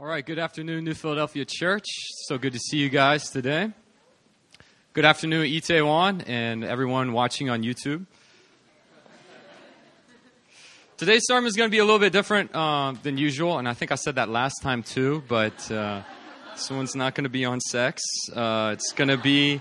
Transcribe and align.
All 0.00 0.06
right, 0.06 0.24
good 0.24 0.38
afternoon, 0.38 0.84
New 0.84 0.94
Philadelphia 0.94 1.44
Church. 1.44 1.84
So 2.26 2.38
good 2.38 2.54
to 2.54 2.58
see 2.58 2.78
you 2.78 2.88
guys 2.88 3.28
today. 3.28 3.70
Good 4.94 5.04
afternoon, 5.04 5.44
Itaewon, 5.44 6.26
and 6.26 6.64
everyone 6.64 7.12
watching 7.12 7.50
on 7.50 7.62
YouTube. 7.62 8.06
Today's 10.96 11.20
sermon 11.26 11.48
is 11.48 11.54
going 11.54 11.68
to 11.68 11.70
be 11.70 11.80
a 11.80 11.84
little 11.84 11.98
bit 11.98 12.14
different 12.14 12.54
uh, 12.54 12.94
than 13.02 13.18
usual, 13.18 13.58
and 13.58 13.68
I 13.68 13.74
think 13.74 13.92
I 13.92 13.96
said 13.96 14.14
that 14.14 14.30
last 14.30 14.62
time 14.62 14.82
too, 14.82 15.22
but 15.28 15.70
uh, 15.70 16.00
this 16.54 16.70
one's 16.70 16.96
not 16.96 17.14
going 17.14 17.24
to 17.24 17.28
be 17.30 17.44
on 17.44 17.60
sex. 17.60 18.00
Uh, 18.34 18.70
it's 18.72 18.92
going 18.92 19.08
to 19.08 19.18
be 19.18 19.60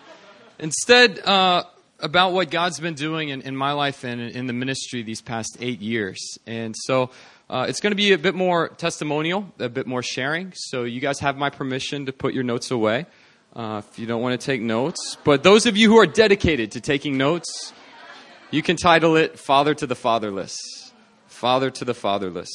instead 0.58 1.20
uh, 1.20 1.66
about 2.00 2.32
what 2.32 2.50
God's 2.50 2.80
been 2.80 2.94
doing 2.94 3.28
in, 3.28 3.42
in 3.42 3.58
my 3.58 3.74
life 3.74 4.06
and 4.06 4.22
in 4.22 4.48
the 4.48 4.54
ministry 4.54 5.04
these 5.04 5.22
past 5.22 5.58
eight 5.60 5.82
years. 5.82 6.38
And 6.48 6.74
so 6.78 7.10
uh, 7.50 7.66
it's 7.68 7.80
going 7.80 7.92
to 7.92 7.96
be 7.96 8.14
a 8.14 8.18
bit 8.18 8.36
more 8.36 8.70
testimonial, 8.70 9.52
a 9.58 9.70
bit 9.70 9.88
more 9.88 10.04
sharing. 10.04 10.54
So 10.56 10.84
you 10.84 11.00
guys 11.00 11.20
have 11.20 11.36
my 11.36 11.50
permission 11.50 12.06
to 12.06 12.14
put 12.14 12.36
your 12.36 12.44
notes 12.44 12.70
away 12.70 13.08
uh, 13.56 13.82
if 13.90 13.98
you 13.98 14.06
don't 14.06 14.22
want 14.22 14.40
to 14.40 14.46
take 14.46 14.62
notes. 14.62 15.18
But 15.24 15.42
those 15.42 15.66
of 15.66 15.76
you 15.76 15.90
who 15.90 15.98
are 15.98 16.06
dedicated 16.06 16.72
to 16.74 16.82
taking 16.82 17.18
notes, 17.18 17.74
you 18.52 18.62
can 18.62 18.76
title 18.76 19.16
it 19.16 19.40
Father 19.40 19.74
to 19.74 19.88
the 19.88 19.96
Fatherless. 19.96 20.58
Father 21.26 21.72
to 21.72 21.86
the 21.86 21.94
Fatherless. 21.94 22.50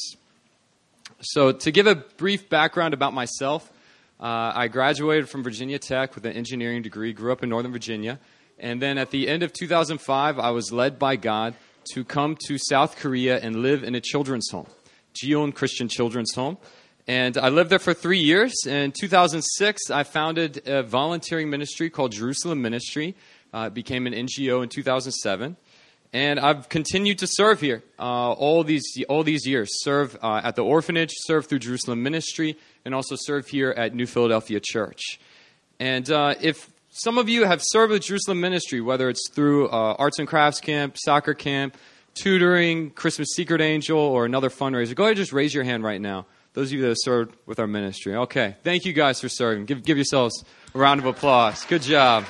So, 1.21 1.51
to 1.51 1.71
give 1.71 1.87
a 1.87 1.95
brief 1.95 2.49
background 2.49 2.93
about 2.93 3.13
myself, 3.13 3.71
uh, 4.19 4.51
I 4.55 4.67
graduated 4.67 5.27
from 5.27 5.43
Virginia 5.43 5.79
Tech 5.79 6.15
with 6.15 6.25
an 6.25 6.33
engineering 6.33 6.81
degree, 6.81 7.13
grew 7.13 7.31
up 7.31 7.41
in 7.41 7.49
Northern 7.49 7.71
Virginia, 7.71 8.19
and 8.59 8.81
then 8.81 8.97
at 8.97 9.11
the 9.11 9.27
end 9.27 9.43
of 9.43 9.51
2005, 9.51 10.39
I 10.39 10.51
was 10.51 10.71
led 10.71 10.99
by 10.99 11.15
God 11.15 11.55
to 11.93 12.03
come 12.03 12.37
to 12.47 12.57
South 12.57 12.97
Korea 12.97 13.39
and 13.39 13.57
live 13.57 13.83
in 13.83 13.95
a 13.95 14.01
children's 14.01 14.49
home. 14.51 14.67
Jion 15.15 15.53
Christian 15.53 15.87
Children's 15.87 16.33
Home. 16.35 16.57
And 17.07 17.37
I 17.37 17.49
lived 17.49 17.69
there 17.69 17.79
for 17.79 17.93
three 17.93 18.19
years. 18.19 18.53
In 18.65 18.91
2006, 18.91 19.91
I 19.91 20.03
founded 20.03 20.67
a 20.67 20.81
volunteering 20.81 21.49
ministry 21.49 21.89
called 21.89 22.11
Jerusalem 22.11 22.61
Ministry. 22.61 23.15
Uh, 23.53 23.69
became 23.69 24.05
an 24.07 24.13
NGO 24.13 24.63
in 24.63 24.69
2007. 24.69 25.55
And 26.11 26.39
I've 26.39 26.69
continued 26.69 27.19
to 27.19 27.27
serve 27.29 27.61
here 27.61 27.83
uh, 27.99 28.31
all, 28.31 28.63
these, 28.63 28.85
all 29.07 29.23
these 29.23 29.45
years. 29.45 29.69
Serve 29.83 30.17
uh, 30.21 30.41
at 30.43 30.55
the 30.55 30.63
orphanage, 30.63 31.11
serve 31.13 31.45
through 31.45 31.59
Jerusalem 31.59 32.03
Ministry, 32.03 32.57
and 32.85 32.95
also 32.95 33.15
serve 33.17 33.47
here 33.47 33.71
at 33.71 33.93
New 33.93 34.05
Philadelphia 34.05 34.59
Church. 34.61 35.19
And 35.79 36.09
uh, 36.09 36.35
if 36.41 36.69
some 36.89 37.17
of 37.17 37.27
you 37.27 37.45
have 37.45 37.61
served 37.61 37.91
with 37.91 38.03
Jerusalem 38.03 38.39
Ministry, 38.39 38.79
whether 38.79 39.09
it's 39.09 39.29
through 39.29 39.67
uh, 39.67 39.95
arts 39.99 40.17
and 40.17 40.27
crafts 40.27 40.61
camp, 40.61 40.95
soccer 40.97 41.33
camp, 41.33 41.77
tutoring, 42.15 42.89
Christmas 42.89 43.29
Secret 43.35 43.61
Angel, 43.61 43.99
or 43.99 44.25
another 44.25 44.49
fundraiser, 44.49 44.95
go 44.95 45.03
ahead 45.03 45.11
and 45.11 45.17
just 45.17 45.33
raise 45.33 45.53
your 45.53 45.63
hand 45.63 45.83
right 45.83 46.01
now. 46.01 46.25
Those 46.53 46.69
of 46.69 46.73
you 46.73 46.81
that 46.81 46.87
have 46.87 46.97
served 46.99 47.35
with 47.45 47.59
our 47.59 47.67
ministry. 47.67 48.15
Okay. 48.15 48.55
Thank 48.63 48.85
you 48.85 48.93
guys 48.93 49.19
for 49.19 49.29
serving. 49.29 49.65
Give, 49.65 49.83
give 49.83 49.97
yourselves 49.97 50.43
a 50.73 50.77
round 50.79 51.01
of 51.01 51.05
applause. 51.05 51.65
Good 51.65 51.81
job. 51.81 52.23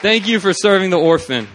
Thank 0.00 0.28
you 0.28 0.38
for 0.38 0.52
serving 0.52 0.90
the 0.90 0.98
orphan. 0.98 1.48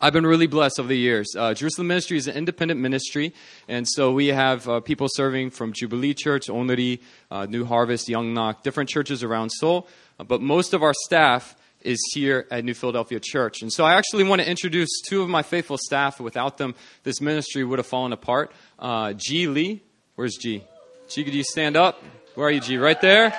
I've 0.00 0.12
been 0.12 0.26
really 0.26 0.46
blessed 0.46 0.78
over 0.78 0.88
the 0.88 0.96
years. 0.96 1.34
Uh, 1.36 1.54
Jerusalem 1.54 1.88
Ministry 1.88 2.18
is 2.18 2.28
an 2.28 2.36
independent 2.36 2.78
ministry, 2.78 3.34
and 3.66 3.86
so 3.88 4.12
we 4.12 4.28
have 4.28 4.68
uh, 4.68 4.78
people 4.78 5.08
serving 5.10 5.50
from 5.50 5.72
Jubilee 5.72 6.14
Church, 6.14 6.46
Onuri, 6.46 7.00
uh, 7.32 7.46
New 7.46 7.64
Harvest, 7.64 8.06
Youngnak, 8.06 8.62
different 8.62 8.88
churches 8.88 9.24
around 9.24 9.50
Seoul. 9.50 9.88
Uh, 10.18 10.24
but 10.24 10.40
most 10.40 10.72
of 10.72 10.84
our 10.84 10.94
staff 11.06 11.56
is 11.82 11.98
here 12.12 12.46
at 12.50 12.64
New 12.64 12.74
Philadelphia 12.74 13.20
Church. 13.20 13.62
And 13.62 13.72
so 13.72 13.84
I 13.84 13.94
actually 13.94 14.24
want 14.24 14.42
to 14.42 14.48
introduce 14.48 14.88
two 15.06 15.22
of 15.22 15.28
my 15.28 15.42
faithful 15.42 15.78
staff. 15.78 16.20
Without 16.20 16.58
them, 16.58 16.74
this 17.02 17.20
ministry 17.20 17.64
would 17.64 17.78
have 17.78 17.86
fallen 17.86 18.12
apart. 18.12 18.52
Uh, 18.78 19.12
G. 19.14 19.46
Lee, 19.46 19.82
where's 20.16 20.36
G? 20.36 20.64
G, 21.08 21.24
could 21.24 21.34
you 21.34 21.44
stand 21.44 21.76
up? 21.76 22.02
Where 22.34 22.48
are 22.48 22.50
you, 22.50 22.60
G? 22.60 22.76
Right 22.76 23.00
there. 23.00 23.32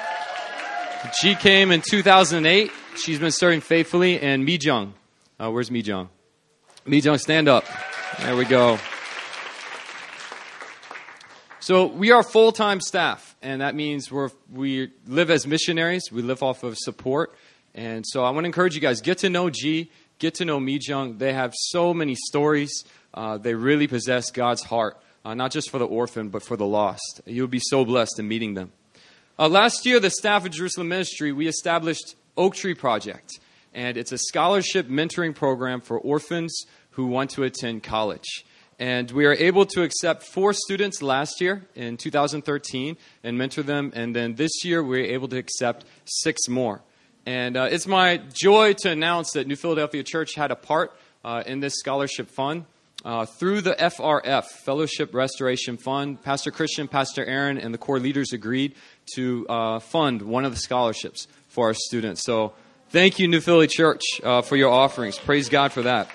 G 1.21 1.35
came 1.35 1.71
in 1.71 1.81
2008. 1.81 2.71
She's 2.95 3.19
been 3.19 3.31
serving 3.31 3.61
faithfully. 3.61 4.19
And 4.19 4.43
Mi 4.43 4.57
Jung, 4.57 4.93
uh, 5.39 5.49
where's 5.51 5.71
Mi 5.71 5.79
Jung? 5.79 6.09
Mi 6.85 6.99
Jung, 6.99 7.17
stand 7.17 7.47
up. 7.47 7.65
There 8.19 8.35
we 8.35 8.45
go. 8.45 8.79
So 11.59 11.85
we 11.85 12.11
are 12.11 12.23
full 12.23 12.51
time 12.51 12.81
staff, 12.81 13.35
and 13.41 13.61
that 13.61 13.75
means 13.75 14.11
we're, 14.11 14.29
we 14.51 14.91
live 15.05 15.29
as 15.29 15.45
missionaries. 15.45 16.11
We 16.11 16.21
live 16.21 16.41
off 16.41 16.63
of 16.63 16.77
support. 16.77 17.35
And 17.75 18.05
so 18.07 18.23
I 18.23 18.31
want 18.31 18.43
to 18.43 18.47
encourage 18.47 18.75
you 18.75 18.81
guys 18.81 19.01
get 19.01 19.19
to 19.19 19.29
know 19.29 19.49
G, 19.49 19.91
get 20.17 20.35
to 20.35 20.45
know 20.45 20.59
Mi 20.59 20.79
Jung. 20.81 21.17
They 21.17 21.33
have 21.33 21.53
so 21.55 21.93
many 21.93 22.15
stories. 22.15 22.83
Uh, 23.13 23.37
they 23.37 23.53
really 23.53 23.87
possess 23.87 24.31
God's 24.31 24.63
heart, 24.63 25.01
uh, 25.25 25.33
not 25.33 25.51
just 25.51 25.69
for 25.69 25.79
the 25.79 25.87
orphan, 25.87 26.29
but 26.29 26.43
for 26.43 26.57
the 26.57 26.65
lost. 26.65 27.21
You'll 27.25 27.47
be 27.47 27.61
so 27.61 27.85
blessed 27.85 28.19
in 28.19 28.27
meeting 28.27 28.53
them. 28.53 28.71
Uh, 29.37 29.47
last 29.47 29.85
year, 29.85 29.99
the 29.99 30.09
staff 30.09 30.45
of 30.45 30.51
Jerusalem 30.51 30.89
Ministry, 30.89 31.31
we 31.31 31.47
established 31.47 32.15
Oak 32.35 32.55
Tree 32.55 32.73
Project. 32.73 33.39
And 33.73 33.97
it's 33.97 34.11
a 34.11 34.17
scholarship 34.17 34.87
mentoring 34.87 35.35
program 35.35 35.81
for 35.81 35.97
orphans 35.99 36.65
who 36.91 37.05
want 37.05 37.29
to 37.31 37.43
attend 37.43 37.83
college. 37.83 38.43
And 38.79 39.11
we 39.11 39.25
are 39.25 39.33
able 39.33 39.65
to 39.67 39.83
accept 39.83 40.23
four 40.23 40.53
students 40.53 41.01
last 41.01 41.41
year 41.41 41.67
in 41.75 41.97
2013 41.97 42.97
and 43.23 43.37
mentor 43.37 43.61
them. 43.63 43.91
And 43.93 44.15
then 44.15 44.35
this 44.35 44.63
year, 44.63 44.81
we 44.81 45.01
are 45.01 45.05
able 45.05 45.27
to 45.27 45.37
accept 45.37 45.85
six 46.05 46.47
more. 46.47 46.81
And 47.25 47.57
uh, 47.57 47.67
it's 47.69 47.87
my 47.87 48.17
joy 48.33 48.73
to 48.79 48.91
announce 48.91 49.31
that 49.31 49.47
New 49.47 49.55
Philadelphia 49.55 50.03
Church 50.03 50.35
had 50.35 50.51
a 50.51 50.55
part 50.55 50.91
uh, 51.23 51.43
in 51.45 51.59
this 51.59 51.75
scholarship 51.75 52.29
fund. 52.29 52.65
Uh, 53.05 53.25
through 53.25 53.61
the 53.61 53.73
FRF, 53.75 54.43
Fellowship 54.65 55.13
Restoration 55.13 55.77
Fund, 55.77 56.21
Pastor 56.21 56.51
Christian, 56.51 56.89
Pastor 56.89 57.23
Aaron, 57.23 57.57
and 57.57 57.73
the 57.73 57.77
core 57.77 57.99
leaders 57.99 58.33
agreed 58.33 58.75
to 59.15 59.47
uh, 59.47 59.79
fund 59.79 60.21
one 60.21 60.43
of 60.43 60.51
the 60.51 60.57
scholarships 60.57 61.27
for 61.47 61.67
our 61.67 61.73
students. 61.73 62.23
So 62.25 62.53
thank 62.89 63.17
you, 63.17 63.29
New 63.29 63.39
Philly 63.39 63.67
Church, 63.67 64.01
uh, 64.21 64.41
for 64.41 64.57
your 64.57 64.69
offerings. 64.69 65.17
Praise 65.17 65.47
God 65.47 65.71
for 65.71 65.83
that. 65.83 66.09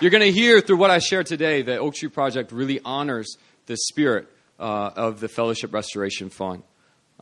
You're 0.00 0.10
going 0.10 0.24
to 0.24 0.32
hear 0.32 0.60
through 0.60 0.78
what 0.78 0.90
I 0.90 0.98
share 0.98 1.22
today 1.22 1.62
that 1.62 1.78
Oak 1.78 1.94
Tree 1.94 2.08
Project 2.08 2.50
really 2.50 2.80
honors 2.84 3.36
the 3.66 3.76
spirit 3.76 4.26
uh, 4.58 4.90
of 4.96 5.20
the 5.20 5.28
Fellowship 5.28 5.72
Restoration 5.72 6.30
Fund. 6.30 6.64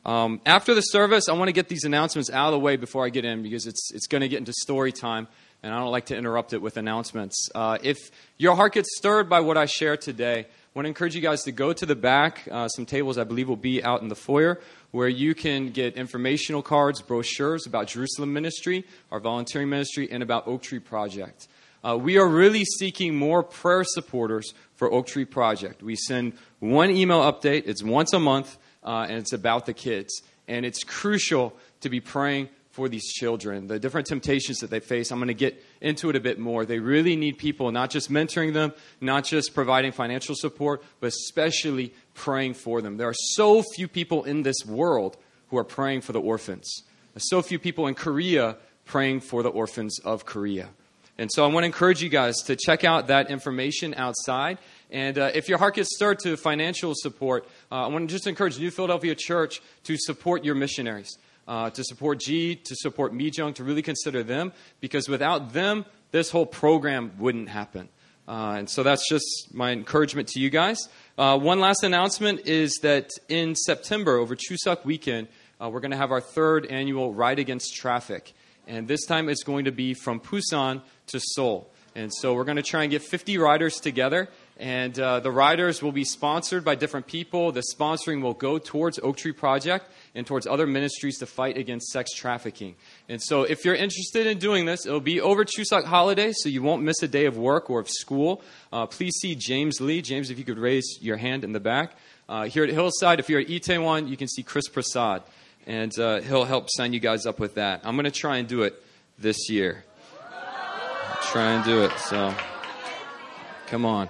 Um, 0.05 0.41
after 0.45 0.75
the 0.75 0.81
service, 0.81 1.29
I 1.29 1.33
want 1.35 1.49
to 1.49 1.53
get 1.53 1.69
these 1.69 1.85
announcements 1.85 2.29
out 2.31 2.49
of 2.49 2.53
the 2.53 2.59
way 2.59 2.77
before 2.77 3.07
I 3.07 3.09
get 3.09 3.25
in 3.25 3.43
because 3.43 3.67
it's, 3.67 3.93
it's 3.95 4.07
going 4.09 4.23
to 4.23 4.29
get 4.29 4.39
into 4.39 4.53
story 4.53 4.91
time, 4.91 5.29
and 5.63 5.73
I 5.73 5.79
don't 5.79 5.93
like 5.93 6.07
to 6.07 6.17
interrupt 6.17 6.53
it 6.53 6.61
with 6.61 6.77
announcements. 6.77 7.49
Uh, 7.55 7.79
if 7.83 8.11
your 8.37 8.57
heart 8.57 8.75
gets 8.75 8.97
stirred 8.97 9.29
by 9.29 9.41
what 9.41 9.57
I 9.57 9.67
share 9.67 9.97
today, 9.97 10.41
I 10.41 10.47
want 10.75 10.87
to 10.87 10.89
encourage 10.89 11.15
you 11.15 11.21
guys 11.21 11.45
to 11.45 11.53
go 11.53 11.73
to 11.73 11.87
the 11.87 11.95
back. 11.95 12.49
Uh, 12.51 12.67
some 12.67 12.85
tables, 12.85 13.17
I 13.17 13.25
believe, 13.25 13.49
will 13.49 13.57
be 13.57 13.85
out 13.85 14.03
in 14.03 14.09
the 14.09 14.17
foyer 14.17 14.61
where 14.91 15.09
you 15.09 15.35
can 15.35 15.71
get 15.71 15.97
informational 15.97 16.63
cards, 16.63 17.01
brochures 17.01 17.67
about 17.67 17.87
Jerusalem 17.87 18.33
Ministry, 18.33 18.85
our 19.11 19.21
volunteering 19.21 19.69
ministry, 19.69 20.09
and 20.11 20.23
about 20.23 20.49
Oak 20.49 20.63
Tree 20.63 20.81
Project. 20.81 21.47
Uh, 21.85 21.97
we 21.97 22.19
are 22.19 22.29
really 22.29 22.65
seeking 22.65 23.15
more 23.15 23.43
prayer 23.43 23.85
supporters 23.85 24.53
for 24.75 24.93
Oak 24.93 25.07
Tree 25.07 25.25
Project. 25.25 25.83
We 25.83 25.97
send 25.97 26.35
one 26.59 26.91
email 26.91 27.21
update, 27.21 27.65
it's 27.67 27.83
once 27.83 28.13
a 28.13 28.21
month 28.21 28.57
uh, 28.85 29.07
and 29.09 29.19
it's 29.19 29.33
about 29.33 29.67
the 29.67 29.75
kids. 29.75 30.23
And 30.49 30.67
it's 30.67 30.83
crucial 30.83 31.55
to 31.81 31.89
be 31.89 32.01
praying 32.01 32.49
for 32.73 32.89
these 32.89 33.13
children, 33.13 33.67
the 33.67 33.79
different 33.79 34.07
temptations 34.07 34.59
that 34.59 34.71
they 34.71 34.81
face. 34.81 35.13
I'm 35.13 35.19
going 35.19 35.29
to 35.29 35.35
get 35.35 35.63
into 35.83 36.09
it 36.09 36.17
a 36.17 36.21
bit 36.21 36.39
more. 36.39 36.65
They 36.65 36.79
really 36.79 37.17
need 37.17 37.37
people, 37.37 37.71
not 37.71 37.91
just 37.91 38.11
mentoring 38.11 38.55
them, 38.55 38.73
not 39.01 39.25
just 39.25 39.55
providing 39.55 39.93
financial 39.93 40.35
support, 40.35 40.83
but 40.99 41.09
especially 41.09 41.93
praying 42.15 42.55
for 42.55 42.81
them. 42.81 42.97
There 42.97 43.09
are 43.09 43.15
so 43.15 43.63
few 43.63 43.89
people 43.89 44.25
in 44.25 44.43
this 44.43 44.65
world 44.67 45.19
who 45.49 45.59
are 45.59 45.65
praying 45.65 46.01
for 46.01 46.13
the 46.13 46.21
orphans. 46.21 46.83
There's 47.13 47.29
so 47.29 47.43
few 47.43 47.59
people 47.59 47.87
in 47.89 47.95
Korea 47.95 48.57
praying 48.87 49.21
for 49.21 49.43
the 49.43 49.51
orphans 49.51 49.99
of 50.01 50.25
Korea. 50.25 50.71
And 51.19 51.31
so 51.31 51.45
I 51.45 51.49
want 51.49 51.65
to 51.65 51.67
encourage 51.67 52.03
you 52.03 52.09
guys 52.09 52.37
to 52.47 52.57
check 52.57 52.85
out 52.85 53.09
that 53.09 53.31
information 53.31 53.95
outside. 53.95 54.57
And 54.93 55.17
uh, 55.17 55.31
if 55.35 55.49
your 55.49 55.57
heart 55.57 55.77
gets 55.77 55.95
stirred 55.95 56.19
to 56.21 56.37
financial 56.37 56.93
support, 56.95 57.49
uh, 57.73 57.87
I 57.87 57.87
want 57.89 58.09
to 58.09 58.15
just 58.15 58.27
encourage 58.27 58.59
New 58.59 58.71
Philadelphia 58.71 59.15
Church 59.15 59.63
to 59.85 59.97
support 59.97 60.45
your 60.45 60.55
missionaries, 60.55 61.17
uh, 61.49 61.71
to 61.71 61.83
support 61.83 62.21
G, 62.21 62.55
to 62.57 62.77
support 62.77 63.15
Mi 63.15 63.31
Jung, 63.35 63.55
to 63.55 63.65
really 63.65 63.81
consider 63.81 64.23
them, 64.23 64.53
because 64.81 65.09
without 65.09 65.55
them, 65.55 65.87
this 66.11 66.31
whole 66.31 66.45
program 66.45 67.13
wouldn't 67.19 67.49
happen. 67.49 67.89
Uh, 68.29 68.57
and 68.59 68.69
so 68.69 68.83
that's 68.83 69.09
just 69.09 69.49
my 69.53 69.73
encouragement 69.73 70.29
to 70.29 70.41
you 70.41 70.51
guys. 70.51 70.89
Uh, 71.17 71.39
one 71.39 71.59
last 71.59 71.83
announcement 71.83 72.47
is 72.47 72.79
that 72.83 73.11
in 73.31 73.55
September, 73.55 74.19
over 74.19 74.37
Chuseok 74.37 74.85
weekend, 74.85 75.29
uh, 75.59 75.71
we're 75.71 75.81
going 75.81 75.91
to 75.93 75.97
have 75.97 76.13
our 76.13 76.21
third 76.21 76.67
annual 76.67 77.15
Ride 77.15 77.39
Against 77.39 77.75
Traffic. 77.75 78.35
And 78.67 78.87
this 78.87 79.07
time 79.07 79.31
it's 79.31 79.43
going 79.43 79.65
to 79.65 79.73
be 79.73 79.95
from 79.95 80.21
Busan 80.21 80.83
to 81.09 81.19
Seoul. 81.19 81.73
And 81.95 82.13
so 82.13 82.35
we're 82.35 82.45
going 82.45 82.57
to 82.57 82.63
try 82.63 82.83
and 82.83 82.91
get 82.91 83.03
50 83.03 83.39
riders 83.39 83.77
together 83.77 84.29
and 84.59 84.99
uh, 84.99 85.21
the 85.21 85.31
riders 85.31 85.83
will 85.83 85.93
be 85.93 86.05
sponsored 86.05 86.65
by 86.65 86.75
different 86.75 87.07
people. 87.07 87.53
The 87.53 87.63
sponsoring 87.75 88.23
will 88.23 88.35
go 88.35 88.59
towards 88.59 88.99
Oak 88.99 89.17
Tree 89.17 89.33
Project 89.33 89.91
and 90.15 90.27
towards 90.27 90.47
other 90.47 90.67
ministries 90.67 91.19
to 91.19 91.27
fight 91.27 91.57
against 91.57 91.89
sex 91.89 92.13
trafficking. 92.15 92.77
And 93.09 93.21
so, 93.21 93.43
if 93.43 93.65
you're 93.65 93.75
interested 93.75 94.27
in 94.27 94.39
doing 94.39 94.67
this, 94.67 94.87
it'll 94.87 95.01
be 95.01 95.21
over 95.21 95.45
Chuseok 95.45 95.85
holiday, 95.85 96.33
so 96.33 96.49
you 96.49 96.63
won't 96.63 96.83
miss 96.83 97.03
a 97.03 97.09
day 97.09 97.25
of 97.27 97.37
work 97.37 97.71
or 97.71 97.81
of 97.81 97.89
school. 97.89 98.43
Uh, 98.73 98.87
please 98.87 99.15
see 99.21 99.35
James 99.35 99.81
Lee. 99.81 100.03
James, 100.03 100.31
if 100.31 100.39
you 100.39 100.45
could 100.45 100.59
raise 100.59 100.99
your 101.01 101.17
hand 101.17 101.45
in 101.45 101.53
the 101.53 101.61
back. 101.61 101.93
Uh, 102.29 102.45
here 102.45 102.65
at 102.65 102.71
Hillside, 102.71 103.19
if 103.21 103.29
you're 103.29 103.41
at 103.41 103.49
Itaewon, 103.49 104.09
you 104.09 104.17
can 104.17 104.29
see 104.29 104.43
Chris 104.43 104.69
Prasad, 104.69 105.23
and 105.67 105.99
uh, 105.99 106.21
he'll 106.21 106.45
help 106.45 106.69
sign 106.71 106.93
you 106.93 107.01
guys 107.01 107.27
up 107.27 107.39
with 107.41 107.57
that. 107.57 107.81
I'm 107.85 107.97
going 107.97 108.05
to 108.05 108.11
try 108.11 108.37
and 108.37 108.49
do 108.49 108.63
it 108.63 108.81
this 109.19 109.51
year. 109.51 109.85
Try 111.25 111.53
and 111.53 111.65
do 111.65 111.83
it. 111.85 111.93
So, 111.99 112.35
come 113.67 113.85
on. 113.85 114.09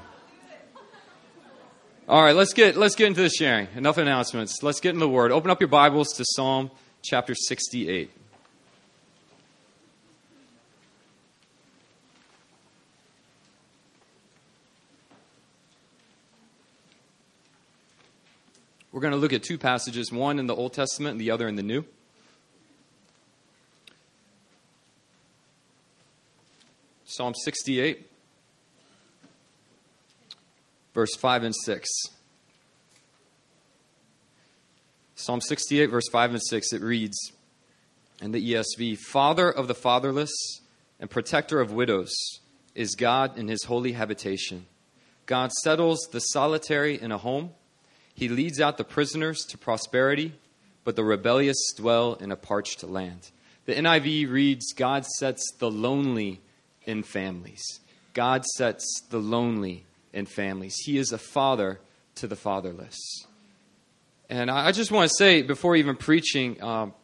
All 2.13 2.23
right, 2.23 2.37
let's 2.37 2.53
get 2.53 2.77
let's 2.77 2.95
get 2.95 3.07
into 3.07 3.23
the 3.23 3.31
sharing. 3.31 3.69
Enough 3.75 3.97
announcements. 3.97 4.63
Let's 4.63 4.81
get 4.81 4.91
into 4.91 5.01
the 5.01 5.09
Word. 5.09 5.33
Open 5.33 5.51
up 5.51 5.63
your 5.63 5.69
Bibles 5.69 6.09
to 6.19 6.27
Psalm 6.27 6.71
chapter 7.01 7.35
68. 7.35 8.11
We're 18.93 19.01
going 19.01 19.13
to 19.13 19.19
look 19.19 19.33
at 19.33 19.43
two 19.43 19.57
passages, 19.57 20.13
one 20.13 20.39
in 20.39 20.47
the 20.47 20.55
Old 20.55 20.75
Testament 20.75 21.13
and 21.13 21.21
the 21.23 21.31
other 21.31 21.49
in 21.49 21.57
the 21.57 21.63
New. 21.63 21.83
Psalm 27.07 27.33
68, 27.35 28.07
verse 30.95 31.15
5 31.17 31.45
and 31.45 31.55
6. 31.55 31.89
Psalm 35.15 35.41
68, 35.41 35.87
verse 35.87 36.09
5 36.11 36.31
and 36.33 36.43
6, 36.43 36.73
it 36.73 36.83
reads 36.83 37.17
in 38.21 38.33
the 38.33 38.55
ESV 38.55 38.99
Father 38.99 39.51
of 39.51 39.69
the 39.69 39.75
fatherless 39.75 40.33
and 40.99 41.09
protector 41.11 41.61
of 41.61 41.73
widows 41.73 42.13
is 42.75 42.95
God 42.95 43.39
in 43.39 43.49
his 43.49 43.65
holy 43.65 43.93
habitation. 43.93 44.67
God 45.27 45.53
settles 45.53 46.09
the 46.11 46.21
solitary 46.21 47.01
in 47.01 47.13
a 47.13 47.19
home 47.19 47.51
he 48.15 48.29
leads 48.29 48.61
out 48.61 48.77
the 48.77 48.85
prisoners 48.85 49.45
to 49.47 49.59
prosperity, 49.59 50.35
but 50.85 50.97
the 50.97 51.05
rebellious 51.05 51.73
dwell 51.77 52.15
in 52.15 52.31
a 52.31 52.37
parched 52.37 52.83
land. 52.85 53.31
The 53.65 53.75
NIV 53.75 54.31
reads 54.31 54.73
God 54.73 55.07
sets 55.07 55.51
the 55.59 55.71
lonely 55.71 56.41
in 56.85 57.03
families. 57.03 57.63
God 58.13 58.45
sets 58.45 59.03
the 59.09 59.19
lonely 59.19 59.85
in 60.13 60.27
families. 60.27 60.77
He 60.85 60.99
is 60.99 61.13
a 61.13 61.19
father 61.19 61.81
to 62.17 62.27
the 62.27 62.37
fatherless. 62.37 63.27
And 64.29 64.51
I 64.51 64.73
just 64.73 64.91
want 64.91 65.11
to 65.11 65.15
say, 65.17 65.43
before 65.43 65.77
even 65.77 65.97
preaching, 65.97 66.63
um, 66.63 66.95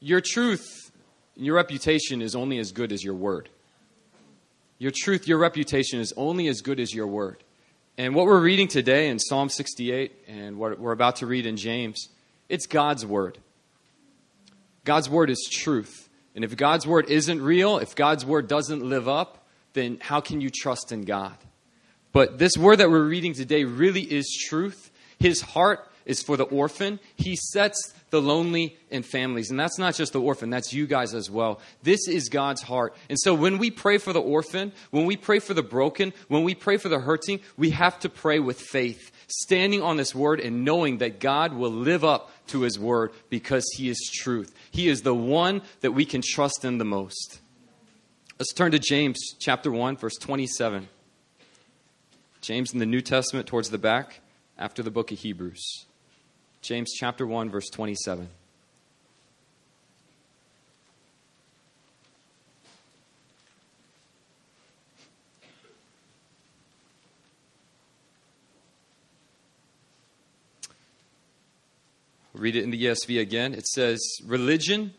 your 0.00 0.20
truth, 0.20 0.90
your 1.36 1.56
reputation 1.56 2.20
is 2.20 2.34
only 2.34 2.58
as 2.58 2.72
good 2.72 2.92
as 2.92 3.02
your 3.02 3.14
word. 3.14 3.48
Your 4.78 4.92
truth, 4.94 5.28
your 5.28 5.38
reputation 5.38 6.00
is 6.00 6.12
only 6.16 6.48
as 6.48 6.62
good 6.62 6.80
as 6.80 6.92
your 6.92 7.06
word. 7.06 7.42
And 7.98 8.14
what 8.14 8.26
we're 8.26 8.40
reading 8.40 8.68
today 8.68 9.08
in 9.08 9.18
Psalm 9.18 9.50
68 9.50 10.24
and 10.26 10.58
what 10.58 10.78
we're 10.78 10.92
about 10.92 11.16
to 11.16 11.26
read 11.26 11.44
in 11.44 11.56
James, 11.56 12.08
it's 12.48 12.66
God's 12.66 13.04
word. 13.04 13.38
God's 14.84 15.10
word 15.10 15.28
is 15.28 15.48
truth. 15.50 16.08
And 16.34 16.44
if 16.44 16.56
God's 16.56 16.86
word 16.86 17.10
isn't 17.10 17.42
real, 17.42 17.78
if 17.78 17.94
God's 17.94 18.24
word 18.24 18.48
doesn't 18.48 18.82
live 18.82 19.08
up, 19.08 19.39
then 19.72 19.98
how 20.00 20.20
can 20.20 20.40
you 20.40 20.50
trust 20.50 20.92
in 20.92 21.02
God? 21.02 21.36
But 22.12 22.38
this 22.38 22.56
word 22.56 22.76
that 22.76 22.90
we're 22.90 23.06
reading 23.06 23.34
today 23.34 23.64
really 23.64 24.02
is 24.02 24.26
truth. 24.48 24.90
His 25.18 25.40
heart 25.40 25.86
is 26.04 26.22
for 26.22 26.36
the 26.36 26.44
orphan. 26.44 26.98
He 27.16 27.36
sets 27.36 27.94
the 28.10 28.20
lonely 28.20 28.76
in 28.90 29.02
families. 29.02 29.50
And 29.50 29.60
that's 29.60 29.78
not 29.78 29.94
just 29.94 30.12
the 30.12 30.20
orphan, 30.20 30.50
that's 30.50 30.72
you 30.72 30.86
guys 30.86 31.14
as 31.14 31.30
well. 31.30 31.60
This 31.82 32.08
is 32.08 32.28
God's 32.28 32.62
heart. 32.62 32.96
And 33.08 33.18
so 33.20 33.34
when 33.34 33.58
we 33.58 33.70
pray 33.70 33.98
for 33.98 34.12
the 34.12 34.20
orphan, 34.20 34.72
when 34.90 35.06
we 35.06 35.16
pray 35.16 35.38
for 35.38 35.54
the 35.54 35.62
broken, 35.62 36.12
when 36.26 36.42
we 36.42 36.54
pray 36.54 36.76
for 36.76 36.88
the 36.88 36.98
hurting, 36.98 37.40
we 37.56 37.70
have 37.70 37.98
to 38.00 38.08
pray 38.08 38.40
with 38.40 38.60
faith, 38.60 39.12
standing 39.28 39.82
on 39.82 39.96
this 39.96 40.14
word 40.14 40.40
and 40.40 40.64
knowing 40.64 40.98
that 40.98 41.20
God 41.20 41.52
will 41.52 41.70
live 41.70 42.04
up 42.04 42.32
to 42.48 42.62
his 42.62 42.78
word 42.78 43.12
because 43.28 43.64
he 43.76 43.88
is 43.88 44.10
truth. 44.12 44.52
He 44.72 44.88
is 44.88 45.02
the 45.02 45.14
one 45.14 45.62
that 45.80 45.92
we 45.92 46.04
can 46.04 46.22
trust 46.24 46.64
in 46.64 46.78
the 46.78 46.84
most. 46.84 47.40
Let's 48.40 48.54
turn 48.54 48.72
to 48.72 48.78
James 48.78 49.34
chapter 49.38 49.70
1 49.70 49.98
verse 49.98 50.16
27. 50.16 50.88
James 52.40 52.72
in 52.72 52.78
the 52.78 52.86
New 52.86 53.02
Testament 53.02 53.46
towards 53.46 53.68
the 53.68 53.76
back 53.76 54.22
after 54.56 54.82
the 54.82 54.90
book 54.90 55.12
of 55.12 55.18
Hebrews. 55.18 55.84
James 56.62 56.90
chapter 56.98 57.26
1 57.26 57.50
verse 57.50 57.68
27. 57.68 58.30
Read 72.32 72.56
it 72.56 72.64
in 72.64 72.70
the 72.70 72.86
ESV 72.86 73.20
again. 73.20 73.52
It 73.52 73.66
says, 73.66 74.00
Religion 74.24 74.94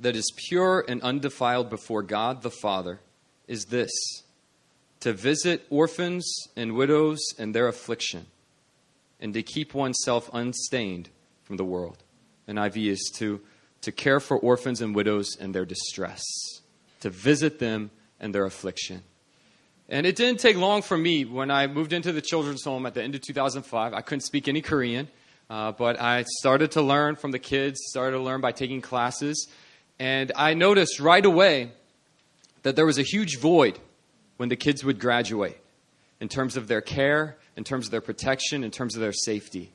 that 0.00 0.16
is 0.16 0.32
pure 0.48 0.84
and 0.88 1.02
undefiled 1.02 1.70
before 1.70 2.02
God 2.02 2.42
the 2.42 2.50
Father 2.50 3.00
is 3.46 3.66
this 3.66 3.90
to 5.00 5.12
visit 5.12 5.66
orphans 5.70 6.30
and 6.56 6.74
widows 6.74 7.20
in 7.38 7.52
their 7.52 7.68
affliction 7.68 8.26
and 9.20 9.34
to 9.34 9.42
keep 9.42 9.74
oneself 9.74 10.30
unstained 10.32 11.08
from 11.44 11.56
the 11.56 11.64
world. 11.64 12.02
NIV 12.48 12.90
is 12.90 13.12
to, 13.16 13.40
to 13.82 13.92
care 13.92 14.20
for 14.20 14.38
orphans 14.38 14.80
and 14.80 14.94
widows 14.94 15.36
in 15.36 15.52
their 15.52 15.64
distress, 15.64 16.22
to 17.00 17.10
visit 17.10 17.58
them 17.58 17.90
in 18.20 18.32
their 18.32 18.44
affliction. 18.44 19.02
And 19.88 20.06
it 20.06 20.16
didn't 20.16 20.40
take 20.40 20.56
long 20.56 20.82
for 20.82 20.96
me 20.96 21.24
when 21.24 21.50
I 21.50 21.66
moved 21.66 21.92
into 21.92 22.12
the 22.12 22.20
children's 22.20 22.64
home 22.64 22.86
at 22.86 22.94
the 22.94 23.02
end 23.02 23.14
of 23.14 23.22
2005. 23.22 23.92
I 23.92 24.00
couldn't 24.02 24.20
speak 24.20 24.48
any 24.48 24.62
Korean, 24.62 25.08
uh, 25.48 25.72
but 25.72 26.00
I 26.00 26.24
started 26.38 26.72
to 26.72 26.82
learn 26.82 27.16
from 27.16 27.32
the 27.32 27.38
kids, 27.38 27.80
started 27.88 28.16
to 28.16 28.22
learn 28.22 28.40
by 28.40 28.52
taking 28.52 28.80
classes. 28.80 29.48
And 30.00 30.32
I 30.34 30.54
noticed 30.54 30.98
right 30.98 31.24
away 31.24 31.70
that 32.62 32.74
there 32.74 32.86
was 32.86 32.98
a 32.98 33.02
huge 33.02 33.38
void 33.38 33.78
when 34.36 34.48
the 34.48 34.56
kids 34.56 34.82
would 34.82 34.98
graduate 34.98 35.58
in 36.18 36.28
terms 36.28 36.56
of 36.56 36.66
their 36.66 36.80
care 36.80 37.36
in 37.56 37.64
terms 37.64 37.86
of 37.86 37.90
their 37.90 38.00
protection, 38.00 38.64
in 38.64 38.70
terms 38.70 38.94
of 38.94 39.02
their 39.02 39.12
safety. 39.12 39.70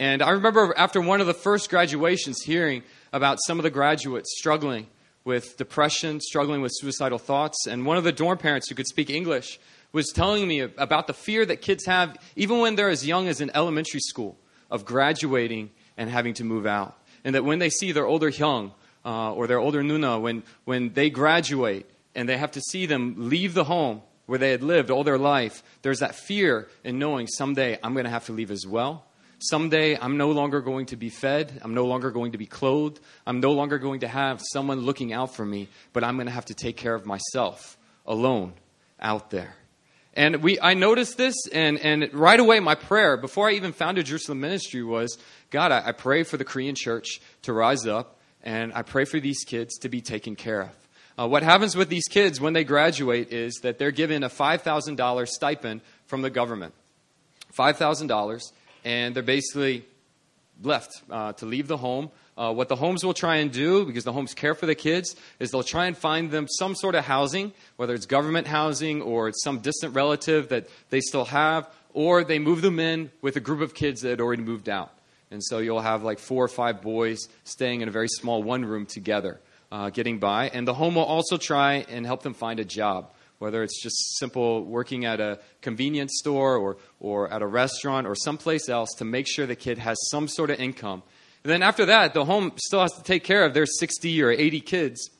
And 0.00 0.20
I 0.20 0.30
remember 0.30 0.74
after 0.76 1.00
one 1.00 1.20
of 1.20 1.28
the 1.28 1.34
first 1.34 1.70
graduations 1.70 2.42
hearing 2.42 2.82
about 3.12 3.38
some 3.46 3.58
of 3.58 3.62
the 3.62 3.70
graduates 3.70 4.34
struggling 4.36 4.88
with 5.24 5.56
depression, 5.56 6.20
struggling 6.20 6.62
with 6.62 6.72
suicidal 6.74 7.18
thoughts, 7.18 7.66
and 7.68 7.86
one 7.86 7.96
of 7.96 8.04
the 8.04 8.10
dorm 8.10 8.38
parents 8.38 8.68
who 8.68 8.74
could 8.74 8.88
speak 8.88 9.10
English 9.10 9.60
was 9.92 10.08
telling 10.08 10.48
me 10.48 10.60
about 10.60 11.06
the 11.06 11.12
fear 11.14 11.44
that 11.44 11.60
kids 11.60 11.84
have, 11.84 12.16
even 12.34 12.58
when 12.58 12.74
they're 12.74 12.88
as 12.88 13.06
young 13.06 13.28
as 13.28 13.40
in 13.40 13.50
elementary 13.54 14.00
school, 14.00 14.36
of 14.70 14.84
graduating 14.84 15.70
and 15.96 16.08
having 16.08 16.34
to 16.34 16.44
move 16.44 16.66
out. 16.66 16.96
And 17.24 17.34
that 17.34 17.44
when 17.44 17.58
they 17.58 17.70
see 17.70 17.92
their 17.92 18.06
older 18.06 18.30
Hyung 18.30 18.72
uh, 19.04 19.32
or 19.32 19.46
their 19.46 19.58
older 19.58 19.82
Nuna, 19.82 20.20
when, 20.20 20.42
when 20.64 20.92
they 20.92 21.10
graduate 21.10 21.86
and 22.14 22.28
they 22.28 22.36
have 22.36 22.52
to 22.52 22.60
see 22.60 22.86
them 22.86 23.14
leave 23.16 23.54
the 23.54 23.64
home 23.64 24.02
where 24.26 24.38
they 24.38 24.50
had 24.50 24.62
lived 24.62 24.90
all 24.90 25.04
their 25.04 25.18
life, 25.18 25.62
there's 25.82 26.00
that 26.00 26.14
fear 26.14 26.68
in 26.84 26.98
knowing 26.98 27.26
someday 27.26 27.78
I'm 27.82 27.94
going 27.94 28.04
to 28.04 28.10
have 28.10 28.26
to 28.26 28.32
leave 28.32 28.50
as 28.50 28.66
well. 28.66 29.04
Someday 29.38 29.96
I'm 29.98 30.18
no 30.18 30.32
longer 30.32 30.60
going 30.60 30.86
to 30.86 30.96
be 30.96 31.08
fed. 31.08 31.60
I'm 31.62 31.72
no 31.72 31.86
longer 31.86 32.10
going 32.10 32.32
to 32.32 32.38
be 32.38 32.46
clothed. 32.46 33.00
I'm 33.26 33.40
no 33.40 33.52
longer 33.52 33.78
going 33.78 34.00
to 34.00 34.08
have 34.08 34.42
someone 34.52 34.80
looking 34.80 35.14
out 35.14 35.34
for 35.34 35.46
me, 35.46 35.68
but 35.94 36.04
I'm 36.04 36.16
going 36.16 36.26
to 36.26 36.32
have 36.32 36.44
to 36.46 36.54
take 36.54 36.76
care 36.76 36.94
of 36.94 37.06
myself 37.06 37.78
alone 38.06 38.52
out 39.00 39.30
there. 39.30 39.54
And 40.12 40.42
we, 40.42 40.60
I 40.60 40.74
noticed 40.74 41.16
this, 41.16 41.34
and, 41.52 41.78
and 41.78 42.12
right 42.12 42.38
away, 42.38 42.60
my 42.60 42.74
prayer 42.74 43.16
before 43.16 43.48
I 43.48 43.52
even 43.52 43.72
founded 43.72 44.06
Jerusalem 44.06 44.40
Ministry 44.40 44.82
was 44.82 45.16
God, 45.50 45.72
I, 45.72 45.88
I 45.88 45.92
pray 45.92 46.24
for 46.24 46.36
the 46.36 46.44
Korean 46.44 46.74
church 46.74 47.20
to 47.42 47.52
rise 47.52 47.86
up, 47.86 48.19
and 48.42 48.72
I 48.72 48.82
pray 48.82 49.04
for 49.04 49.20
these 49.20 49.44
kids 49.44 49.78
to 49.78 49.88
be 49.88 50.00
taken 50.00 50.36
care 50.36 50.62
of. 50.62 50.70
Uh, 51.18 51.28
what 51.28 51.42
happens 51.42 51.76
with 51.76 51.88
these 51.88 52.06
kids 52.08 52.40
when 52.40 52.54
they 52.54 52.64
graduate 52.64 53.32
is 53.32 53.60
that 53.62 53.78
they're 53.78 53.90
given 53.90 54.22
a 54.22 54.28
$5,000 54.28 55.28
stipend 55.28 55.82
from 56.06 56.22
the 56.22 56.30
government. 56.30 56.72
$5,000, 57.56 58.52
and 58.84 59.14
they're 59.14 59.22
basically 59.22 59.84
left 60.62 60.90
uh, 61.10 61.32
to 61.34 61.46
leave 61.46 61.68
the 61.68 61.76
home. 61.76 62.10
Uh, 62.38 62.52
what 62.52 62.68
the 62.68 62.76
homes 62.76 63.04
will 63.04 63.12
try 63.12 63.36
and 63.36 63.52
do, 63.52 63.84
because 63.84 64.04
the 64.04 64.12
homes 64.12 64.32
care 64.32 64.54
for 64.54 64.64
the 64.64 64.74
kids, 64.74 65.14
is 65.40 65.50
they'll 65.50 65.62
try 65.62 65.86
and 65.86 65.96
find 65.96 66.30
them 66.30 66.46
some 66.48 66.74
sort 66.74 66.94
of 66.94 67.04
housing, 67.04 67.52
whether 67.76 67.92
it's 67.92 68.06
government 68.06 68.46
housing 68.46 69.02
or 69.02 69.28
it's 69.28 69.42
some 69.42 69.58
distant 69.58 69.94
relative 69.94 70.48
that 70.48 70.66
they 70.88 71.00
still 71.00 71.26
have, 71.26 71.68
or 71.92 72.24
they 72.24 72.38
move 72.38 72.62
them 72.62 72.78
in 72.78 73.10
with 73.20 73.36
a 73.36 73.40
group 73.40 73.60
of 73.60 73.74
kids 73.74 74.00
that 74.00 74.10
had 74.10 74.20
already 74.20 74.42
moved 74.42 74.68
out. 74.68 74.90
And 75.30 75.44
so 75.44 75.58
you'll 75.58 75.80
have 75.80 76.02
like 76.02 76.18
four 76.18 76.44
or 76.44 76.48
five 76.48 76.82
boys 76.82 77.18
staying 77.44 77.82
in 77.82 77.88
a 77.88 77.92
very 77.92 78.08
small 78.08 78.42
one 78.42 78.64
room 78.64 78.86
together 78.86 79.40
uh, 79.72 79.90
getting 79.90 80.18
by. 80.18 80.48
And 80.48 80.66
the 80.66 80.74
home 80.74 80.96
will 80.96 81.04
also 81.04 81.36
try 81.36 81.86
and 81.88 82.04
help 82.04 82.22
them 82.22 82.34
find 82.34 82.58
a 82.60 82.64
job, 82.64 83.12
whether 83.38 83.62
it's 83.62 83.80
just 83.82 84.18
simple 84.18 84.64
working 84.64 85.04
at 85.04 85.20
a 85.20 85.38
convenience 85.62 86.12
store 86.18 86.56
or, 86.56 86.76
or 86.98 87.32
at 87.32 87.42
a 87.42 87.46
restaurant 87.46 88.06
or 88.06 88.14
someplace 88.14 88.68
else 88.68 88.90
to 88.98 89.04
make 89.04 89.26
sure 89.28 89.46
the 89.46 89.56
kid 89.56 89.78
has 89.78 89.96
some 90.10 90.28
sort 90.28 90.50
of 90.50 90.58
income. 90.58 91.02
And 91.44 91.50
then 91.50 91.62
after 91.62 91.86
that, 91.86 92.12
the 92.12 92.24
home 92.24 92.52
still 92.56 92.80
has 92.80 92.92
to 92.92 93.02
take 93.02 93.24
care 93.24 93.44
of 93.44 93.54
their 93.54 93.66
60 93.66 94.22
or 94.22 94.30
80 94.30 94.60
kids. 94.60 95.10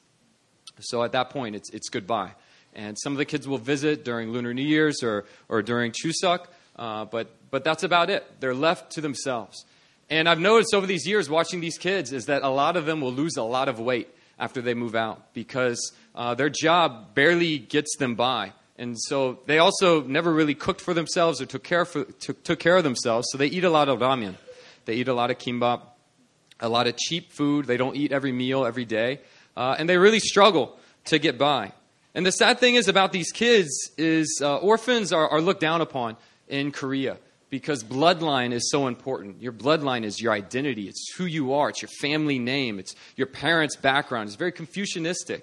So 0.80 1.02
at 1.02 1.12
that 1.12 1.30
point, 1.30 1.56
it's, 1.56 1.70
it's 1.70 1.88
goodbye. 1.88 2.32
And 2.74 2.96
some 2.98 3.12
of 3.12 3.18
the 3.18 3.24
kids 3.24 3.48
will 3.48 3.58
visit 3.58 4.04
during 4.04 4.30
Lunar 4.30 4.54
New 4.54 4.62
Year's 4.62 5.02
or, 5.02 5.24
or 5.48 5.62
during 5.62 5.92
Chuseok. 5.92 6.46
uh, 6.76 7.04
but, 7.06 7.34
but 7.50 7.64
that's 7.64 7.82
about 7.82 8.10
it. 8.10 8.40
They're 8.40 8.54
left 8.54 8.92
to 8.92 9.00
themselves. 9.00 9.64
And 10.10 10.28
I've 10.28 10.40
noticed 10.40 10.74
over 10.74 10.88
these 10.88 11.06
years 11.06 11.30
watching 11.30 11.60
these 11.60 11.78
kids 11.78 12.12
is 12.12 12.26
that 12.26 12.42
a 12.42 12.48
lot 12.48 12.76
of 12.76 12.84
them 12.84 13.00
will 13.00 13.12
lose 13.12 13.36
a 13.36 13.44
lot 13.44 13.68
of 13.68 13.78
weight 13.78 14.08
after 14.40 14.60
they 14.60 14.74
move 14.74 14.96
out 14.96 15.32
because 15.34 15.92
uh, 16.16 16.34
their 16.34 16.50
job 16.50 17.14
barely 17.14 17.58
gets 17.58 17.96
them 17.96 18.16
by. 18.16 18.52
And 18.76 18.98
so 18.98 19.38
they 19.46 19.58
also 19.58 20.02
never 20.02 20.32
really 20.32 20.54
cooked 20.54 20.80
for 20.80 20.94
themselves 20.94 21.40
or 21.40 21.46
took 21.46 21.62
care, 21.62 21.84
for, 21.84 22.04
took, 22.04 22.42
took 22.42 22.58
care 22.58 22.76
of 22.76 22.82
themselves. 22.82 23.28
So 23.30 23.38
they 23.38 23.46
eat 23.46 23.62
a 23.62 23.70
lot 23.70 23.88
of 23.88 24.00
ramen. 24.00 24.34
They 24.84 24.94
eat 24.94 25.06
a 25.06 25.14
lot 25.14 25.30
of 25.30 25.38
kimbap, 25.38 25.82
a 26.58 26.68
lot 26.68 26.88
of 26.88 26.96
cheap 26.96 27.30
food. 27.30 27.66
They 27.66 27.76
don't 27.76 27.94
eat 27.94 28.10
every 28.10 28.32
meal 28.32 28.64
every 28.64 28.86
day. 28.86 29.20
Uh, 29.56 29.76
and 29.78 29.88
they 29.88 29.96
really 29.96 30.18
struggle 30.18 30.76
to 31.04 31.20
get 31.20 31.38
by. 31.38 31.72
And 32.14 32.26
the 32.26 32.32
sad 32.32 32.58
thing 32.58 32.74
is 32.74 32.88
about 32.88 33.12
these 33.12 33.30
kids 33.30 33.70
is 33.96 34.40
uh, 34.42 34.56
orphans 34.56 35.12
are, 35.12 35.28
are 35.28 35.40
looked 35.40 35.60
down 35.60 35.80
upon 35.80 36.16
in 36.48 36.72
Korea 36.72 37.18
because 37.50 37.82
bloodline 37.84 38.52
is 38.52 38.70
so 38.70 38.86
important. 38.86 39.42
Your 39.42 39.52
bloodline 39.52 40.04
is 40.04 40.20
your 40.20 40.32
identity, 40.32 40.88
it's 40.88 41.12
who 41.16 41.26
you 41.26 41.52
are, 41.52 41.68
it's 41.68 41.82
your 41.82 41.90
family 42.00 42.38
name, 42.38 42.78
it's 42.78 42.94
your 43.16 43.26
parents' 43.26 43.76
background. 43.76 44.28
It's 44.28 44.36
very 44.36 44.52
Confucianistic. 44.52 45.42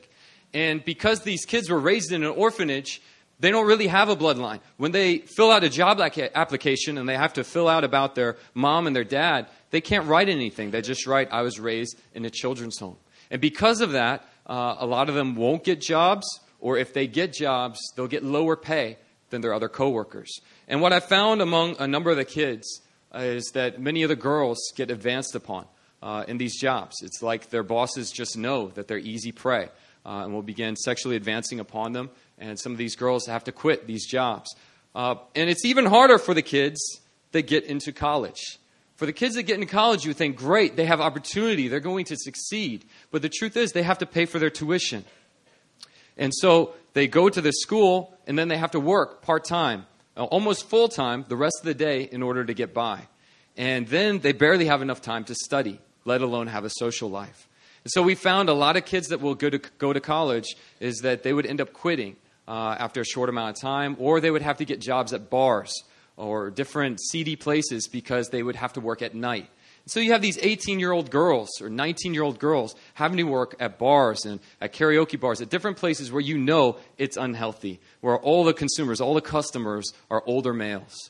And 0.53 0.83
because 0.83 1.21
these 1.21 1.45
kids 1.45 1.69
were 1.69 1.79
raised 1.79 2.11
in 2.11 2.23
an 2.23 2.31
orphanage, 2.31 3.01
they 3.39 3.51
don't 3.51 3.67
really 3.67 3.87
have 3.87 4.09
a 4.09 4.15
bloodline. 4.15 4.61
When 4.77 4.91
they 4.91 5.19
fill 5.19 5.51
out 5.51 5.63
a 5.63 5.69
job 5.69 5.99
application 5.99 6.97
and 6.97 7.07
they 7.07 7.15
have 7.15 7.33
to 7.33 7.43
fill 7.43 7.67
out 7.67 7.83
about 7.83 8.15
their 8.15 8.37
mom 8.53 8.87
and 8.87 8.95
their 8.95 9.03
dad, 9.03 9.47
they 9.69 9.81
can't 9.81 10.07
write 10.07 10.29
anything. 10.29 10.71
They 10.71 10.81
just 10.81 11.05
write, 11.05 11.27
I 11.31 11.41
was 11.41 11.59
raised 11.59 11.99
in 12.15 12.25
a 12.25 12.29
children's 12.29 12.79
home. 12.79 12.97
And 13.29 13.41
because 13.41 13.81
of 13.81 13.91
that, 13.91 14.25
uh, 14.47 14.77
a 14.79 14.85
lot 14.85 15.09
of 15.09 15.15
them 15.15 15.35
won't 15.35 15.63
get 15.63 15.81
jobs, 15.81 16.25
or 16.59 16.77
if 16.77 16.93
they 16.93 17.05
get 17.05 17.33
jobs, 17.33 17.79
they'll 17.95 18.07
get 18.07 18.23
lower 18.23 18.55
pay 18.55 18.97
than 19.29 19.41
their 19.41 19.53
other 19.53 19.69
coworkers. 19.69 20.39
And 20.67 20.81
what 20.81 20.93
I 20.93 20.99
found 20.99 21.41
among 21.41 21.77
a 21.79 21.87
number 21.87 22.11
of 22.11 22.17
the 22.17 22.25
kids 22.25 22.81
uh, 23.13 23.19
is 23.19 23.51
that 23.53 23.79
many 23.79 24.03
of 24.03 24.09
the 24.09 24.15
girls 24.15 24.57
get 24.75 24.91
advanced 24.91 25.35
upon 25.35 25.65
uh, 26.01 26.25
in 26.27 26.37
these 26.37 26.59
jobs. 26.59 26.97
It's 27.01 27.21
like 27.21 27.49
their 27.49 27.63
bosses 27.63 28.11
just 28.11 28.37
know 28.37 28.67
that 28.69 28.87
they're 28.87 28.97
easy 28.97 29.31
prey 29.31 29.69
uh, 30.05 30.23
and 30.23 30.33
will 30.33 30.41
begin 30.41 30.75
sexually 30.75 31.15
advancing 31.15 31.59
upon 31.59 31.93
them. 31.93 32.09
And 32.37 32.59
some 32.59 32.71
of 32.71 32.77
these 32.77 32.95
girls 32.95 33.27
have 33.27 33.45
to 33.45 33.51
quit 33.51 33.87
these 33.87 34.05
jobs. 34.05 34.53
Uh, 34.93 35.15
and 35.35 35.49
it's 35.49 35.65
even 35.65 35.85
harder 35.85 36.17
for 36.17 36.33
the 36.33 36.41
kids 36.41 37.01
that 37.31 37.43
get 37.43 37.63
into 37.63 37.91
college. 37.91 38.59
For 38.95 39.05
the 39.05 39.13
kids 39.13 39.35
that 39.35 39.43
get 39.43 39.55
into 39.55 39.67
college, 39.67 40.05
you 40.05 40.13
think, 40.13 40.37
great, 40.37 40.75
they 40.75 40.85
have 40.85 40.99
opportunity, 40.99 41.67
they're 41.67 41.79
going 41.79 42.05
to 42.05 42.17
succeed. 42.17 42.83
But 43.11 43.21
the 43.21 43.29
truth 43.29 43.55
is, 43.55 43.71
they 43.71 43.83
have 43.83 43.99
to 43.99 44.07
pay 44.07 44.25
for 44.25 44.39
their 44.39 44.49
tuition. 44.49 45.05
And 46.17 46.33
so 46.33 46.73
they 46.93 47.07
go 47.07 47.29
to 47.29 47.39
the 47.39 47.53
school 47.53 48.17
and 48.25 48.37
then 48.37 48.47
they 48.47 48.57
have 48.57 48.71
to 48.71 48.79
work 48.79 49.21
part 49.21 49.45
time, 49.45 49.85
almost 50.25 50.69
full 50.69 50.87
time, 50.87 51.25
the 51.27 51.35
rest 51.35 51.57
of 51.61 51.65
the 51.65 51.73
day 51.73 52.03
in 52.03 52.23
order 52.23 52.43
to 52.43 52.53
get 52.53 52.73
by. 52.73 53.07
And 53.55 53.87
then 53.87 54.19
they 54.19 54.33
barely 54.33 54.65
have 54.65 54.81
enough 54.81 55.01
time 55.01 55.23
to 55.25 55.35
study, 55.35 55.79
let 56.05 56.21
alone 56.21 56.47
have 56.47 56.65
a 56.65 56.69
social 56.69 57.09
life. 57.09 57.47
And 57.83 57.91
so 57.91 58.01
we 58.03 58.15
found 58.15 58.49
a 58.49 58.53
lot 58.53 58.77
of 58.77 58.85
kids 58.85 59.07
that 59.07 59.21
will 59.21 59.35
go 59.35 59.49
to, 59.49 59.59
go 59.77 59.93
to 59.93 59.99
college 59.99 60.55
is 60.79 60.99
that 60.99 61.23
they 61.23 61.33
would 61.33 61.45
end 61.45 61.61
up 61.61 61.73
quitting 61.73 62.15
uh, 62.47 62.75
after 62.77 63.01
a 63.01 63.05
short 63.05 63.29
amount 63.29 63.55
of 63.55 63.61
time, 63.61 63.95
or 63.99 64.19
they 64.19 64.31
would 64.31 64.41
have 64.41 64.57
to 64.57 64.65
get 64.65 64.79
jobs 64.79 65.13
at 65.13 65.29
bars 65.29 65.73
or 66.17 66.49
different 66.49 66.99
seedy 66.99 67.35
places 67.35 67.87
because 67.87 68.29
they 68.29 68.43
would 68.43 68.55
have 68.55 68.73
to 68.73 68.81
work 68.81 69.01
at 69.01 69.15
night. 69.15 69.49
So 69.87 70.01
you 70.01 70.11
have 70.11 70.21
these 70.21 70.37
18 70.37 70.79
year 70.79 70.91
old 70.91 71.09
girls 71.09 71.61
or 71.61 71.69
19 71.69 72.13
year 72.13 72.23
old 72.23 72.39
girls 72.39 72.75
having 72.93 73.17
to 73.17 73.23
work 73.23 73.55
at 73.59 73.79
bars 73.79 74.25
and 74.25 74.41
at 74.59 74.73
karaoke 74.73 75.17
bars, 75.17 75.39
at 75.39 75.49
different 75.49 75.77
places 75.77 76.11
where 76.11 76.21
you 76.21 76.37
know 76.37 76.77
it's 76.97 77.15
unhealthy, 77.15 77.79
where 78.01 78.17
all 78.17 78.43
the 78.43 78.53
consumers, 78.53 78.99
all 78.99 79.13
the 79.13 79.21
customers 79.21 79.93
are 80.11 80.21
older 80.25 80.53
males. 80.53 81.09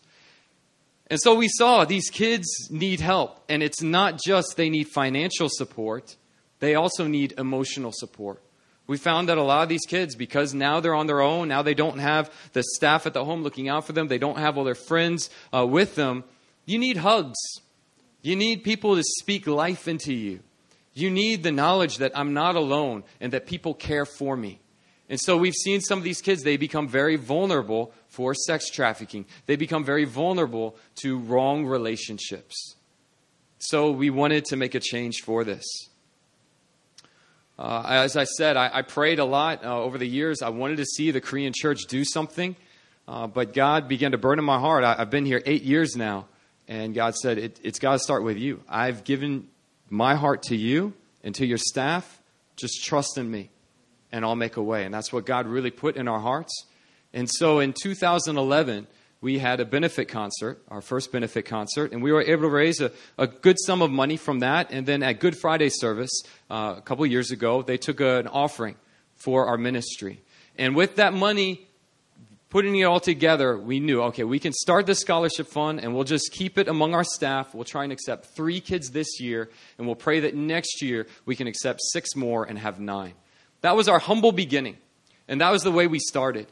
And 1.07 1.19
so 1.19 1.36
we 1.36 1.48
saw 1.48 1.86
these 1.86 2.10
kids 2.10 2.46
need 2.69 3.00
help. 3.00 3.43
And 3.50 3.63
it's 3.63 3.81
not 3.81 4.19
just 4.24 4.57
they 4.57 4.69
need 4.69 4.89
financial 4.89 5.50
support, 5.50 6.15
they 6.60 6.75
also 6.75 7.07
need 7.07 7.34
emotional 7.38 7.91
support. 7.91 8.43
We 8.86 8.98
found 8.98 9.27
that 9.27 9.38
a 9.38 9.43
lot 9.43 9.63
of 9.63 9.69
these 9.69 9.86
kids, 9.86 10.15
because 10.15 10.53
now 10.53 10.79
they're 10.79 10.96
on 10.96 11.07
their 11.07 11.22
own, 11.22 11.48
now 11.48 11.62
they 11.62 11.74
don't 11.74 11.98
have 11.98 12.31
the 12.53 12.63
staff 12.75 13.05
at 13.05 13.13
the 13.13 13.25
home 13.25 13.43
looking 13.43 13.67
out 13.67 13.86
for 13.86 13.93
them, 13.93 14.07
they 14.07 14.17
don't 14.17 14.38
have 14.38 14.57
all 14.57 14.63
their 14.63 14.75
friends 14.75 15.29
uh, 15.53 15.65
with 15.65 15.96
them, 15.96 16.24
you 16.65 16.77
need 16.77 16.98
hugs 16.98 17.36
you 18.21 18.36
need 18.36 18.63
people 18.63 18.95
to 18.95 19.03
speak 19.19 19.47
life 19.47 19.88
into 19.88 20.13
you. 20.13 20.39
You 20.93 21.12
need 21.12 21.43
the 21.43 21.51
knowledge 21.51 21.97
that 21.97 22.12
I'm 22.15 22.33
not 22.33 22.55
alone 22.55 23.03
and 23.21 23.33
that 23.33 23.45
people 23.45 23.74
care 23.74 24.05
for 24.05 24.36
me. 24.36 24.59
And 25.09 25.19
so 25.19 25.38
we've 25.38 25.53
seen 25.53 25.79
some 25.79 26.00
of 26.00 26.03
these 26.03 26.21
kids, 26.21 26.43
they 26.43 26.57
become 26.57 26.88
very 26.88 27.15
vulnerable 27.15 27.93
for 28.09 28.33
sex 28.33 28.69
trafficking. 28.69 29.25
They 29.45 29.55
become 29.55 29.86
very 29.86 30.03
vulnerable 30.05 30.75
to 31.03 31.19
wrong 31.19 31.65
relationships. 31.65 32.75
So 33.59 33.91
we 33.91 34.09
wanted 34.09 34.45
to 34.45 34.57
make 34.57 34.75
a 34.75 34.79
change 34.79 35.21
for 35.21 35.43
this. 35.43 35.63
Uh, 37.57 37.83
as 37.88 38.17
I 38.17 38.25
said, 38.25 38.55
I, 38.55 38.69
I 38.71 38.81
prayed 38.83 39.19
a 39.19 39.25
lot 39.25 39.63
uh, 39.63 39.81
over 39.81 39.97
the 39.97 40.07
years. 40.07 40.41
I 40.41 40.50
wanted 40.50 40.77
to 40.77 40.86
see 40.86 41.12
the 41.12 41.21
Korean 41.21 41.53
church 41.55 41.86
do 41.88 42.03
something, 42.03 42.55
uh, 43.07 43.25
but 43.27 43.53
God 43.53 43.88
began 43.88 44.12
to 44.12 44.17
burn 44.17 44.38
in 44.38 44.45
my 44.45 44.59
heart. 44.59 44.83
I, 44.83 44.95
I've 45.00 45.09
been 45.09 45.25
here 45.25 45.41
eight 45.45 45.63
years 45.63 45.95
now. 45.95 46.27
And 46.67 46.93
God 46.93 47.15
said, 47.15 47.38
it, 47.38 47.59
It's 47.63 47.79
got 47.79 47.93
to 47.93 48.00
start 48.00 48.24
with 48.24 48.38
you. 48.38 48.62
I've 48.67 49.03
given 49.03 49.47
my 49.89 50.15
heart 50.15 50.43
to 50.43 50.55
you 50.55 50.93
and 51.24 51.33
to 51.36 51.45
your 51.45 51.57
staff. 51.57 52.21
Just 52.55 52.83
trust 52.83 53.17
in 53.17 53.29
me, 53.29 53.50
and 54.12 54.25
I'll 54.25 54.36
make 54.36 54.57
a 54.57 54.63
way. 54.63 54.83
And 54.83 54.93
that's 54.93 55.13
what 55.13 55.25
God 55.25 55.47
really 55.47 55.71
put 55.71 55.95
in 55.95 56.07
our 56.07 56.19
hearts. 56.19 56.65
And 57.13 57.29
so 57.29 57.59
in 57.59 57.74
2011, 57.74 58.88
we 59.21 59.39
had 59.39 59.59
a 59.59 59.65
benefit 59.65 60.09
concert, 60.09 60.62
our 60.67 60.81
first 60.81 61.12
benefit 61.12 61.45
concert, 61.45 61.91
and 61.91 62.03
we 62.03 62.12
were 62.12 62.21
able 62.21 62.43
to 62.43 62.50
raise 62.50 62.81
a, 62.81 62.91
a 63.17 63.27
good 63.27 63.57
sum 63.59 63.81
of 63.81 63.89
money 63.89 64.17
from 64.17 64.39
that. 64.39 64.71
And 64.71 64.86
then 64.86 65.01
at 65.03 65.19
Good 65.19 65.38
Friday 65.38 65.69
service 65.69 66.21
uh, 66.50 66.75
a 66.77 66.81
couple 66.81 67.05
years 67.05 67.31
ago, 67.31 67.62
they 67.62 67.77
took 67.77 68.00
a, 68.00 68.19
an 68.19 68.27
offering 68.27 68.75
for 69.15 69.47
our 69.47 69.57
ministry. 69.57 70.21
And 70.57 70.75
with 70.75 70.97
that 70.97 71.13
money, 71.13 71.66
putting 72.50 72.75
it 72.75 72.84
all 72.84 73.00
together, 73.00 73.58
we 73.58 73.80
knew, 73.80 74.01
okay, 74.04 74.24
we 74.24 74.39
can 74.39 74.54
start 74.54 74.86
this 74.86 75.00
scholarship 75.00 75.48
fund 75.48 75.80
and 75.80 75.94
we'll 75.94 76.04
just 76.04 76.32
keep 76.32 76.58
it 76.58 76.68
among 76.68 76.94
our 76.94 77.04
staff. 77.04 77.54
We'll 77.54 77.66
try 77.66 77.84
and 77.84 77.92
accept 77.92 78.36
three 78.36 78.62
kids 78.62 78.92
this 78.92 79.20
year, 79.20 79.50
and 79.77 79.86
we'll 79.86 79.96
pray 79.96 80.22
that 80.22 80.36
next 80.36 80.82
year 80.82 81.08
we 81.25 81.36
can 81.36 81.48
accept 81.48 81.82
six 81.82 82.16
more 82.16 82.46
and 82.46 82.58
have 82.58 82.80
nine. 82.80 83.13
That 83.62 83.75
was 83.75 83.89
our 83.89 84.00
humble 84.00 84.32
beginning, 84.32 84.77
and 85.27 85.42
that 85.42 85.51
was 85.51 85.63
the 85.63 85.72
way 85.72 85.88
we 85.88 86.00
started. 86.00 86.48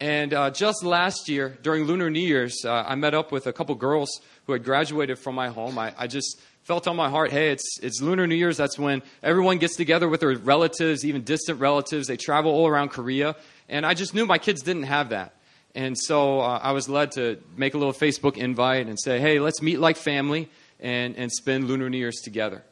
And 0.00 0.32
uh, 0.32 0.50
just 0.50 0.84
last 0.84 1.28
year, 1.28 1.58
during 1.62 1.84
Lunar 1.84 2.08
New 2.08 2.20
Year's, 2.20 2.64
uh, 2.64 2.84
I 2.86 2.94
met 2.94 3.14
up 3.14 3.32
with 3.32 3.48
a 3.48 3.52
couple 3.52 3.74
girls 3.74 4.08
who 4.44 4.52
had 4.52 4.62
graduated 4.62 5.18
from 5.18 5.34
my 5.34 5.48
home. 5.48 5.76
I, 5.76 5.92
I 5.98 6.06
just 6.06 6.40
felt 6.62 6.86
on 6.86 6.94
my 6.94 7.08
heart, 7.08 7.32
hey, 7.32 7.50
it's, 7.50 7.80
it's 7.82 8.00
Lunar 8.00 8.26
New 8.26 8.36
Year's. 8.36 8.56
That's 8.56 8.78
when 8.78 9.02
everyone 9.24 9.58
gets 9.58 9.74
together 9.74 10.08
with 10.08 10.20
their 10.20 10.36
relatives, 10.36 11.04
even 11.04 11.24
distant 11.24 11.58
relatives. 11.58 12.06
They 12.06 12.16
travel 12.16 12.52
all 12.52 12.68
around 12.68 12.90
Korea. 12.90 13.34
And 13.68 13.84
I 13.84 13.94
just 13.94 14.14
knew 14.14 14.24
my 14.24 14.38
kids 14.38 14.62
didn't 14.62 14.84
have 14.84 15.08
that. 15.08 15.34
And 15.78 15.96
so 15.96 16.40
uh, 16.40 16.58
I 16.60 16.72
was 16.72 16.88
led 16.88 17.12
to 17.12 17.38
make 17.56 17.74
a 17.74 17.78
little 17.78 17.92
Facebook 17.92 18.36
invite 18.36 18.88
and 18.88 18.98
say, 18.98 19.20
hey, 19.20 19.38
let's 19.38 19.62
meet 19.62 19.78
like 19.78 19.96
family 19.96 20.50
and, 20.80 21.14
and 21.14 21.30
spend 21.30 21.68
Lunar 21.68 21.88
New 21.88 21.98
Year's 21.98 22.16
together. 22.16 22.64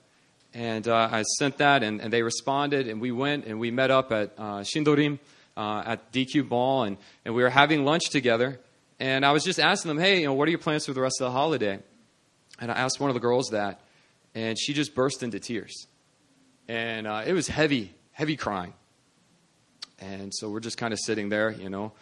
And 0.52 0.88
uh, 0.88 1.08
I 1.12 1.22
sent 1.22 1.58
that, 1.58 1.84
and, 1.84 2.00
and, 2.00 2.12
they 2.12 2.25
responded, 2.25 2.88
and 2.88 3.00
we 3.00 3.12
went 3.12 3.44
and 3.44 3.60
we 3.60 3.70
met 3.70 3.92
up 3.92 4.10
at 4.10 4.32
uh, 4.36 4.64
Shindorim 4.64 5.20
uh, 5.56 5.84
at 5.86 6.10
D-Cube 6.10 6.50
Mall, 6.50 6.82
and, 6.82 6.96
and 7.25 7.36
we 7.36 7.44
were 7.44 7.48
having 7.48 7.84
lunch 7.84 8.10
together. 8.10 8.58
And 8.98 9.25
I 9.25 9.30
was 9.30 9.44
just 9.44 9.60
asking 9.60 9.90
them, 9.90 9.98
hey, 9.98 10.22
you 10.22 10.26
know, 10.26 10.34
what 10.34 10.48
are 10.48 10.50
your 10.50 10.58
plans 10.58 10.86
for 10.86 10.92
the 10.92 11.00
rest 11.00 11.20
of 11.20 11.26
the 11.26 11.30
holiday? 11.30 11.78
And 12.58 12.72
I 12.72 12.75
asked 12.75 12.98
one 12.98 13.08
of 13.10 13.14
the 13.14 13.20
girls 13.20 13.50
that, 13.50 13.82
and 14.34 14.58
she 14.58 14.72
just 14.72 14.96
burst 14.96 15.22
into 15.22 15.38
tears. 15.38 15.86
And 16.66 17.06
uh, 17.06 17.22
it 17.25 17.34
was 17.34 17.46
heavy, 17.46 17.94
heavy 18.10 18.36
crying. 18.36 18.72
And 20.00 20.34
so 20.34 20.50
we're 20.50 20.58
just 20.58 20.76
kind 20.76 20.92
of 20.92 20.98
sitting 20.98 21.28
there, 21.28 21.52
you 21.52 21.70
know, 21.70 21.92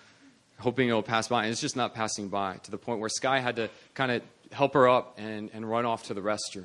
hoping 0.65 0.89
it'll 0.89 1.03
pass 1.03 1.29
by. 1.29 1.43
And 1.43 1.53
it's 1.53 1.61
just 1.61 1.77
not 1.77 1.95
passing 1.95 2.29
by 2.29 2.57
to 2.65 2.71
the 2.71 2.79
point 2.79 2.99
where 2.99 3.11
Sky 3.11 3.39
had 3.39 3.57
to 3.57 3.69
kind 3.93 4.11
of 4.11 4.23
help 4.51 4.73
her 4.73 4.89
up 4.89 5.19
and, 5.19 5.51
and 5.53 5.69
run 5.69 5.85
off 5.85 6.05
to 6.05 6.15
the 6.15 6.23
restroom. 6.23 6.65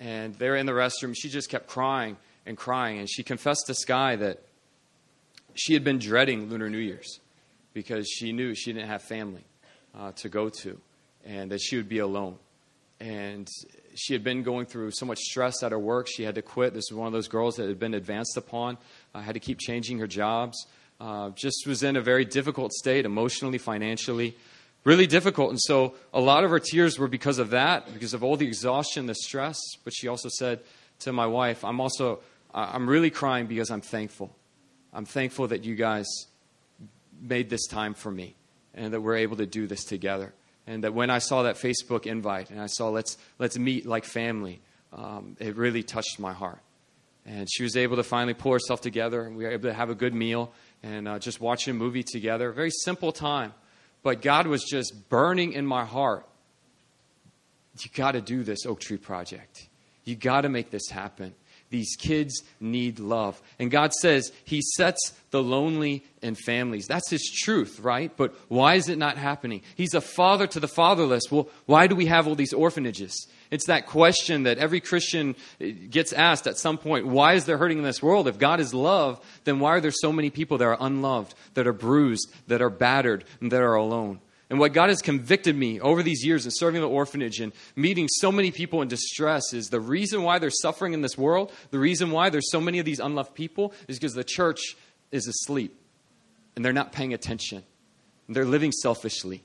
And 0.00 0.34
there 0.34 0.56
in 0.56 0.66
the 0.66 0.72
restroom, 0.72 1.14
she 1.16 1.28
just 1.28 1.48
kept 1.48 1.68
crying 1.68 2.16
and 2.44 2.56
crying. 2.56 2.98
And 2.98 3.08
she 3.08 3.22
confessed 3.22 3.66
to 3.68 3.74
Sky 3.74 4.16
that 4.16 4.42
she 5.54 5.74
had 5.74 5.84
been 5.84 6.00
dreading 6.00 6.50
Lunar 6.50 6.68
New 6.68 6.78
Year's 6.78 7.20
because 7.72 8.08
she 8.08 8.32
knew 8.32 8.54
she 8.54 8.72
didn't 8.72 8.88
have 8.88 9.02
family 9.02 9.44
uh, 9.96 10.10
to 10.16 10.28
go 10.28 10.48
to 10.48 10.80
and 11.24 11.52
that 11.52 11.60
she 11.60 11.76
would 11.76 11.88
be 11.88 12.00
alone. 12.00 12.36
And 12.98 13.48
she 13.94 14.12
had 14.12 14.24
been 14.24 14.42
going 14.42 14.66
through 14.66 14.90
so 14.90 15.06
much 15.06 15.20
stress 15.20 15.62
at 15.62 15.70
her 15.70 15.78
work. 15.78 16.08
She 16.08 16.24
had 16.24 16.34
to 16.34 16.42
quit. 16.42 16.74
This 16.74 16.90
was 16.90 16.98
one 16.98 17.06
of 17.06 17.12
those 17.12 17.28
girls 17.28 17.56
that 17.56 17.68
had 17.68 17.78
been 17.78 17.94
advanced 17.94 18.36
upon, 18.36 18.76
uh, 19.14 19.20
had 19.20 19.34
to 19.34 19.40
keep 19.40 19.60
changing 19.60 20.00
her 20.00 20.08
jobs 20.08 20.66
uh, 21.00 21.30
just 21.30 21.66
was 21.66 21.82
in 21.82 21.96
a 21.96 22.00
very 22.00 22.24
difficult 22.24 22.72
state, 22.72 23.06
emotionally, 23.06 23.58
financially, 23.58 24.36
really 24.84 25.06
difficult. 25.06 25.50
And 25.50 25.60
so 25.60 25.94
a 26.12 26.20
lot 26.20 26.44
of 26.44 26.50
her 26.50 26.58
tears 26.58 26.98
were 26.98 27.08
because 27.08 27.38
of 27.38 27.50
that, 27.50 27.92
because 27.92 28.14
of 28.14 28.22
all 28.22 28.36
the 28.36 28.46
exhaustion, 28.46 29.06
the 29.06 29.14
stress. 29.14 29.58
But 29.82 29.94
she 29.94 30.08
also 30.08 30.28
said 30.28 30.60
to 31.00 31.12
my 31.12 31.26
wife, 31.26 31.64
I'm 31.64 31.80
also, 31.80 32.20
I'm 32.52 32.88
really 32.88 33.10
crying 33.10 33.46
because 33.46 33.70
I'm 33.70 33.80
thankful. 33.80 34.34
I'm 34.92 35.06
thankful 35.06 35.48
that 35.48 35.64
you 35.64 35.74
guys 35.74 36.06
made 37.20 37.48
this 37.48 37.66
time 37.66 37.94
for 37.94 38.10
me 38.10 38.34
and 38.74 38.92
that 38.92 39.00
we're 39.00 39.16
able 39.16 39.36
to 39.36 39.46
do 39.46 39.66
this 39.66 39.84
together. 39.84 40.32
And 40.66 40.84
that 40.84 40.94
when 40.94 41.10
I 41.10 41.18
saw 41.18 41.44
that 41.44 41.56
Facebook 41.56 42.06
invite 42.06 42.50
and 42.50 42.60
I 42.60 42.66
saw 42.66 42.90
let's, 42.90 43.16
let's 43.38 43.58
meet 43.58 43.86
like 43.86 44.04
family, 44.04 44.60
um, 44.92 45.36
it 45.40 45.56
really 45.56 45.82
touched 45.82 46.18
my 46.18 46.32
heart. 46.32 46.60
And 47.26 47.48
she 47.50 47.62
was 47.62 47.76
able 47.76 47.96
to 47.96 48.02
finally 48.02 48.34
pull 48.34 48.52
herself 48.52 48.80
together, 48.80 49.22
and 49.22 49.36
we 49.36 49.44
were 49.44 49.50
able 49.50 49.68
to 49.68 49.74
have 49.74 49.90
a 49.90 49.94
good 49.94 50.14
meal 50.14 50.52
and 50.82 51.08
uh, 51.08 51.18
just 51.18 51.40
watching 51.40 51.72
a 51.72 51.74
movie 51.74 52.02
together. 52.02 52.52
Very 52.52 52.70
simple 52.70 53.12
time. 53.12 53.52
But 54.02 54.22
God 54.22 54.46
was 54.46 54.64
just 54.64 55.08
burning 55.08 55.52
in 55.52 55.66
my 55.66 55.84
heart. 55.84 56.26
You 57.78 57.90
got 57.94 58.12
to 58.12 58.20
do 58.20 58.42
this 58.42 58.66
Oak 58.66 58.80
Tree 58.80 58.96
Project. 58.96 59.68
You 60.04 60.16
got 60.16 60.42
to 60.42 60.48
make 60.48 60.70
this 60.70 60.88
happen. 60.90 61.34
These 61.70 61.96
kids 61.96 62.42
need 62.58 62.98
love. 62.98 63.40
And 63.58 63.70
God 63.70 63.92
says 63.94 64.32
He 64.44 64.60
sets 64.76 65.14
the 65.30 65.42
lonely 65.42 66.04
in 66.20 66.34
families. 66.34 66.86
That's 66.86 67.10
His 67.10 67.22
truth, 67.42 67.80
right? 67.80 68.14
But 68.16 68.34
why 68.48 68.74
is 68.74 68.88
it 68.88 68.98
not 68.98 69.16
happening? 69.16 69.62
He's 69.76 69.94
a 69.94 70.00
father 70.00 70.46
to 70.48 70.60
the 70.60 70.68
fatherless. 70.68 71.30
Well, 71.30 71.48
why 71.66 71.86
do 71.86 71.94
we 71.94 72.06
have 72.06 72.26
all 72.26 72.34
these 72.34 72.52
orphanages? 72.52 73.28
It's 73.50 73.66
that 73.66 73.86
question 73.86 74.44
that 74.44 74.58
every 74.58 74.80
Christian 74.80 75.34
eh, 75.60 75.70
gets 75.70 76.12
asked 76.12 76.46
at 76.46 76.58
some 76.58 76.78
point 76.78 77.06
why 77.06 77.34
is 77.34 77.46
there 77.46 77.58
hurting 77.58 77.78
in 77.78 77.84
this 77.84 78.02
world? 78.02 78.28
If 78.28 78.38
God 78.38 78.60
is 78.60 78.74
love, 78.74 79.20
then 79.44 79.60
why 79.60 79.70
are 79.70 79.80
there 79.80 79.90
so 79.90 80.12
many 80.12 80.30
people 80.30 80.58
that 80.58 80.66
are 80.66 80.76
unloved, 80.78 81.34
that 81.54 81.66
are 81.66 81.72
bruised, 81.72 82.32
that 82.48 82.62
are 82.62 82.70
battered, 82.70 83.24
and 83.40 83.50
that 83.52 83.62
are 83.62 83.74
alone? 83.74 84.20
And 84.50 84.58
what 84.58 84.72
God 84.72 84.88
has 84.88 85.00
convicted 85.00 85.56
me 85.56 85.80
over 85.80 86.02
these 86.02 86.26
years 86.26 86.44
in 86.44 86.50
serving 86.50 86.80
the 86.80 86.88
orphanage 86.88 87.38
and 87.38 87.52
meeting 87.76 88.08
so 88.10 88.32
many 88.32 88.50
people 88.50 88.82
in 88.82 88.88
distress 88.88 89.54
is 89.54 89.68
the 89.68 89.80
reason 89.80 90.24
why 90.24 90.40
they're 90.40 90.50
suffering 90.50 90.92
in 90.92 91.02
this 91.02 91.16
world, 91.16 91.52
the 91.70 91.78
reason 91.78 92.10
why 92.10 92.30
there's 92.30 92.50
so 92.50 92.60
many 92.60 92.80
of 92.80 92.84
these 92.84 92.98
unloved 92.98 93.32
people 93.32 93.72
is 93.86 93.98
because 93.98 94.14
the 94.14 94.24
church 94.24 94.76
is 95.12 95.28
asleep 95.28 95.80
and 96.56 96.64
they're 96.64 96.72
not 96.72 96.90
paying 96.90 97.14
attention. 97.14 97.62
They're 98.28 98.44
living 98.44 98.72
selfishly. 98.72 99.42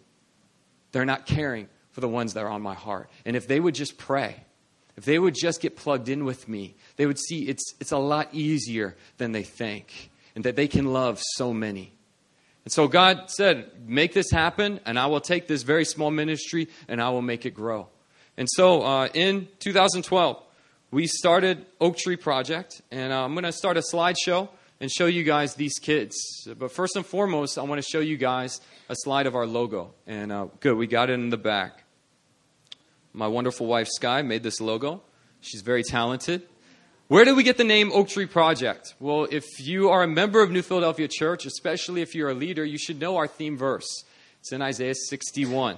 They're 0.92 1.06
not 1.06 1.26
caring 1.26 1.70
for 1.92 2.02
the 2.02 2.10
ones 2.10 2.34
that 2.34 2.44
are 2.44 2.50
on 2.50 2.62
my 2.62 2.76
heart. 2.76 3.10
And 3.26 3.36
if 3.36 3.48
they 3.48 3.60
would 3.60 3.76
just 3.76 3.98
pray, 3.98 4.44
if 4.98 5.06
they 5.06 5.20
would 5.20 5.36
just 5.36 5.62
get 5.62 5.76
plugged 5.76 6.10
in 6.10 6.26
with 6.26 6.48
me, 6.48 6.76
they 6.96 7.06
would 7.06 7.20
see 7.20 7.48
it's, 7.48 7.74
it's 7.80 7.92
a 7.92 7.98
lot 7.98 8.30
easier 8.32 8.96
than 9.18 9.32
they 9.32 9.44
think 9.44 10.12
and 10.36 10.44
that 10.44 10.56
they 10.56 10.68
can 10.68 10.86
love 10.86 11.20
so 11.22 11.54
many. 11.54 11.95
And 12.66 12.72
so 12.72 12.88
God 12.88 13.30
said, 13.30 13.72
Make 13.88 14.14
this 14.14 14.32
happen, 14.32 14.80
and 14.86 15.00
I 15.00 15.06
will 15.06 15.22
take 15.22 15.48
this 15.48 15.62
very 15.64 15.86
small 15.86 16.12
ministry 16.12 16.68
and 16.88 17.02
I 17.02 17.10
will 17.10 17.22
make 17.22 17.46
it 17.46 17.52
grow. 17.52 17.88
And 18.38 18.48
so 18.52 18.82
uh, 18.82 19.08
in 19.14 19.48
2012, 19.60 20.42
we 20.92 21.08
started 21.08 21.66
Oak 21.80 21.98
Tree 21.98 22.16
Project, 22.16 22.82
and 22.92 23.14
uh, 23.14 23.24
I'm 23.24 23.34
going 23.34 23.44
to 23.44 23.52
start 23.52 23.78
a 23.78 23.82
slideshow 23.82 24.50
and 24.80 24.92
show 24.92 25.06
you 25.06 25.24
guys 25.24 25.56
these 25.56 25.78
kids. 25.80 26.16
But 26.58 26.72
first 26.72 26.96
and 26.96 27.06
foremost, 27.06 27.58
I 27.58 27.64
want 27.64 27.82
to 27.82 27.88
show 27.88 28.00
you 28.00 28.18
guys 28.18 28.60
a 28.90 28.96
slide 28.96 29.28
of 29.28 29.36
our 29.36 29.46
logo. 29.46 29.94
And 30.06 30.32
uh, 30.32 30.48
good, 30.60 30.76
we 30.76 30.88
got 30.88 31.10
it 31.10 31.14
in 31.14 31.30
the 31.30 31.38
back. 31.38 31.84
My 33.14 33.28
wonderful 33.28 33.68
wife, 33.68 33.88
Sky, 33.88 34.22
made 34.22 34.44
this 34.44 34.60
logo. 34.60 35.02
She's 35.40 35.62
very 35.62 35.84
talented. 35.84 36.44
Where 37.08 37.24
did 37.24 37.36
we 37.36 37.44
get 37.44 37.58
the 37.58 37.64
name 37.64 37.92
Oak 37.94 38.08
Tree 38.08 38.26
Project? 38.26 38.96
Well, 39.00 39.28
if 39.30 39.46
you 39.60 39.90
are 39.90 40.02
a 40.02 40.08
member 40.08 40.42
of 40.42 40.50
New 40.50 40.64
Philadelphia 40.64 41.08
Church, 41.08 41.46
especially 41.46 42.02
if 42.02 42.16
you're 42.16 42.32
a 42.32 42.34
leader, 42.34 42.66
you 42.66 42.80
should 42.80 43.00
know 43.00 43.18
our 43.18 43.28
theme 43.28 43.56
verse. 43.56 44.06
It's 44.40 44.52
in 44.52 44.64
Isaiah 44.64 44.96
61, 44.96 45.78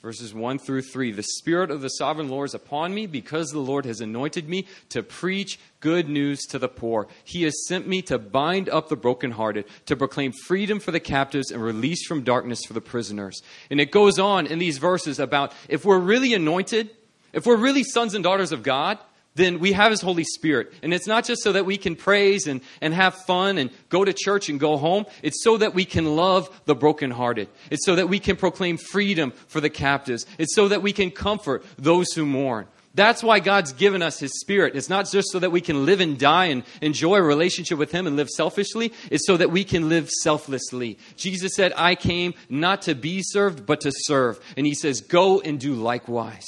verses 0.00 0.32
1 0.32 0.60
through 0.60 0.82
3. 0.82 1.10
The 1.10 1.24
Spirit 1.24 1.72
of 1.72 1.80
the 1.80 1.88
Sovereign 1.88 2.28
Lord 2.28 2.50
is 2.50 2.54
upon 2.54 2.94
me 2.94 3.08
because 3.08 3.50
the 3.50 3.58
Lord 3.58 3.84
has 3.84 4.00
anointed 4.00 4.48
me 4.48 4.68
to 4.90 5.02
preach 5.02 5.58
good 5.80 6.08
news 6.08 6.38
to 6.50 6.58
the 6.60 6.68
poor. 6.68 7.08
He 7.24 7.42
has 7.42 7.66
sent 7.66 7.88
me 7.88 8.00
to 8.02 8.16
bind 8.16 8.68
up 8.68 8.88
the 8.88 8.96
brokenhearted, 8.96 9.64
to 9.86 9.96
proclaim 9.96 10.30
freedom 10.30 10.78
for 10.78 10.92
the 10.92 11.00
captives 11.00 11.50
and 11.50 11.60
release 11.60 12.06
from 12.06 12.22
darkness 12.22 12.60
for 12.64 12.74
the 12.74 12.80
prisoners. 12.80 13.42
And 13.70 13.80
it 13.80 13.90
goes 13.90 14.20
on 14.20 14.46
in 14.46 14.60
these 14.60 14.78
verses 14.78 15.18
about 15.18 15.52
if 15.68 15.84
we're 15.84 15.98
really 15.98 16.32
anointed, 16.32 16.90
if 17.32 17.44
we're 17.44 17.56
really 17.56 17.82
sons 17.82 18.14
and 18.14 18.22
daughters 18.22 18.52
of 18.52 18.62
God, 18.62 19.00
then 19.40 19.58
we 19.58 19.72
have 19.72 19.90
His 19.90 20.00
Holy 20.00 20.24
Spirit. 20.24 20.72
And 20.82 20.92
it's 20.92 21.06
not 21.06 21.24
just 21.24 21.42
so 21.42 21.52
that 21.52 21.66
we 21.66 21.76
can 21.76 21.96
praise 21.96 22.46
and, 22.46 22.60
and 22.80 22.92
have 22.94 23.14
fun 23.14 23.58
and 23.58 23.70
go 23.88 24.04
to 24.04 24.12
church 24.12 24.48
and 24.48 24.60
go 24.60 24.76
home. 24.76 25.06
It's 25.22 25.42
so 25.42 25.56
that 25.56 25.74
we 25.74 25.84
can 25.84 26.16
love 26.16 26.48
the 26.66 26.74
brokenhearted. 26.74 27.48
It's 27.70 27.86
so 27.86 27.96
that 27.96 28.08
we 28.08 28.18
can 28.18 28.36
proclaim 28.36 28.76
freedom 28.76 29.32
for 29.48 29.60
the 29.60 29.70
captives. 29.70 30.26
It's 30.38 30.54
so 30.54 30.68
that 30.68 30.82
we 30.82 30.92
can 30.92 31.10
comfort 31.10 31.64
those 31.78 32.12
who 32.12 32.26
mourn. 32.26 32.66
That's 32.94 33.22
why 33.22 33.38
God's 33.38 33.72
given 33.72 34.02
us 34.02 34.18
His 34.18 34.40
Spirit. 34.40 34.74
It's 34.74 34.90
not 34.90 35.08
just 35.08 35.30
so 35.30 35.38
that 35.38 35.52
we 35.52 35.60
can 35.60 35.86
live 35.86 36.00
and 36.00 36.18
die 36.18 36.46
and 36.46 36.64
enjoy 36.82 37.16
a 37.16 37.22
relationship 37.22 37.78
with 37.78 37.92
Him 37.92 38.06
and 38.06 38.16
live 38.16 38.28
selfishly. 38.28 38.92
It's 39.10 39.26
so 39.26 39.36
that 39.36 39.52
we 39.52 39.62
can 39.62 39.88
live 39.88 40.10
selflessly. 40.10 40.98
Jesus 41.16 41.54
said, 41.54 41.72
I 41.76 41.94
came 41.94 42.34
not 42.48 42.82
to 42.82 42.96
be 42.96 43.22
served, 43.22 43.64
but 43.64 43.80
to 43.82 43.92
serve. 43.94 44.40
And 44.56 44.66
He 44.66 44.74
says, 44.74 45.00
Go 45.00 45.40
and 45.40 45.60
do 45.60 45.74
likewise. 45.74 46.46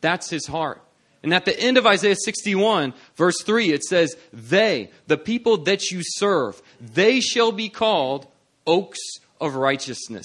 That's 0.00 0.28
His 0.28 0.46
heart. 0.46 0.82
And 1.26 1.34
at 1.34 1.44
the 1.44 1.58
end 1.58 1.76
of 1.76 1.86
Isaiah 1.86 2.14
61, 2.14 2.94
verse 3.16 3.42
3, 3.42 3.72
it 3.72 3.82
says, 3.82 4.14
They, 4.32 4.92
the 5.08 5.18
people 5.18 5.56
that 5.64 5.90
you 5.90 6.02
serve, 6.04 6.62
they 6.80 7.18
shall 7.18 7.50
be 7.50 7.68
called 7.68 8.28
oaks 8.64 9.00
of 9.40 9.56
righteousness, 9.56 10.24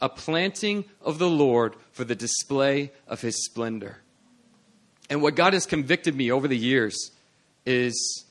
a 0.00 0.08
planting 0.08 0.84
of 1.02 1.18
the 1.18 1.28
Lord 1.28 1.74
for 1.90 2.04
the 2.04 2.14
display 2.14 2.92
of 3.08 3.22
his 3.22 3.44
splendor. 3.44 3.98
And 5.10 5.20
what 5.20 5.34
God 5.34 5.52
has 5.52 5.66
convicted 5.66 6.14
me 6.14 6.30
over 6.30 6.46
the 6.46 6.56
years 6.56 7.10
is 7.66 8.24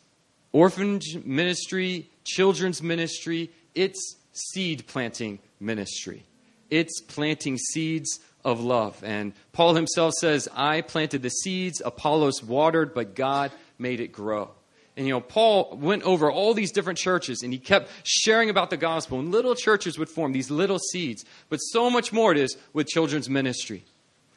orphanage 0.54 1.18
ministry, 1.26 2.10
children's 2.24 2.82
ministry, 2.82 3.52
it's 3.74 4.16
seed 4.32 4.88
planting 4.88 5.40
ministry. 5.60 6.24
It's 6.70 7.02
planting 7.02 7.58
seeds 7.58 8.22
of 8.46 8.62
love. 8.62 9.04
And 9.04 9.34
Paul 9.52 9.74
himself 9.74 10.14
says, 10.14 10.48
I 10.56 10.82
planted 10.82 11.24
the 11.24 11.30
seeds, 11.30 11.82
Apollos 11.84 12.44
watered, 12.44 12.94
but 12.94 13.16
God 13.16 13.52
made 13.78 14.00
it 14.00 14.14
grow. 14.14 14.52
And 14.96 15.06
you 15.06 15.14
know, 15.14 15.20
Paul 15.20 15.78
went 15.82 16.04
over 16.04 16.32
all 16.32 16.54
these 16.54 16.72
different 16.72 17.00
churches 17.00 17.42
and 17.44 17.52
he 17.52 17.60
kept 17.60 17.90
sharing 18.04 18.50
about 18.50 18.70
the 18.70 18.78
gospel, 18.78 19.20
and 19.20 19.32
little 19.32 19.56
churches 19.56 19.98
would 20.00 20.08
form, 20.08 20.32
these 20.32 20.50
little 20.50 20.80
seeds. 20.80 21.26
But 21.50 21.58
so 21.58 21.90
much 21.90 22.14
more 22.14 22.32
it 22.32 22.38
is 22.38 22.56
with 22.72 22.88
children's 22.88 23.30
ministry. 23.30 23.84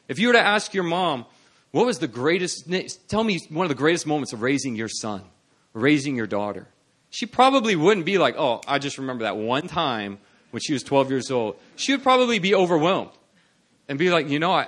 If 0.09 0.19
you 0.19 0.27
were 0.27 0.33
to 0.33 0.41
ask 0.41 0.73
your 0.73 0.83
mom, 0.83 1.25
what 1.71 1.85
was 1.85 1.99
the 1.99 2.07
greatest, 2.07 2.67
tell 3.07 3.23
me 3.23 3.39
one 3.49 3.63
of 3.63 3.69
the 3.69 3.75
greatest 3.75 4.07
moments 4.07 4.33
of 4.33 4.41
raising 4.41 4.75
your 4.75 4.89
son, 4.89 5.21
raising 5.73 6.15
your 6.15 6.27
daughter, 6.27 6.67
she 7.11 7.27
probably 7.27 7.75
wouldn't 7.75 8.07
be 8.07 8.17
like, 8.17 8.35
oh, 8.37 8.61
I 8.67 8.79
just 8.79 8.97
remember 8.97 9.23
that 9.23 9.37
one 9.37 9.67
time 9.67 10.17
when 10.51 10.61
she 10.61 10.73
was 10.73 10.83
12 10.83 11.11
years 11.11 11.31
old. 11.31 11.57
She 11.75 11.91
would 11.91 12.03
probably 12.03 12.39
be 12.39 12.55
overwhelmed 12.55 13.11
and 13.89 13.99
be 13.99 14.11
like, 14.11 14.29
you 14.29 14.39
know, 14.39 14.53
I, 14.53 14.67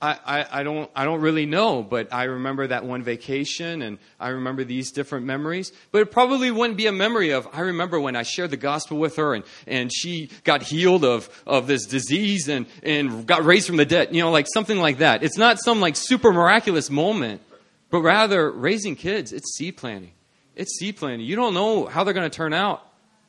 I, 0.00 0.46
I, 0.50 0.62
don't, 0.64 0.90
I 0.96 1.04
don't 1.04 1.20
really 1.20 1.46
know, 1.46 1.84
but 1.84 2.12
I 2.12 2.24
remember 2.24 2.66
that 2.66 2.84
one 2.84 3.04
vacation 3.04 3.82
and 3.82 3.98
I 4.18 4.30
remember 4.30 4.64
these 4.64 4.90
different 4.90 5.26
memories. 5.26 5.70
But 5.92 6.02
it 6.02 6.10
probably 6.10 6.50
wouldn't 6.50 6.76
be 6.76 6.86
a 6.86 6.92
memory 6.92 7.30
of, 7.30 7.46
I 7.52 7.60
remember 7.60 8.00
when 8.00 8.16
I 8.16 8.24
shared 8.24 8.50
the 8.50 8.56
gospel 8.56 8.98
with 8.98 9.14
her 9.16 9.34
and, 9.34 9.44
and 9.68 9.92
she 9.94 10.30
got 10.42 10.64
healed 10.64 11.04
of, 11.04 11.30
of 11.46 11.68
this 11.68 11.86
disease 11.86 12.48
and, 12.48 12.66
and 12.82 13.26
got 13.26 13.44
raised 13.44 13.68
from 13.68 13.76
the 13.76 13.84
dead. 13.84 14.12
You 14.12 14.22
know, 14.22 14.32
like 14.32 14.46
something 14.52 14.80
like 14.80 14.98
that. 14.98 15.22
It's 15.22 15.38
not 15.38 15.60
some 15.60 15.80
like 15.80 15.94
super 15.94 16.32
miraculous 16.32 16.90
moment, 16.90 17.42
but 17.90 18.00
rather 18.00 18.50
raising 18.50 18.96
kids, 18.96 19.32
it's 19.32 19.54
seed 19.54 19.76
planting. 19.76 20.12
It's 20.56 20.78
seed 20.78 20.96
planting. 20.96 21.26
You 21.26 21.36
don't 21.36 21.54
know 21.54 21.86
how 21.86 22.02
they're 22.02 22.14
going 22.14 22.28
to 22.28 22.36
turn 22.36 22.54
out 22.54 22.84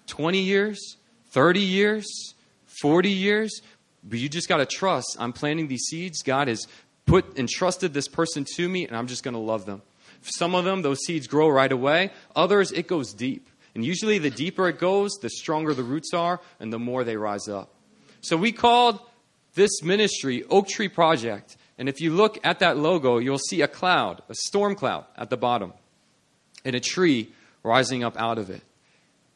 20 0.08 0.40
years, 0.40 0.98
30 1.34 1.60
years, 1.60 2.34
40 2.82 3.10
years. 3.10 3.62
But 4.04 4.20
you 4.20 4.30
just 4.30 4.50
got 4.50 4.58
to 4.58 4.66
trust. 4.66 5.16
I'm 5.20 5.34
planting 5.34 5.68
these 5.68 5.84
seeds. 5.84 6.22
God 6.24 6.48
has 6.48 6.68
put 7.06 7.38
entrusted 7.38 7.94
this 7.94 8.08
person 8.08 8.46
to 8.56 8.68
me, 8.68 8.88
and 8.88 8.96
I'm 8.96 9.08
just 9.08 9.24
going 9.24 9.34
to 9.34 9.40
love 9.40 9.66
them. 9.66 9.82
Some 10.22 10.56
of 10.56 10.66
them, 10.66 10.82
those 10.82 11.00
seeds 11.06 11.28
grow 11.28 11.50
right 11.50 11.72
away. 11.72 12.12
Others, 12.36 12.72
it 12.72 12.88
goes 12.88 13.14
deep. 13.14 13.48
And 13.76 13.84
usually, 13.84 14.20
the 14.20 14.30
deeper 14.30 14.70
it 14.70 14.80
goes, 14.80 15.14
the 15.22 15.30
stronger 15.30 15.74
the 15.74 15.84
roots 15.84 16.14
are, 16.14 16.40
and 16.60 16.72
the 16.72 16.80
more 16.80 17.04
they 17.04 17.18
rise 17.18 17.48
up. 17.48 17.74
So, 18.22 18.38
we 18.38 18.52
called 18.52 19.00
this 19.56 19.82
ministry 19.84 20.44
Oak 20.50 20.68
Tree 20.68 20.88
Project. 20.88 21.58
And 21.78 21.90
if 21.90 22.00
you 22.00 22.14
look 22.14 22.40
at 22.44 22.60
that 22.60 22.78
logo, 22.78 23.18
you'll 23.18 23.40
see 23.40 23.62
a 23.62 23.68
cloud, 23.68 24.22
a 24.30 24.36
storm 24.36 24.76
cloud 24.76 25.06
at 25.18 25.30
the 25.30 25.38
bottom, 25.38 25.74
and 26.64 26.76
a 26.76 26.80
tree 26.80 27.32
rising 27.64 28.04
up 28.04 28.16
out 28.18 28.38
of 28.38 28.50
it. 28.50 28.62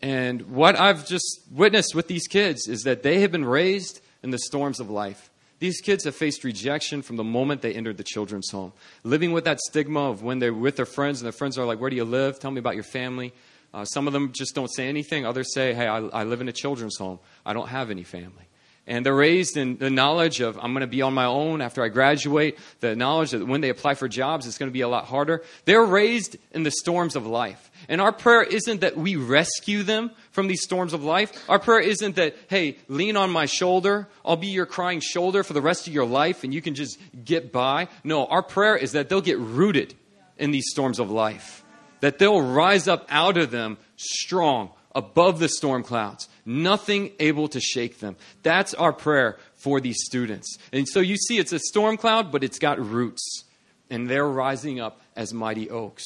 And 0.01 0.51
what 0.51 0.79
I've 0.79 1.07
just 1.07 1.41
witnessed 1.51 1.95
with 1.95 2.07
these 2.07 2.27
kids 2.27 2.67
is 2.67 2.83
that 2.83 3.01
they 3.01 3.21
have 3.21 3.31
been 3.31 3.45
raised 3.45 4.01
in 4.27 4.31
the 4.31 4.37
storms 4.37 4.81
of 4.81 4.89
life. 4.89 5.29
These 5.59 5.79
kids 5.79 6.03
have 6.03 6.13
faced 6.13 6.43
rejection 6.43 7.01
from 7.01 7.15
the 7.15 7.23
moment 7.23 7.61
they 7.61 7.73
entered 7.73 7.95
the 7.95 8.03
children's 8.03 8.51
home. 8.51 8.73
Living 9.05 9.31
with 9.31 9.45
that 9.45 9.57
stigma 9.61 10.09
of 10.09 10.21
when 10.21 10.39
they're 10.39 10.53
with 10.53 10.75
their 10.75 10.85
friends 10.85 11.21
and 11.21 11.25
their 11.25 11.31
friends 11.31 11.57
are 11.57 11.65
like, 11.65 11.79
Where 11.79 11.89
do 11.89 11.95
you 11.95 12.03
live? 12.03 12.37
Tell 12.37 12.51
me 12.51 12.59
about 12.59 12.75
your 12.75 12.83
family. 12.83 13.33
Uh, 13.73 13.85
some 13.85 14.05
of 14.05 14.11
them 14.11 14.33
just 14.33 14.53
don't 14.53 14.67
say 14.67 14.89
anything. 14.89 15.25
Others 15.25 15.53
say, 15.53 15.73
Hey, 15.73 15.87
I, 15.87 15.99
I 15.99 16.23
live 16.25 16.41
in 16.41 16.49
a 16.49 16.51
children's 16.51 16.97
home. 16.97 17.19
I 17.45 17.53
don't 17.53 17.69
have 17.69 17.89
any 17.89 18.03
family. 18.03 18.43
And 18.85 19.05
they're 19.05 19.15
raised 19.15 19.55
in 19.55 19.77
the 19.77 19.89
knowledge 19.89 20.41
of 20.41 20.57
I'm 20.57 20.73
going 20.73 20.81
to 20.81 20.87
be 20.87 21.01
on 21.01 21.13
my 21.13 21.25
own 21.25 21.61
after 21.61 21.83
I 21.83 21.87
graduate, 21.87 22.59
the 22.81 22.95
knowledge 22.95 23.31
that 23.31 23.47
when 23.47 23.61
they 23.61 23.69
apply 23.69 23.95
for 23.95 24.09
jobs, 24.09 24.45
it's 24.45 24.57
going 24.57 24.69
to 24.69 24.73
be 24.73 24.81
a 24.81 24.89
lot 24.89 25.05
harder. 25.05 25.41
They're 25.63 25.85
raised 25.85 26.35
in 26.51 26.63
the 26.63 26.71
storms 26.71 27.15
of 27.15 27.25
life. 27.25 27.71
And 27.89 28.01
our 28.01 28.11
prayer 28.11 28.43
isn't 28.43 28.81
that 28.81 28.97
we 28.97 29.15
rescue 29.15 29.83
them 29.83 30.11
from 30.37 30.45
these 30.45 30.61
storms 30.61 30.93
of 30.93 31.03
life. 31.03 31.49
Our 31.49 31.57
prayer 31.57 31.79
isn't 31.79 32.15
that, 32.17 32.35
hey, 32.47 32.77
lean 32.87 33.17
on 33.17 33.31
my 33.31 33.47
shoulder. 33.47 34.07
I'll 34.23 34.35
be 34.35 34.49
your 34.49 34.67
crying 34.67 34.99
shoulder 34.99 35.41
for 35.41 35.53
the 35.53 35.63
rest 35.63 35.87
of 35.87 35.95
your 35.95 36.05
life 36.05 36.43
and 36.43 36.53
you 36.53 36.61
can 36.61 36.75
just 36.75 36.99
get 37.25 37.51
by. 37.51 37.87
No, 38.03 38.27
our 38.27 38.43
prayer 38.43 38.77
is 38.77 38.91
that 38.91 39.09
they'll 39.09 39.19
get 39.19 39.39
rooted 39.39 39.95
in 40.37 40.51
these 40.51 40.65
storms 40.69 40.99
of 40.99 41.09
life, 41.09 41.65
that 42.01 42.19
they'll 42.19 42.39
rise 42.39 42.87
up 42.87 43.07
out 43.09 43.35
of 43.35 43.49
them 43.49 43.79
strong, 43.95 44.69
above 44.93 45.39
the 45.39 45.49
storm 45.49 45.81
clouds, 45.81 46.29
nothing 46.45 47.13
able 47.19 47.47
to 47.47 47.59
shake 47.59 47.99
them. 47.99 48.15
That's 48.43 48.75
our 48.75 48.93
prayer 48.93 49.37
for 49.55 49.81
these 49.81 50.03
students. 50.05 50.59
And 50.71 50.87
so 50.87 50.99
you 50.99 51.17
see, 51.17 51.39
it's 51.39 51.51
a 51.51 51.57
storm 51.57 51.97
cloud, 51.97 52.31
but 52.31 52.43
it's 52.43 52.59
got 52.59 52.79
roots, 52.79 53.43
and 53.89 54.07
they're 54.07 54.29
rising 54.29 54.79
up 54.79 55.01
as 55.15 55.33
mighty 55.33 55.67
oaks. 55.67 56.03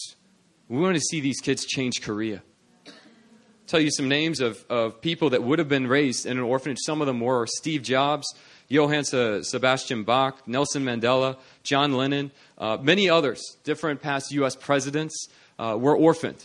We 0.69 0.79
want 0.79 0.95
to 0.95 1.01
see 1.01 1.19
these 1.19 1.41
kids 1.41 1.65
change 1.65 2.01
Korea. 2.01 2.43
Tell 3.71 3.79
you 3.79 3.89
some 3.89 4.09
names 4.09 4.41
of, 4.41 4.65
of 4.69 4.99
people 4.99 5.29
that 5.29 5.43
would 5.43 5.57
have 5.57 5.69
been 5.69 5.87
raised 5.87 6.25
in 6.25 6.37
an 6.37 6.43
orphanage. 6.43 6.79
Some 6.85 6.99
of 6.99 7.07
them 7.07 7.21
were 7.21 7.47
Steve 7.47 7.83
Jobs, 7.83 8.27
Johann 8.67 9.05
Sebastian 9.05 10.03
Bach, 10.03 10.45
Nelson 10.45 10.83
Mandela, 10.83 11.37
John 11.63 11.93
Lennon, 11.93 12.31
uh, 12.57 12.79
many 12.81 13.09
others, 13.09 13.41
different 13.63 14.01
past 14.01 14.29
U.S. 14.33 14.57
presidents, 14.57 15.29
uh, 15.57 15.77
were 15.79 15.95
orphaned. 15.95 16.43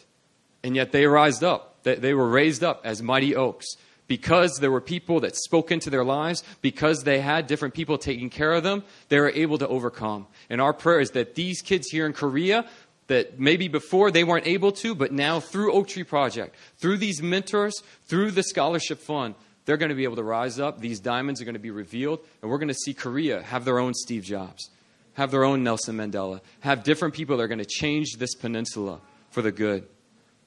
And 0.62 0.76
yet 0.76 0.92
they 0.92 1.04
rised 1.06 1.42
up. 1.42 1.82
They, 1.82 1.96
they 1.96 2.14
were 2.14 2.28
raised 2.28 2.62
up 2.62 2.82
as 2.84 3.02
mighty 3.02 3.34
oaks 3.34 3.74
because 4.06 4.58
there 4.58 4.70
were 4.70 4.80
people 4.80 5.18
that 5.18 5.34
spoke 5.34 5.72
into 5.72 5.90
their 5.90 6.04
lives, 6.04 6.44
because 6.60 7.02
they 7.02 7.20
had 7.20 7.48
different 7.48 7.74
people 7.74 7.98
taking 7.98 8.30
care 8.30 8.52
of 8.52 8.62
them, 8.62 8.84
they 9.08 9.18
were 9.18 9.30
able 9.30 9.58
to 9.58 9.66
overcome. 9.66 10.28
And 10.48 10.60
our 10.60 10.72
prayer 10.72 11.00
is 11.00 11.10
that 11.10 11.34
these 11.34 11.60
kids 11.60 11.88
here 11.88 12.06
in 12.06 12.12
Korea 12.12 12.68
that 13.08 13.38
maybe 13.38 13.68
before 13.68 14.10
they 14.10 14.24
weren't 14.24 14.46
able 14.46 14.72
to, 14.72 14.94
but 14.94 15.12
now 15.12 15.40
through 15.40 15.72
Oak 15.72 15.88
Tree 15.88 16.04
Project, 16.04 16.56
through 16.78 16.98
these 16.98 17.22
mentors, 17.22 17.74
through 18.06 18.32
the 18.32 18.42
scholarship 18.42 18.98
fund, 19.00 19.34
they're 19.64 19.76
going 19.76 19.90
to 19.90 19.94
be 19.94 20.04
able 20.04 20.16
to 20.16 20.22
rise 20.22 20.58
up. 20.58 20.80
These 20.80 21.00
diamonds 21.00 21.40
are 21.40 21.44
going 21.44 21.54
to 21.54 21.60
be 21.60 21.70
revealed, 21.70 22.20
and 22.40 22.50
we're 22.50 22.58
going 22.58 22.68
to 22.68 22.74
see 22.74 22.94
Korea 22.94 23.42
have 23.42 23.64
their 23.64 23.78
own 23.78 23.94
Steve 23.94 24.24
Jobs, 24.24 24.70
have 25.14 25.30
their 25.30 25.44
own 25.44 25.62
Nelson 25.62 25.96
Mandela, 25.96 26.40
have 26.60 26.84
different 26.84 27.14
people 27.14 27.36
that 27.36 27.42
are 27.44 27.48
going 27.48 27.58
to 27.58 27.64
change 27.64 28.12
this 28.18 28.34
peninsula 28.34 29.00
for 29.30 29.42
the 29.42 29.52
good. 29.52 29.86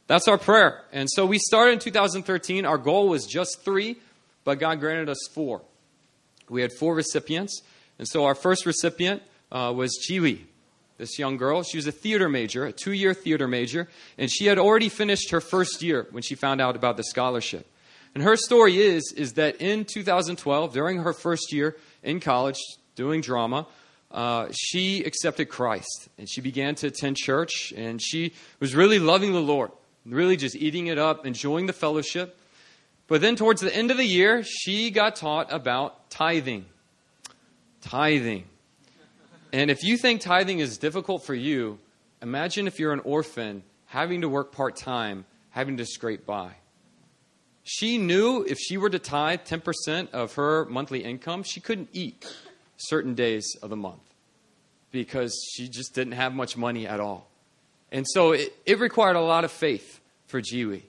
That's 0.07 0.27
our 0.27 0.37
prayer. 0.37 0.83
And 0.91 1.09
so 1.09 1.25
we 1.25 1.37
started 1.37 1.73
in 1.73 1.79
2013. 1.79 2.65
Our 2.65 2.77
goal 2.77 3.09
was 3.09 3.25
just 3.25 3.61
three, 3.63 3.97
but 4.43 4.59
God 4.59 4.79
granted 4.79 5.07
us 5.07 5.19
four. 5.33 5.61
We 6.49 6.61
had 6.61 6.71
four 6.73 6.95
recipients. 6.95 7.61
And 7.99 8.07
so 8.07 8.25
our 8.25 8.33
first 8.33 8.65
recipient 8.65 9.21
uh, 9.51 9.71
was 9.75 9.91
Jiwi 10.09 10.45
this 10.99 11.17
young 11.17 11.37
girl. 11.37 11.63
She 11.63 11.77
was 11.77 11.87
a 11.87 11.91
theater 11.91 12.29
major, 12.29 12.65
a 12.65 12.71
two 12.71 12.91
year 12.91 13.15
theater 13.15 13.47
major, 13.47 13.87
and 14.19 14.29
she 14.29 14.45
had 14.45 14.59
already 14.59 14.89
finished 14.89 15.31
her 15.31 15.41
first 15.41 15.81
year 15.81 16.07
when 16.11 16.21
she 16.21 16.35
found 16.35 16.61
out 16.61 16.75
about 16.75 16.97
the 16.97 17.03
scholarship. 17.03 17.65
And 18.13 18.23
her 18.23 18.35
story 18.35 18.77
is, 18.77 19.13
is 19.17 19.33
that 19.33 19.61
in 19.61 19.85
2012, 19.85 20.73
during 20.73 20.99
her 20.99 21.13
first 21.13 21.51
year 21.51 21.77
in 22.03 22.19
college 22.19 22.59
doing 22.95 23.21
drama, 23.21 23.65
uh, 24.11 24.47
she 24.51 25.03
accepted 25.03 25.49
Christ 25.49 26.09
and 26.17 26.29
she 26.29 26.41
began 26.41 26.75
to 26.75 26.87
attend 26.87 27.17
church 27.17 27.71
and 27.75 28.01
she 28.01 28.33
was 28.59 28.75
really 28.75 28.99
loving 28.99 29.33
the 29.33 29.41
Lord, 29.41 29.71
really 30.05 30.35
just 30.35 30.55
eating 30.55 30.87
it 30.87 30.97
up, 30.97 31.25
enjoying 31.25 31.67
the 31.67 31.73
fellowship. 31.73 32.37
But 33.07 33.21
then 33.21 33.35
towards 33.35 33.61
the 33.61 33.75
end 33.75 33.89
of 33.91 33.97
the 33.97 34.05
year, 34.05 34.43
she 34.43 34.91
got 34.91 35.15
taught 35.15 35.51
about 35.51 36.09
tithing. 36.09 36.65
Tithing. 37.81 38.45
And 39.51 39.71
if 39.71 39.83
you 39.83 39.97
think 39.97 40.21
tithing 40.21 40.59
is 40.59 40.77
difficult 40.77 41.25
for 41.25 41.33
you, 41.33 41.79
imagine 42.21 42.67
if 42.67 42.79
you're 42.79 42.93
an 42.93 43.01
orphan 43.01 43.63
having 43.87 44.21
to 44.21 44.29
work 44.29 44.51
part 44.51 44.75
time, 44.75 45.25
having 45.49 45.77
to 45.77 45.85
scrape 45.85 46.25
by. 46.25 46.51
She 47.63 47.97
knew 47.97 48.45
if 48.47 48.57
she 48.59 48.77
were 48.77 48.89
to 48.89 48.99
tithe 48.99 49.41
10% 49.41 50.11
of 50.11 50.33
her 50.35 50.65
monthly 50.65 51.03
income, 51.03 51.43
she 51.43 51.59
couldn't 51.59 51.89
eat 51.93 52.25
certain 52.77 53.13
days 53.15 53.55
of 53.61 53.69
the 53.69 53.75
month 53.75 54.01
because 54.91 55.35
she 55.53 55.67
just 55.67 55.93
didn't 55.93 56.13
have 56.13 56.33
much 56.33 56.57
money 56.57 56.87
at 56.87 56.99
all. 56.99 57.29
And 57.91 58.05
so 58.07 58.31
it, 58.31 58.55
it 58.65 58.79
required 58.79 59.15
a 59.15 59.21
lot 59.21 59.43
of 59.43 59.51
faith 59.51 59.99
for 60.27 60.41
Jiwi. 60.41 60.83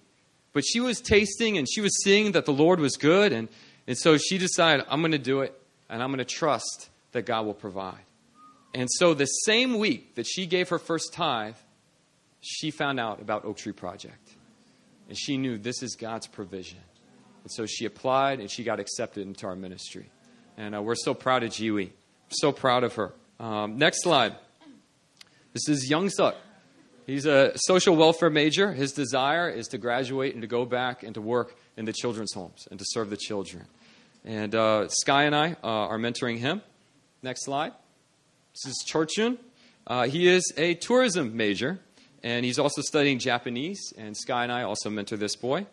But 0.52 0.64
she 0.64 0.80
was 0.80 1.00
tasting 1.00 1.58
and 1.58 1.66
she 1.70 1.80
was 1.80 2.02
seeing 2.02 2.32
that 2.32 2.44
the 2.44 2.52
Lord 2.52 2.80
was 2.80 2.96
good. 2.96 3.32
And, 3.32 3.48
and 3.86 3.96
so 3.96 4.16
she 4.16 4.38
decided, 4.38 4.84
I'm 4.88 5.00
going 5.00 5.12
to 5.12 5.18
do 5.18 5.40
it 5.40 5.58
and 5.88 6.02
I'm 6.02 6.10
going 6.10 6.18
to 6.18 6.24
trust 6.24 6.88
that 7.12 7.22
God 7.22 7.46
will 7.46 7.54
provide. 7.54 8.00
And 8.74 8.88
so 8.90 9.14
the 9.14 9.26
same 9.26 9.78
week 9.78 10.14
that 10.14 10.26
she 10.26 10.46
gave 10.46 10.68
her 10.68 10.78
first 10.78 11.12
tithe, 11.12 11.56
she 12.40 12.70
found 12.70 13.00
out 13.00 13.20
about 13.20 13.44
Oak 13.44 13.56
Tree 13.58 13.72
Project. 13.72 14.36
And 15.08 15.18
she 15.18 15.36
knew 15.36 15.58
this 15.58 15.82
is 15.82 15.96
God's 15.96 16.26
provision. 16.26 16.78
And 17.42 17.50
so 17.50 17.66
she 17.66 17.84
applied 17.84 18.40
and 18.40 18.50
she 18.50 18.62
got 18.62 18.78
accepted 18.78 19.26
into 19.26 19.46
our 19.46 19.56
ministry. 19.56 20.08
And 20.56 20.74
uh, 20.74 20.82
we're 20.82 20.94
so 20.94 21.14
proud 21.14 21.42
of 21.42 21.50
Jiwi. 21.50 21.90
So 22.28 22.52
proud 22.52 22.84
of 22.84 22.94
her. 22.94 23.12
Um, 23.40 23.78
next 23.78 24.02
slide. 24.02 24.34
This 25.52 25.68
is 25.68 25.90
Young 25.90 26.08
Suk. 26.10 26.36
He's 27.06 27.26
a 27.26 27.52
social 27.56 27.96
welfare 27.96 28.30
major. 28.30 28.72
His 28.72 28.92
desire 28.92 29.48
is 29.50 29.66
to 29.68 29.78
graduate 29.78 30.34
and 30.34 30.42
to 30.42 30.46
go 30.46 30.64
back 30.64 31.02
and 31.02 31.12
to 31.14 31.20
work 31.20 31.56
in 31.76 31.86
the 31.86 31.92
children's 31.92 32.32
homes 32.32 32.68
and 32.70 32.78
to 32.78 32.84
serve 32.88 33.10
the 33.10 33.16
children. 33.16 33.64
And 34.24 34.54
uh, 34.54 34.86
Sky 34.88 35.24
and 35.24 35.34
I 35.34 35.56
uh, 35.64 35.66
are 35.66 35.98
mentoring 35.98 36.38
him. 36.38 36.62
Next 37.22 37.44
slide. 37.44 37.72
This 38.52 38.72
is 38.72 38.84
Chorchun. 38.86 39.38
Uh, 39.86 40.06
he 40.06 40.26
is 40.26 40.52
a 40.56 40.74
tourism 40.74 41.36
major, 41.36 41.78
and 42.22 42.44
he's 42.44 42.58
also 42.58 42.82
studying 42.82 43.18
Japanese. 43.18 43.92
And 43.96 44.16
Sky 44.16 44.42
and 44.42 44.52
I 44.52 44.62
also 44.62 44.90
mentor 44.90 45.16
this 45.16 45.36
boy. 45.36 45.66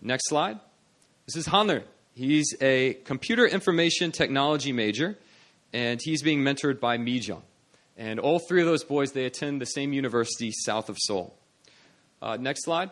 Next 0.00 0.28
slide. 0.28 0.60
This 1.26 1.36
is 1.36 1.46
Hanner. 1.46 1.84
He's 2.14 2.54
a 2.60 2.94
computer 3.04 3.46
information 3.46 4.12
technology 4.12 4.72
major, 4.72 5.16
and 5.72 6.00
he's 6.02 6.22
being 6.22 6.42
mentored 6.42 6.80
by 6.80 6.98
Mi 6.98 7.18
Jung. 7.18 7.42
And 7.96 8.20
all 8.20 8.38
three 8.38 8.60
of 8.60 8.66
those 8.66 8.84
boys, 8.84 9.12
they 9.12 9.24
attend 9.24 9.60
the 9.60 9.66
same 9.66 9.92
university 9.92 10.52
south 10.52 10.88
of 10.88 10.96
Seoul. 10.98 11.34
Uh, 12.20 12.36
next 12.36 12.64
slide. 12.64 12.90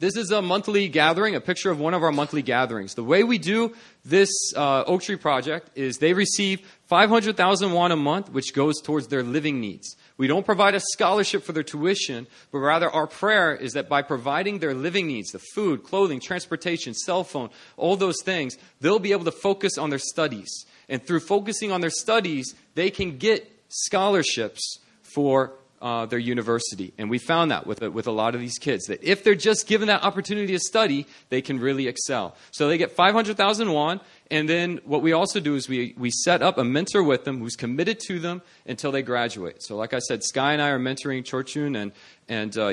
This 0.00 0.16
is 0.16 0.30
a 0.30 0.40
monthly 0.40 0.88
gathering, 0.88 1.34
a 1.34 1.42
picture 1.42 1.70
of 1.70 1.78
one 1.78 1.92
of 1.92 2.02
our 2.02 2.10
monthly 2.10 2.40
gatherings. 2.40 2.94
The 2.94 3.04
way 3.04 3.22
we 3.22 3.36
do 3.36 3.74
this 4.02 4.30
uh, 4.56 4.82
Oak 4.86 5.02
Tree 5.02 5.16
project 5.16 5.68
is 5.74 5.98
they 5.98 6.14
receive 6.14 6.66
500,000 6.86 7.72
won 7.72 7.92
a 7.92 7.96
month, 7.96 8.30
which 8.30 8.54
goes 8.54 8.80
towards 8.80 9.08
their 9.08 9.22
living 9.22 9.60
needs. 9.60 9.94
We 10.16 10.26
don't 10.26 10.46
provide 10.46 10.74
a 10.74 10.80
scholarship 10.80 11.44
for 11.44 11.52
their 11.52 11.62
tuition, 11.62 12.28
but 12.50 12.60
rather 12.60 12.88
our 12.88 13.06
prayer 13.06 13.54
is 13.54 13.74
that 13.74 13.90
by 13.90 14.00
providing 14.00 14.60
their 14.60 14.72
living 14.72 15.06
needs, 15.06 15.32
the 15.32 15.38
food, 15.38 15.84
clothing, 15.84 16.18
transportation, 16.18 16.94
cell 16.94 17.22
phone, 17.22 17.50
all 17.76 17.94
those 17.94 18.22
things, 18.24 18.56
they'll 18.80 19.00
be 19.00 19.12
able 19.12 19.26
to 19.26 19.30
focus 19.30 19.76
on 19.76 19.90
their 19.90 19.98
studies. 19.98 20.64
And 20.88 21.06
through 21.06 21.20
focusing 21.20 21.72
on 21.72 21.82
their 21.82 21.90
studies, 21.90 22.54
they 22.74 22.88
can 22.88 23.18
get 23.18 23.52
scholarships 23.68 24.78
for 25.02 25.52
uh, 25.80 26.06
their 26.06 26.18
university. 26.18 26.92
And 26.98 27.08
we 27.08 27.18
found 27.18 27.50
that 27.50 27.66
with 27.66 27.82
a, 27.82 27.90
with 27.90 28.06
a 28.06 28.10
lot 28.10 28.34
of 28.34 28.40
these 28.40 28.58
kids, 28.58 28.86
that 28.86 29.02
if 29.02 29.24
they're 29.24 29.34
just 29.34 29.66
given 29.66 29.88
that 29.88 30.02
opportunity 30.02 30.52
to 30.52 30.58
study, 30.58 31.06
they 31.30 31.40
can 31.40 31.58
really 31.58 31.88
excel. 31.88 32.36
So 32.50 32.68
they 32.68 32.76
get 32.76 32.92
500,000 32.92 33.72
won, 33.72 34.00
and 34.30 34.48
then 34.48 34.80
what 34.84 35.02
we 35.02 35.12
also 35.12 35.40
do 35.40 35.54
is 35.54 35.68
we, 35.68 35.94
we 35.96 36.10
set 36.10 36.42
up 36.42 36.58
a 36.58 36.64
mentor 36.64 37.02
with 37.02 37.24
them 37.24 37.38
who's 37.38 37.56
committed 37.56 37.98
to 38.08 38.18
them 38.18 38.42
until 38.66 38.92
they 38.92 39.02
graduate. 39.02 39.62
So 39.62 39.76
like 39.76 39.94
I 39.94 39.98
said, 40.00 40.22
Sky 40.22 40.52
and 40.52 40.60
I 40.60 40.70
are 40.70 40.78
mentoring 40.78 41.24
Chorchun 41.24 41.76
and, 41.76 41.92
and 42.28 42.56
uh, 42.58 42.68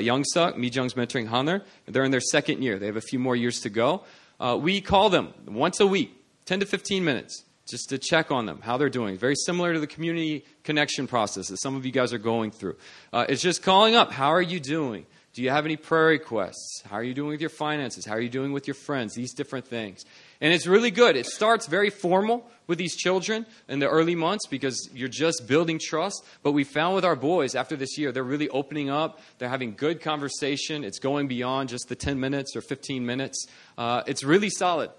Mi 0.56 0.68
Jung's 0.68 0.94
mentoring 0.94 1.28
Hanner. 1.28 1.62
They're 1.86 2.04
in 2.04 2.10
their 2.10 2.20
second 2.20 2.62
year. 2.62 2.78
They 2.78 2.86
have 2.86 2.96
a 2.96 3.00
few 3.00 3.18
more 3.18 3.36
years 3.36 3.60
to 3.60 3.70
go. 3.70 4.04
Uh, 4.38 4.58
we 4.60 4.80
call 4.80 5.10
them 5.10 5.32
once 5.46 5.80
a 5.80 5.86
week, 5.86 6.14
10 6.44 6.60
to 6.60 6.66
15 6.66 7.04
minutes 7.04 7.44
just 7.68 7.90
to 7.90 7.98
check 7.98 8.30
on 8.30 8.46
them, 8.46 8.60
how 8.62 8.76
they're 8.76 8.88
doing. 8.88 9.16
Very 9.16 9.36
similar 9.36 9.72
to 9.74 9.80
the 9.80 9.86
community 9.86 10.44
connection 10.64 11.06
process 11.06 11.48
that 11.48 11.58
some 11.58 11.76
of 11.76 11.84
you 11.84 11.92
guys 11.92 12.12
are 12.12 12.18
going 12.18 12.50
through. 12.50 12.76
Uh, 13.12 13.26
it's 13.28 13.42
just 13.42 13.62
calling 13.62 13.94
up, 13.94 14.10
how 14.10 14.28
are 14.28 14.42
you 14.42 14.60
doing? 14.60 15.06
Do 15.34 15.42
you 15.44 15.50
have 15.50 15.66
any 15.66 15.76
prayer 15.76 16.06
requests? 16.06 16.82
How 16.88 16.96
are 16.96 17.02
you 17.02 17.14
doing 17.14 17.28
with 17.30 17.40
your 17.40 17.50
finances? 17.50 18.04
How 18.04 18.14
are 18.14 18.20
you 18.20 18.28
doing 18.28 18.52
with 18.52 18.66
your 18.66 18.74
friends? 18.74 19.14
These 19.14 19.34
different 19.34 19.68
things. 19.68 20.04
And 20.40 20.52
it's 20.52 20.66
really 20.66 20.90
good. 20.90 21.14
It 21.14 21.26
starts 21.26 21.66
very 21.66 21.90
formal 21.90 22.50
with 22.66 22.78
these 22.78 22.96
children 22.96 23.46
in 23.68 23.78
the 23.78 23.88
early 23.88 24.16
months 24.16 24.48
because 24.48 24.88
you're 24.92 25.08
just 25.08 25.46
building 25.46 25.78
trust. 25.80 26.24
But 26.42 26.52
we 26.52 26.64
found 26.64 26.96
with 26.96 27.04
our 27.04 27.14
boys 27.14 27.54
after 27.54 27.76
this 27.76 27.96
year, 27.96 28.10
they're 28.10 28.24
really 28.24 28.48
opening 28.48 28.90
up. 28.90 29.20
They're 29.38 29.48
having 29.48 29.74
good 29.74 30.00
conversation. 30.00 30.82
It's 30.82 30.98
going 30.98 31.28
beyond 31.28 31.68
just 31.68 31.88
the 31.88 31.94
10 31.94 32.18
minutes 32.18 32.56
or 32.56 32.60
15 32.60 33.06
minutes. 33.06 33.46
Uh, 33.76 34.02
it's 34.06 34.24
really 34.24 34.50
solid. 34.50 34.90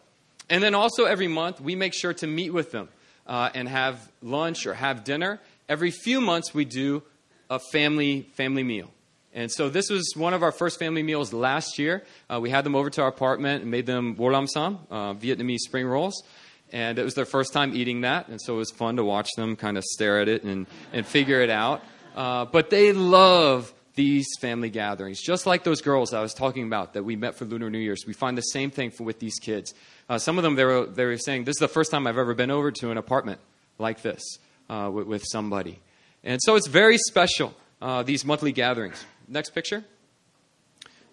And 0.49 0.63
then 0.63 0.73
also 0.75 1.05
every 1.05 1.27
month, 1.27 1.61
we 1.61 1.75
make 1.75 1.93
sure 1.93 2.13
to 2.15 2.27
meet 2.27 2.51
with 2.51 2.71
them 2.71 2.89
uh, 3.27 3.49
and 3.53 3.67
have 3.69 4.11
lunch 4.21 4.65
or 4.65 4.73
have 4.73 5.03
dinner. 5.03 5.39
Every 5.67 5.91
few 5.91 6.21
months, 6.21 6.53
we 6.53 6.65
do 6.65 7.03
a 7.49 7.59
family 7.71 8.23
family 8.35 8.63
meal. 8.63 8.91
And 9.33 9.51
so 9.51 9.69
this 9.69 9.89
was 9.89 10.13
one 10.15 10.33
of 10.33 10.41
our 10.41 10.51
first 10.51 10.79
family 10.79 11.03
meals 11.03 11.33
last 11.33 11.77
year. 11.77 12.03
Uh, 12.29 12.39
we 12.41 12.49
had 12.49 12.63
them 12.63 12.75
over 12.75 12.89
to 12.89 13.03
our 13.03 13.07
apartment 13.07 13.61
and 13.61 13.69
made 13.69 13.85
them 13.85 14.15
wolnam 14.15 14.47
ssam, 14.53 14.79
uh, 14.89 15.13
Vietnamese 15.13 15.59
spring 15.59 15.85
rolls. 15.85 16.23
And 16.71 16.97
it 16.97 17.03
was 17.03 17.13
their 17.13 17.25
first 17.25 17.53
time 17.53 17.75
eating 17.75 18.01
that. 18.01 18.27
And 18.27 18.41
so 18.41 18.55
it 18.55 18.57
was 18.57 18.71
fun 18.71 18.95
to 18.95 19.03
watch 19.03 19.29
them 19.35 19.55
kind 19.55 19.77
of 19.77 19.83
stare 19.83 20.19
at 20.19 20.27
it 20.27 20.43
and, 20.43 20.65
and 20.93 21.05
figure 21.05 21.41
it 21.41 21.49
out. 21.49 21.83
Uh, 22.15 22.45
but 22.45 22.69
they 22.69 22.91
love 22.91 23.71
these 23.95 24.27
family 24.39 24.69
gatherings. 24.69 25.21
Just 25.21 25.45
like 25.45 25.63
those 25.63 25.81
girls 25.81 26.13
I 26.13 26.21
was 26.21 26.33
talking 26.33 26.65
about 26.65 26.93
that 26.93 27.03
we 27.03 27.15
met 27.15 27.35
for 27.35 27.45
Lunar 27.45 27.69
New 27.69 27.79
Year's, 27.79 28.05
we 28.07 28.13
find 28.13 28.37
the 28.37 28.41
same 28.41 28.71
thing 28.71 28.91
for, 28.91 29.03
with 29.03 29.19
these 29.19 29.39
kids. 29.39 29.73
Uh, 30.09 30.17
some 30.17 30.39
of 30.39 30.43
them, 30.43 30.55
they 30.55 30.65
were, 30.65 30.87
they 30.87 31.05
were 31.05 31.17
saying, 31.17 31.43
This 31.43 31.57
is 31.57 31.59
the 31.59 31.67
first 31.67 31.91
time 31.91 32.07
I've 32.07 32.17
ever 32.17 32.33
been 32.33 32.49
over 32.49 32.71
to 32.71 32.89
an 32.89 32.97
apartment 32.97 33.39
like 33.77 34.01
this 34.01 34.21
uh, 34.69 34.89
with, 34.91 35.05
with, 35.05 35.23
somebody. 35.23 35.79
And 36.23 36.41
so 36.41 36.55
it's 36.55 36.67
very 36.67 36.97
special, 36.97 37.53
uh, 37.81 38.01
these 38.03 38.25
monthly 38.25 38.51
gatherings. 38.51 39.05
Next 39.27 39.51
picture. 39.51 39.83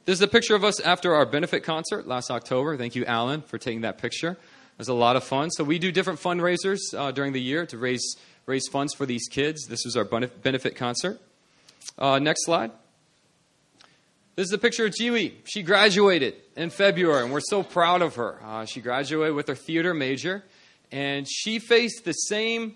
This 0.06 0.18
is 0.18 0.22
a 0.22 0.28
picture 0.28 0.54
of 0.54 0.64
us 0.64 0.80
after 0.80 1.14
our 1.14 1.26
benefit 1.26 1.62
concert 1.62 2.06
last 2.06 2.30
October. 2.30 2.76
Thank 2.76 2.96
you, 2.96 3.04
Alan, 3.04 3.42
for 3.42 3.59
taking 3.59 3.82
that 3.82 3.98
picture. 3.98 4.30
It 4.30 4.78
was 4.78 4.88
a 4.88 4.94
lot 4.94 5.16
of 5.16 5.24
fun. 5.24 5.50
So 5.50 5.62
we 5.64 5.78
do 5.78 5.92
different 5.92 6.20
fundraisers 6.20 6.78
uh, 6.96 7.11
during 7.11 7.32
the 7.32 7.40
year 7.40 7.66
to 7.66 7.76
raise, 7.76 8.16
raise 8.46 8.66
funds 8.68 8.94
for 8.94 9.04
these 9.04 9.28
kids. 9.28 9.66
This 9.66 9.85
was 9.85 9.96
our 9.96 10.04
benefit 10.04 10.76
concert. 10.76 11.20
Uh, 11.98 12.18
next 12.18 12.44
slide. 12.44 12.70
This 14.37 14.49
is 14.49 14.53
a 14.53 14.59
picture 14.59 14.85
of 14.85 14.92
Jiwi. 14.92 15.33
She 15.44 15.62
graduated 15.62 16.35
in 16.57 16.68
February, 16.68 17.25
and 17.25 17.33
we're 17.33 17.40
so 17.40 17.62
proud 17.62 18.03
of 18.03 18.16
her. 18.16 18.38
Uh, 18.44 18.66
she 18.66 18.83
graduated 18.83 19.35
with 19.35 19.49
her 19.49 19.55
theater 19.55 19.94
major, 19.94 20.44
and 20.92 21.27
she 21.27 21.59
faced 21.59 22.05
the 22.05 22.12
same 22.12 22.75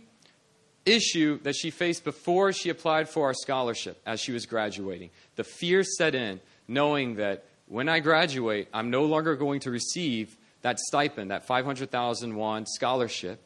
issue 0.87 1.38
that 1.42 1.55
she 1.55 1.68
faced 1.68 2.03
before 2.03 2.55
she 2.55 2.70
applied 2.70 3.11
for 3.11 3.27
our 3.27 3.35
scholarship 3.35 4.01
as 4.07 4.23
she 4.23 4.33
was 4.33 4.46
graduating. 4.46 5.11
The 5.37 5.44
fear 5.44 5.85
set 5.85 6.14
in, 6.14 6.40
knowing 6.66 7.16
that 7.16 7.44
when 7.66 7.90
I 7.90 8.01
graduate, 8.01 8.68
I'm 8.73 8.88
no 8.88 9.05
longer 9.05 9.37
going 9.37 9.61
to 9.61 9.70
receive 9.70 10.38
that 10.62 10.79
stipend, 10.79 11.31
that 11.31 11.44
500,000 11.44 12.37
won 12.37 12.64
scholarship, 12.64 13.38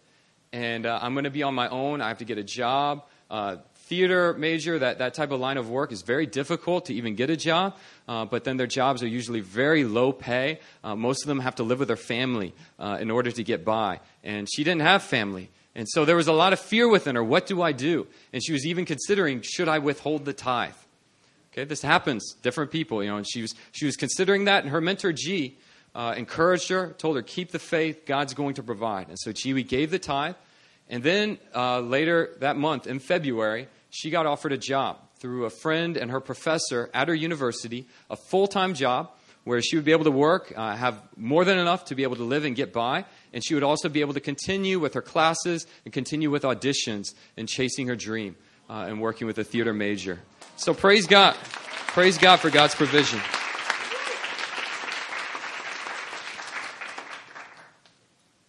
and 0.53 0.87
uh, 0.87 1.01
I'm 1.03 1.15
going 1.15 1.25
to 1.25 1.31
be 1.31 1.43
on 1.43 1.57
my 1.57 1.69
own. 1.69 2.01
I 2.01 2.07
have 2.07 2.19
to 2.19 2.25
get 2.25 2.39
a 2.39 2.45
job. 2.45 3.07
Uh, 3.29 3.57
theater 3.89 4.35
major, 4.35 4.79
that, 4.79 4.99
that 4.99 5.15
type 5.15 5.31
of 5.31 5.41
line 5.41 5.57
of 5.57 5.69
work 5.69 5.93
is 5.93 6.03
very 6.03 6.27
difficult 6.27 6.87
to 6.87 6.95
even 6.95 7.15
get 7.15 7.31
a 7.31 7.37
job, 7.37 7.77
uh, 8.09 8.25
but 8.25 8.45
then 8.45 8.57
their 8.57 8.67
jobs 8.67 9.03
are 9.03 9.09
usually 9.09 9.41
very 9.41 9.85
low 9.85 10.13
pay. 10.13 10.61
Uh, 10.83 10.97
most 10.97 11.23
of 11.23 11.29
them 11.29 11.41
have 11.41 11.55
to 11.57 11.63
live 11.63 11.79
with 11.79 11.89
their 11.89 11.97
family 11.97 12.55
uh, 12.79 12.99
in 13.01 13.11
order 13.11 13.31
to 13.31 13.45
get 13.45 13.65
by. 13.65 14.01
And 14.23 14.49
she 14.51 14.65
didn't 14.65 14.83
have 14.83 15.03
family. 15.03 15.51
And 15.75 15.89
so 15.89 16.05
there 16.05 16.17
was 16.17 16.29
a 16.29 16.33
lot 16.33 16.53
of 16.53 16.61
fear 16.61 16.89
within 16.89 17.17
her. 17.17 17.25
What 17.25 17.47
do 17.47 17.61
I 17.61 17.73
do? 17.73 18.07
And 18.33 18.43
she 18.45 18.53
was 18.53 18.65
even 18.65 18.85
considering, 18.85 19.43
should 19.43 19.69
I 19.69 19.79
withhold 19.81 20.25
the 20.25 20.33
tithe? 20.33 20.73
Okay, 21.53 21.65
this 21.65 21.83
happens. 21.83 22.35
Different 22.43 22.71
people, 22.71 23.03
you 23.03 23.11
know. 23.11 23.17
And 23.17 23.29
she 23.29 23.43
was 23.43 23.55
she 23.71 23.87
was 23.87 23.97
considering 23.97 24.47
that, 24.47 24.65
and 24.65 24.73
her 24.73 24.81
mentor 24.81 25.13
G 25.13 25.57
uh, 25.95 26.15
encouraged 26.17 26.69
her, 26.69 26.95
told 26.99 27.17
her, 27.17 27.23
keep 27.23 27.53
the 27.53 27.61
faith. 27.61 28.07
God's 28.07 28.35
going 28.35 28.55
to 28.55 28.63
provide. 28.63 29.09
And 29.09 29.19
so 29.19 29.31
G, 29.33 29.63
gave 29.63 29.91
the 29.91 29.99
tithe. 29.99 30.35
And 30.95 31.03
then 31.03 31.39
uh, 31.53 31.81
later 31.81 32.37
that 32.39 32.57
month, 32.57 32.87
in 32.87 33.01
February, 33.01 33.67
she 33.91 34.11
got 34.11 34.27
offered 34.27 34.53
a 34.53 34.57
job 34.57 34.99
through 35.19 35.45
a 35.45 35.51
friend 35.51 35.97
and 35.97 36.09
her 36.09 36.21
professor 36.21 36.89
at 36.95 37.09
her 37.09 37.15
university, 37.15 37.89
a 38.09 38.15
full 38.15 38.47
time 38.47 38.75
job 38.75 39.11
where 39.43 39.61
she 39.61 39.75
would 39.75 39.85
be 39.85 39.91
able 39.91 40.05
to 40.05 40.13
work, 40.13 40.53
uh, 40.55 40.77
have 40.77 41.03
more 41.17 41.45
than 41.45 41.59
enough 41.59 41.87
to 41.87 41.97
be 41.97 42.05
able 42.05 42.15
to 42.15 42.23
live 42.23 42.45
and 42.45 42.55
get 42.55 42.73
by, 42.73 43.05
and 43.33 43.45
she 43.45 43.55
would 43.55 43.65
also 43.65 43.89
be 43.89 44.03
able 44.03 44.15
to 44.15 44.21
continue 44.21 44.79
with 44.79 44.95
her 44.95 45.03
classes 45.03 45.67
and 45.85 45.93
continue 45.93 46.31
with 46.31 46.45
auditions 46.45 47.09
and 47.37 47.49
chasing 47.49 47.89
her 47.89 47.97
dream 47.97 48.37
uh, 48.71 48.87
and 48.87 49.01
working 49.01 49.27
with 49.27 49.39
a 49.39 49.45
theater 49.45 49.75
major. 49.75 50.21
So 50.55 50.75
praise 50.75 51.09
God. 51.09 51.35
Praise 51.89 52.19
God 52.19 52.37
for 52.37 52.51
God's 52.51 52.77
provision. 52.77 53.19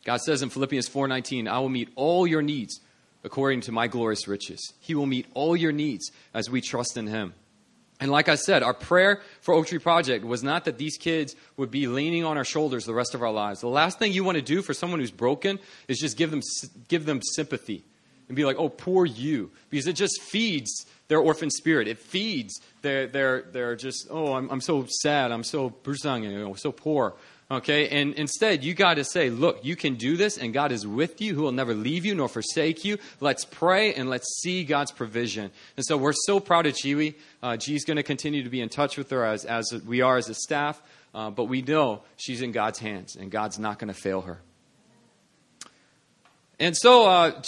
God 0.06 0.22
says 0.22 0.42
in 0.42 0.50
Philippians 0.50 0.88
4:19, 0.88 1.50
"I 1.50 1.60
will 1.60 1.70
meet 1.70 1.90
all 1.96 2.26
your 2.26 2.42
needs 2.42 2.80
according 3.24 3.62
to 3.62 3.74
my 3.74 3.88
glorious 3.88 4.28
riches." 4.28 4.74
He 4.80 4.96
will 4.96 5.08
meet 5.08 5.26
all 5.34 5.58
your 5.58 5.74
needs 5.74 6.12
as 6.34 6.50
we 6.50 6.62
trust 6.62 6.96
in 6.96 7.08
him. 7.08 7.34
And 8.00 8.12
like 8.12 8.28
I 8.28 8.36
said, 8.36 8.62
our 8.62 8.74
prayer 8.74 9.22
for 9.42 9.54
Oak 9.54 9.68
Tree 9.68 9.80
Project 9.80 10.26
was 10.26 10.44
not 10.44 10.66
that 10.66 10.78
these 10.78 10.98
kids 10.98 11.36
would 11.56 11.72
be 11.72 11.88
leaning 11.88 12.24
on 12.24 12.38
our 12.38 12.44
shoulders 12.44 12.86
the 12.86 12.94
rest 12.94 13.16
of 13.16 13.22
our 13.22 13.32
lives. 13.32 13.62
The 13.62 13.68
last 13.68 14.00
thing 14.00 14.12
you 14.12 14.24
want 14.24 14.36
to 14.36 14.42
do 14.42 14.62
for 14.62 14.74
someone 14.74 15.00
who's 15.00 15.12
broken 15.12 15.60
is 15.88 15.98
just 15.98 16.18
give 16.18 16.30
them, 16.30 16.42
give 16.90 17.06
them 17.06 17.22
sympathy 17.22 17.84
and 18.28 18.36
be 18.36 18.44
like, 18.44 18.58
oh, 18.58 18.70
poor 18.70 19.06
you. 19.06 19.52
Because 19.70 19.88
it 19.88 19.94
just 19.94 20.22
feeds 20.22 20.86
their 21.08 21.20
orphan 21.20 21.50
spirit. 21.50 21.88
It 21.88 22.00
feeds 22.00 22.60
their, 22.82 23.08
their, 23.08 23.44
their 23.44 23.76
just, 23.76 24.08
oh, 24.10 24.34
I'm, 24.34 24.50
I'm 24.50 24.62
so 24.62 24.86
sad. 25.02 25.32
I'm 25.32 25.44
so, 25.44 25.74
you 25.86 26.40
know, 26.40 26.54
so 26.56 26.72
poor. 26.72 27.14
Okay, 27.52 27.90
and 27.90 28.16
instead, 28.16 28.64
you 28.64 28.74
got 28.74 28.96
to 28.96 29.04
say, 29.04 29.30
look, 29.30 29.64
you 29.64 29.76
can 29.76 29.96
do 29.96 30.18
this, 30.18 30.40
and 30.40 30.52
God 30.52 30.72
is 30.72 30.88
with 30.88 31.22
you, 31.22 31.36
who 31.36 31.44
will 31.44 31.52
never 31.52 31.76
leave 31.76 32.04
you 32.04 32.16
nor 32.16 32.28
forsake 32.28 32.84
you. 32.84 32.98
Let's 33.20 33.46
pray 33.46 33.94
and 33.94 34.10
let's 34.10 34.26
see 34.42 34.64
God's 34.64 34.92
provision. 34.92 35.52
And 35.78 35.86
so 35.86 35.96
we're 35.96 36.14
so 36.26 36.40
proud 36.40 36.66
of 36.66 36.74
Jiwi. 36.74 37.14
Uh, 37.44 37.56
G's 37.56 37.86
going 37.86 37.98
to 37.98 38.04
continue 38.04 38.42
to 38.42 38.50
be 38.50 38.62
in 38.62 38.70
touch 38.70 38.98
with 38.98 39.12
her 39.12 39.24
as, 39.24 39.46
as 39.46 39.72
we 39.86 40.02
are 40.02 40.18
as 40.18 40.28
a 40.28 40.34
staff, 40.34 40.82
uh, 41.14 41.30
but 41.30 41.44
we 41.44 41.62
know 41.62 42.02
she's 42.18 42.42
in 42.42 42.52
God's 42.52 42.80
hands, 42.80 43.16
and 43.16 43.30
God's 43.30 43.60
not 43.60 43.78
going 43.78 43.94
to 43.94 44.00
fail 44.00 44.22
her. 44.22 44.42
And 46.60 46.76
so 46.76 47.08
uh, 47.08 47.42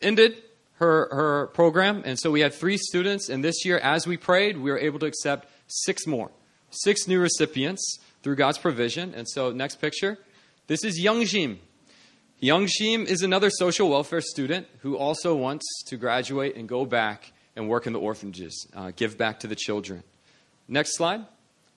ended 0.00 0.42
her, 0.78 1.08
her 1.14 1.46
program, 1.54 2.02
and 2.04 2.18
so 2.18 2.32
we 2.32 2.40
had 2.40 2.54
three 2.54 2.76
students, 2.76 3.28
and 3.28 3.44
this 3.44 3.64
year, 3.64 3.78
as 3.78 4.04
we 4.04 4.16
prayed, 4.16 4.56
we 4.56 4.72
were 4.72 4.78
able 4.80 4.98
to 4.98 5.06
accept 5.06 5.48
six 5.68 6.08
more, 6.08 6.32
six 6.70 7.06
new 7.06 7.20
recipients 7.20 8.00
through 8.22 8.36
God's 8.36 8.58
provision. 8.58 9.14
And 9.14 9.28
so, 9.28 9.50
next 9.50 9.80
picture. 9.80 10.18
This 10.66 10.84
is 10.84 10.98
Young 10.98 11.24
Jim. 11.24 11.58
Youngjim. 12.42 12.66
Youngshim 12.66 13.04
is 13.06 13.22
another 13.22 13.50
social 13.50 13.88
welfare 13.88 14.20
student 14.20 14.66
who 14.80 14.96
also 14.96 15.34
wants 15.34 15.64
to 15.86 15.96
graduate 15.96 16.56
and 16.56 16.68
go 16.68 16.84
back 16.84 17.32
and 17.54 17.68
work 17.68 17.86
in 17.86 17.92
the 17.92 18.00
orphanages, 18.00 18.66
uh, 18.74 18.90
give 18.96 19.16
back 19.16 19.40
to 19.40 19.46
the 19.46 19.54
children. 19.54 20.02
Next 20.66 20.96
slide. 20.96 21.24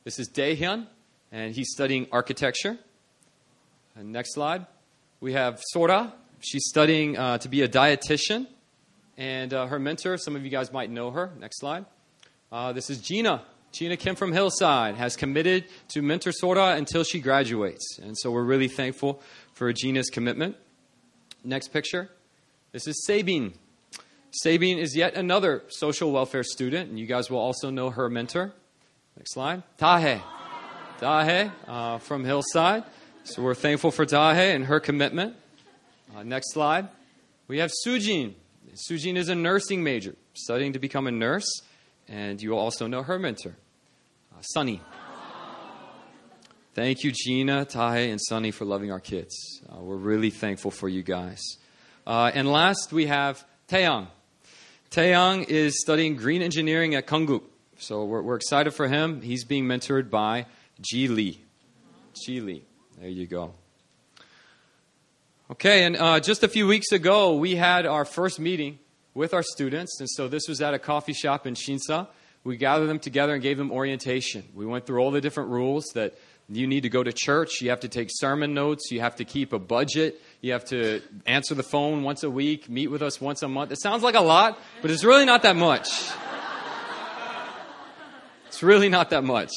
This 0.04 0.20
is 0.20 0.30
Daehyun, 0.30 0.88
and 1.32 1.54
he's 1.54 1.70
studying 1.72 2.08
architecture. 2.12 2.78
And 3.96 4.12
next 4.12 4.34
slide. 4.34 4.66
We 5.20 5.34
have 5.34 5.62
Sora. 5.72 6.14
She's 6.40 6.66
studying 6.68 7.18
uh, 7.18 7.38
to 7.40 7.50
be 7.50 7.62
a 7.62 7.68
dietitian. 7.68 8.48
And 9.18 9.54
uh, 9.54 9.68
her 9.68 9.80
mentor, 9.80 10.18
some 10.18 10.36
of 10.36 10.44
you 10.44 10.50
guys 10.50 10.72
might 10.72 10.90
know 10.90 11.12
her. 11.12 11.32
Next 11.40 11.60
slide. 11.60 11.86
Uh, 12.52 12.74
this 12.74 12.90
is 12.90 13.00
Gina. 13.00 13.44
Gina 13.76 13.98
Kim 13.98 14.16
from 14.16 14.32
Hillside 14.32 14.96
has 14.96 15.18
committed 15.18 15.66
to 15.90 16.02
mentor 16.02 16.32
Sora 16.32 16.76
until 16.78 17.04
she 17.04 17.20
graduates. 17.20 18.00
And 18.02 18.18
so 18.18 18.32
we're 18.32 18.46
really 18.46 18.70
thankful 18.70 19.22
for 19.52 19.74
Gina's 19.74 20.10
commitment. 20.10 20.56
Next 21.44 21.74
picture. 21.74 22.10
This 22.72 22.88
is 22.88 23.06
Sabine. 23.06 23.54
Sabine 24.32 24.78
is 24.78 24.96
yet 24.96 25.16
another 25.16 25.62
social 25.68 26.14
welfare 26.14 26.42
student, 26.42 26.90
and 26.90 26.98
you 26.98 27.06
guys 27.06 27.30
will 27.30 27.40
also 27.40 27.70
know 27.70 27.90
her 27.90 28.10
mentor. 28.10 28.54
Next 29.18 29.34
slide. 29.34 29.62
Tahe. 29.78 30.22
Tahe 31.02 31.52
uh, 31.68 31.98
from 31.98 32.24
Hillside. 32.24 32.86
So 33.26 33.42
we're 33.42 33.56
thankful 33.56 33.92
for 33.92 34.06
Tahe 34.06 34.56
and 34.56 34.68
her 34.68 34.80
commitment. 34.80 35.36
Uh, 36.16 36.24
next 36.24 36.54
slide. 36.54 36.88
We 37.50 37.58
have 37.58 37.72
Sujin. 37.86 38.36
Sujin 38.90 39.18
is 39.18 39.28
a 39.28 39.36
nursing 39.36 39.84
major, 39.84 40.16
studying 40.34 40.72
to 40.72 40.80
become 40.80 41.08
a 41.08 41.12
nurse, 41.12 41.62
and 42.08 42.42
you 42.42 42.52
will 42.52 42.60
also 42.60 42.88
know 42.88 43.04
her 43.04 43.20
mentor. 43.20 43.58
Uh, 44.36 44.42
Sunny. 44.42 44.82
Thank 46.74 47.04
you, 47.04 47.14
Gina, 47.14 47.64
Tahe, 47.64 48.12
and 48.12 48.20
Sunny, 48.22 48.52
for 48.52 48.66
loving 48.66 48.92
our 48.92 49.00
kids. 49.00 49.62
Uh, 49.70 49.80
we're 49.80 49.96
really 49.96 50.30
thankful 50.30 50.72
for 50.72 50.90
you 50.90 51.04
guys. 51.04 51.42
Uh, 52.06 52.32
and 52.34 52.52
last, 52.52 52.92
we 52.92 53.06
have 53.06 53.46
Taeyang. 53.70 54.08
Taeyang 54.92 55.48
is 55.48 55.80
studying 55.80 56.18
green 56.18 56.42
engineering 56.42 56.96
at 56.96 57.08
Konkuk. 57.08 57.44
So 57.80 58.04
we're, 58.04 58.22
we're 58.22 58.36
excited 58.36 58.72
for 58.72 58.90
him. 58.90 59.22
He's 59.22 59.46
being 59.46 59.66
mentored 59.66 60.10
by 60.10 60.48
Ji 60.82 61.08
Lee. 61.08 61.42
Ji 62.26 62.42
Lee. 62.42 62.66
There 63.00 63.10
you 63.10 63.28
go. 63.28 63.54
Okay, 65.50 65.86
and 65.86 65.96
uh, 65.96 66.20
just 66.20 66.44
a 66.44 66.50
few 66.50 66.68
weeks 66.68 66.92
ago, 66.92 67.36
we 67.36 67.56
had 67.56 67.86
our 67.86 68.04
first 68.04 68.40
meeting 68.40 68.80
with 69.14 69.34
our 69.34 69.44
students. 69.44 69.98
And 70.02 70.10
so 70.10 70.28
this 70.28 70.48
was 70.50 70.62
at 70.62 70.74
a 70.74 70.80
coffee 70.80 71.14
shop 71.14 71.48
in 71.48 71.54
Shinsa 71.54 72.10
we 72.46 72.58
gathered 72.58 72.86
them 72.86 73.00
together 73.00 73.34
and 73.34 73.42
gave 73.42 73.58
them 73.58 73.72
orientation. 73.72 74.44
We 74.54 74.68
went 74.68 74.86
through 74.86 75.00
all 75.00 75.10
the 75.10 75.20
different 75.20 75.50
rules 75.50 75.84
that 75.96 76.14
you 76.48 76.68
need 76.68 76.82
to 76.82 76.90
go 76.90 77.02
to 77.02 77.12
church, 77.12 77.60
you 77.60 77.72
have 77.72 77.80
to 77.80 77.88
take 77.88 78.10
sermon 78.12 78.54
notes, 78.54 78.92
you 78.92 79.00
have 79.02 79.16
to 79.16 79.26
keep 79.26 79.52
a 79.52 79.58
budget, 79.58 80.22
you 80.42 80.52
have 80.52 80.64
to 80.66 81.02
answer 81.26 81.56
the 81.56 81.64
phone 81.64 82.04
once 82.04 82.22
a 82.22 82.30
week, 82.30 82.70
meet 82.70 82.88
with 82.88 83.02
us 83.02 83.20
once 83.20 83.42
a 83.42 83.48
month. 83.48 83.72
It 83.72 83.82
sounds 83.82 84.04
like 84.04 84.14
a 84.14 84.22
lot, 84.22 84.60
but 84.84 84.92
it's 84.92 85.04
really 85.04 85.26
not 85.26 85.42
that 85.42 85.56
much. 85.56 85.90
It's 88.46 88.62
really 88.62 88.90
not 88.90 89.10
that 89.10 89.24
much. 89.24 89.52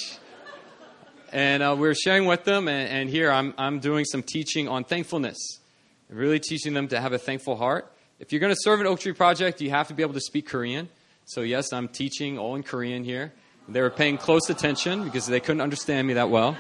And 1.31 1.63
uh, 1.63 1.77
we 1.79 1.89
are 1.89 1.95
sharing 1.95 2.25
with 2.25 2.45
them, 2.45 2.69
and, 2.69 2.89
and 2.89 3.11
here 3.11 3.31
I'm, 3.31 3.53
I'm 3.59 3.81
doing 3.81 4.07
some 4.07 4.23
teaching 4.23 4.67
on 4.67 4.85
thankfulness, 4.85 5.61
really 6.09 6.41
teaching 6.41 6.73
them 6.73 6.89
to 6.89 6.99
have 6.99 7.13
a 7.13 7.19
thankful 7.19 7.57
heart. 7.57 7.93
If 8.19 8.33
you're 8.33 8.41
going 8.41 8.55
to 8.55 8.61
serve 8.61 8.81
an 8.81 8.87
Oak 8.87 9.01
Tree 9.01 9.13
Project, 9.13 9.61
you 9.61 9.69
have 9.69 9.89
to 9.89 9.95
be 9.95 10.03
able 10.03 10.15
to 10.15 10.21
speak 10.21 10.49
Korean. 10.49 10.89
So, 11.29 11.43
yes, 11.43 11.75
I'm 11.75 11.89
teaching 11.89 12.39
all 12.39 12.55
in 12.55 12.63
Korean 12.63 13.05
here. 13.05 13.35
They 13.69 13.83
were 13.83 13.91
paying 13.91 14.17
close 14.17 14.49
attention 14.49 15.05
because 15.05 15.27
they 15.27 15.41
couldn't 15.41 15.61
understand 15.61 16.09
me 16.09 16.15
that 16.15 16.31
well. 16.31 16.57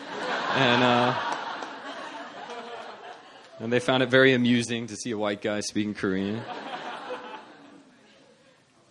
And, 0.54 0.82
uh, 0.82 1.18
and 3.60 3.72
they 3.72 3.80
found 3.80 4.02
it 4.02 4.10
very 4.10 4.34
amusing 4.34 4.86
to 4.88 4.94
see 4.94 5.10
a 5.12 5.16
white 5.16 5.40
guy 5.40 5.60
speaking 5.60 5.94
Korean. 5.94 6.42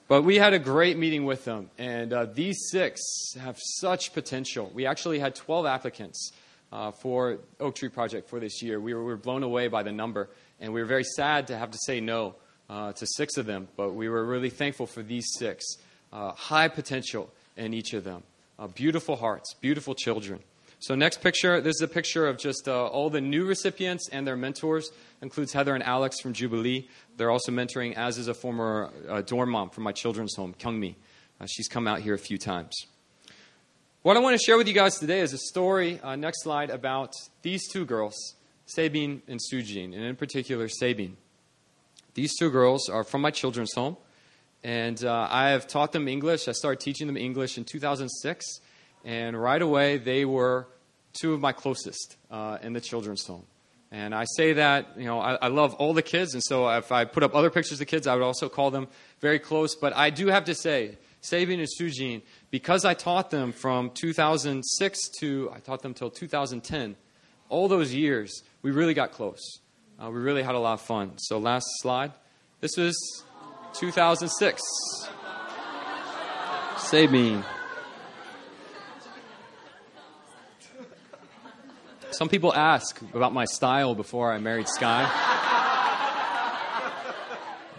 But 0.08 0.24
we 0.24 0.38
had 0.38 0.54
a 0.54 0.60
great 0.60 0.98
meeting 0.98 1.26
with 1.26 1.46
them, 1.46 1.70
and 1.78 2.12
uh, 2.12 2.26
these 2.26 2.58
six 2.72 3.00
have 3.40 3.60
such 3.60 4.14
potential. 4.14 4.72
We 4.74 4.88
actually 4.88 5.20
had 5.20 5.36
12 5.36 5.68
applicants 5.68 6.32
uh, 6.72 6.90
for 6.90 7.38
Oak 7.60 7.76
Tree 7.76 7.90
Project 7.90 8.32
for 8.32 8.40
this 8.40 8.64
year. 8.64 8.80
We 8.80 8.96
were, 8.96 9.02
we 9.02 9.12
were, 9.12 9.18
blown 9.18 9.44
away 9.44 9.68
by 9.68 9.84
the 9.84 9.92
number, 9.92 10.32
and 10.60 10.74
we 10.74 10.82
were 10.82 10.88
very 10.88 11.04
sad 11.04 11.46
to 11.48 11.58
have 11.58 11.70
to 11.70 11.78
say 11.86 12.00
no 12.00 12.34
uh, 12.70 12.92
to 12.94 13.06
six 13.06 13.38
of 13.38 13.46
them, 13.46 13.68
but 13.76 13.94
we 13.94 14.10
were 14.10 14.26
really 14.26 14.50
thankful 14.50 14.88
for 14.88 15.02
these 15.02 15.28
six. 15.38 15.66
Uh, 16.12 16.32
high 16.32 16.68
potential 16.68 17.32
in 17.58 17.74
each 17.74 17.94
of 17.94 18.04
them, 18.04 18.24
uh, 18.60 18.68
beautiful 18.68 19.16
hearts, 19.16 19.54
beautiful 19.56 19.94
children. 19.94 20.40
So, 20.80 20.94
next 20.94 21.22
picture 21.22 21.60
this 21.60 21.76
is 21.78 21.82
a 21.82 21.88
picture 21.88 22.28
of 22.28 22.38
just 22.38 22.68
uh, 22.68 22.86
all 22.86 23.10
the 23.10 23.20
new 23.20 23.46
recipients 23.46 24.10
and 24.10 24.28
their 24.28 24.38
mentors. 24.38 24.92
Includes 25.22 25.52
Heather 25.52 25.74
and 25.74 25.84
Alex 25.84 26.20
from 26.20 26.34
Jubilee. 26.34 26.88
They're 27.18 27.32
also 27.32 27.52
mentoring, 27.52 27.96
as 27.96 28.20
is 28.20 28.28
a 28.28 28.34
former 28.34 28.92
uh, 29.10 29.22
dorm 29.22 29.50
mom 29.50 29.72
from 29.72 29.84
my 29.84 29.92
children's 29.92 30.36
home, 30.36 30.54
Kyungmi. 30.60 30.96
Uh, 31.42 31.48
she's 31.48 31.68
come 31.68 31.88
out 31.88 32.02
here 32.02 32.14
a 32.14 32.20
few 32.20 32.38
times. 32.38 32.86
What 34.04 34.16
I 34.16 34.20
want 34.20 34.40
to 34.40 34.44
share 34.44 34.58
with 34.58 34.68
you 34.68 34.74
guys 34.74 35.00
today 35.00 35.20
is 35.20 35.34
a 35.34 35.38
story, 35.38 36.00
uh, 36.02 36.16
next 36.16 36.44
slide, 36.44 36.70
about 36.70 37.14
these 37.42 37.68
two 37.68 37.84
girls, 37.84 38.36
Sabine 38.68 39.24
and 39.28 39.40
Sujin, 39.40 39.94
and 39.94 40.06
in 40.06 40.16
particular, 40.16 40.70
Sabine. 40.70 41.18
These 42.18 42.36
two 42.36 42.50
girls 42.50 42.90
are 42.90 43.04
from 43.04 43.22
my 43.22 43.30
children's 43.30 43.76
home, 43.76 43.96
and 44.64 45.06
uh, 45.06 45.28
I 45.30 45.50
have 45.50 45.68
taught 45.68 45.92
them 45.92 46.08
English. 46.08 46.48
I 46.48 46.52
started 46.52 46.80
teaching 46.80 47.06
them 47.06 47.16
English 47.16 47.60
in 47.60 47.64
2006, 47.64 48.60
and 49.06 49.40
right 49.40 49.62
away 49.62 50.00
they 50.00 50.26
were 50.26 50.68
two 51.14 51.36
of 51.36 51.42
my 51.42 51.52
closest 51.52 52.18
uh, 52.32 52.58
in 52.64 52.74
the 52.74 52.82
children's 52.82 53.24
home. 53.24 53.46
And 53.92 54.16
I 54.16 54.26
say 54.36 54.54
that, 54.54 54.98
you 54.98 55.06
know, 55.06 55.20
I, 55.20 55.36
I, 55.36 55.48
love 55.50 55.76
all 55.76 55.94
the 55.94 56.02
kids, 56.02 56.34
and 56.34 56.42
so 56.44 56.68
if 56.70 56.92
I 56.92 57.06
put 57.06 57.22
up 57.22 57.36
other 57.36 57.52
pictures 57.52 57.74
of 57.74 57.80
the 57.80 57.86
kids, 57.86 58.08
I 58.08 58.16
would 58.16 58.24
also 58.24 58.50
call 58.50 58.72
them 58.72 58.88
very 59.20 59.38
close. 59.38 59.76
But 59.76 59.96
I 59.96 60.10
do 60.10 60.26
have 60.30 60.46
to 60.46 60.56
say, 60.56 60.98
Sabine 61.22 61.60
and 61.60 61.70
Sujin, 61.80 62.24
because 62.50 62.84
I 62.84 62.96
taught 62.96 63.30
them 63.30 63.52
from 63.52 63.92
2006 63.92 65.10
to, 65.20 65.52
I 65.54 65.60
taught 65.60 65.84
them 65.84 65.94
till 65.94 66.10
2010, 66.10 66.96
all 67.50 67.68
those 67.68 67.94
years, 67.94 68.42
we 68.64 68.72
really 68.72 68.96
got 68.96 69.12
close. 69.12 69.60
Uh, 70.00 70.12
we 70.12 70.20
really 70.20 70.44
had 70.44 70.54
a 70.54 70.60
lot 70.60 70.74
of 70.74 70.82
fun. 70.82 71.18
So, 71.18 71.40
last 71.40 71.66
slide. 71.82 72.12
This 72.62 72.78
was 72.78 72.96
2006. 73.74 74.62
Sabine. 76.78 77.44
Some 82.12 82.30
people 82.30 82.54
ask 82.54 83.02
about 83.14 83.34
my 83.34 83.46
style 83.46 83.96
before 83.96 84.32
I 84.32 84.38
married 84.38 84.68
Sky. 84.68 85.10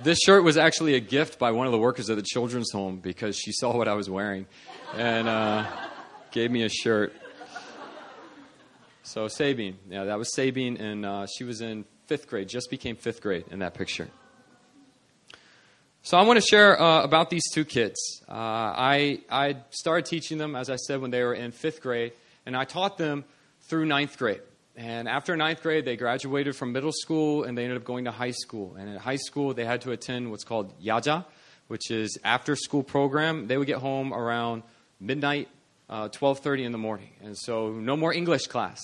this 0.03 0.19
shirt 0.19 0.43
was 0.43 0.57
actually 0.57 0.95
a 0.95 1.01
gift 1.01 1.39
by 1.39 1.53
one 1.53 1.67
of 1.67 1.73
the 1.73 1.79
workers 1.79 2.11
at 2.11 2.17
the 2.17 2.23
children's 2.23 2.71
home 2.73 2.99
because 2.99 3.37
she 3.37 3.53
saw 3.53 3.77
what 3.77 3.89
I 3.89 3.95
was 3.95 4.11
wearing 4.11 4.47
and 4.97 5.29
uh, 5.29 5.67
gave 6.31 6.51
me 6.51 6.65
a 6.65 6.69
shirt. 6.69 7.13
So 9.03 9.29
Sabine, 9.29 9.79
yeah, 9.89 10.05
that 10.05 10.19
was 10.19 10.35
Sabine, 10.35 10.77
and 10.77 11.07
uh, 11.07 11.27
she 11.27 11.45
was 11.45 11.61
in 11.61 11.85
fifth 12.09 12.27
grade, 12.27 12.49
just 12.49 12.71
became 12.71 12.97
fifth 12.97 13.21
grade 13.21 13.45
in 13.51 13.61
that 13.61 13.75
picture. 13.75 14.09
So 16.03 16.17
I 16.17 16.23
want 16.23 16.41
to 16.41 16.47
share 16.47 16.81
uh, 16.81 17.03
about 17.03 17.29
these 17.29 17.45
two 17.53 17.65
kids. 17.65 18.23
Uh, 18.27 18.33
I 18.33 19.21
I 19.31 19.57
started 19.71 20.07
teaching 20.07 20.39
them, 20.39 20.57
as 20.57 20.71
I 20.71 20.77
said, 20.77 21.01
when 21.01 21.11
they 21.11 21.23
were 21.23 21.35
in 21.35 21.53
fifth 21.53 21.83
grade, 21.83 22.13
and 22.47 22.57
I 22.57 22.65
taught 22.65 22.97
them 22.97 23.25
through 23.69 23.85
ninth 23.85 24.17
grade. 24.17 24.41
And 24.75 25.09
after 25.09 25.37
ninth 25.37 25.63
grade, 25.63 25.85
they 25.85 25.97
graduated 25.97 26.57
from 26.57 26.73
middle 26.73 26.93
school 26.93 27.43
and 27.43 27.59
they 27.59 27.65
ended 27.65 27.79
up 27.79 27.85
going 27.85 28.05
to 28.05 28.13
high 28.13 28.31
school. 28.31 28.77
And 28.79 28.89
at 28.89 29.01
high 29.01 29.17
school, 29.17 29.53
they 29.53 29.65
had 29.65 29.81
to 29.83 29.91
attend 29.91 30.31
what's 30.31 30.45
called 30.45 30.73
Yaja, 30.81 31.25
which 31.67 31.91
is 31.91 32.17
after 32.23 32.55
school 32.55 32.85
program. 32.85 33.49
They 33.49 33.59
would 33.59 33.67
get 33.67 33.79
home 33.79 34.15
around 34.15 34.63
midnight, 35.01 35.49
uh, 35.91 36.09
12:30 36.09 36.65
in 36.65 36.73
the 36.73 36.79
morning, 36.79 37.11
and 37.23 37.37
so 37.37 37.73
no 37.73 37.97
more 37.97 38.15
English 38.15 38.47
class 38.47 38.81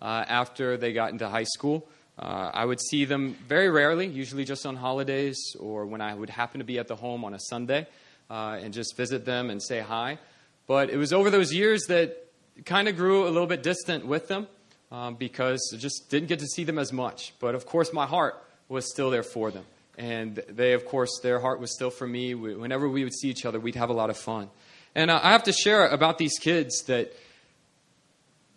uh, 0.00 0.24
after 0.26 0.76
they 0.76 0.92
got 0.92 1.12
into 1.12 1.28
high 1.28 1.44
school. 1.44 1.86
Uh, 2.18 2.50
I 2.54 2.64
would 2.64 2.80
see 2.80 3.04
them 3.04 3.36
very 3.48 3.68
rarely, 3.68 4.06
usually 4.06 4.44
just 4.44 4.66
on 4.66 4.76
holidays 4.76 5.56
or 5.58 5.84
when 5.86 6.00
I 6.00 6.14
would 6.14 6.30
happen 6.30 6.60
to 6.60 6.64
be 6.64 6.78
at 6.78 6.86
the 6.86 6.96
home 6.96 7.24
on 7.24 7.34
a 7.34 7.40
Sunday 7.40 7.86
uh, 8.30 8.58
and 8.60 8.72
just 8.72 8.96
visit 8.96 9.24
them 9.24 9.50
and 9.50 9.62
say 9.62 9.80
hi. 9.80 10.18
But 10.66 10.90
it 10.90 10.96
was 10.96 11.12
over 11.12 11.30
those 11.30 11.52
years 11.52 11.84
that 11.88 12.26
kind 12.64 12.88
of 12.88 12.96
grew 12.96 13.26
a 13.26 13.30
little 13.30 13.48
bit 13.48 13.62
distant 13.62 14.06
with 14.06 14.28
them 14.28 14.46
um, 14.92 15.16
because 15.16 15.72
I 15.74 15.76
just 15.76 16.08
didn't 16.08 16.28
get 16.28 16.38
to 16.38 16.46
see 16.46 16.64
them 16.64 16.78
as 16.78 16.92
much. 16.92 17.34
But 17.40 17.54
of 17.54 17.66
course, 17.66 17.92
my 17.92 18.06
heart 18.06 18.36
was 18.68 18.90
still 18.90 19.10
there 19.10 19.24
for 19.24 19.50
them. 19.50 19.64
And 19.98 20.36
they, 20.48 20.72
of 20.72 20.86
course, 20.86 21.20
their 21.22 21.40
heart 21.40 21.60
was 21.60 21.72
still 21.72 21.90
for 21.90 22.06
me. 22.06 22.34
Whenever 22.34 22.88
we 22.88 23.04
would 23.04 23.14
see 23.14 23.28
each 23.28 23.44
other, 23.44 23.60
we'd 23.60 23.76
have 23.76 23.90
a 23.90 23.94
lot 23.94 24.10
of 24.10 24.16
fun. 24.16 24.50
And 24.94 25.10
I 25.10 25.32
have 25.32 25.44
to 25.44 25.52
share 25.52 25.86
about 25.86 26.18
these 26.18 26.38
kids 26.38 26.84
that 26.86 27.12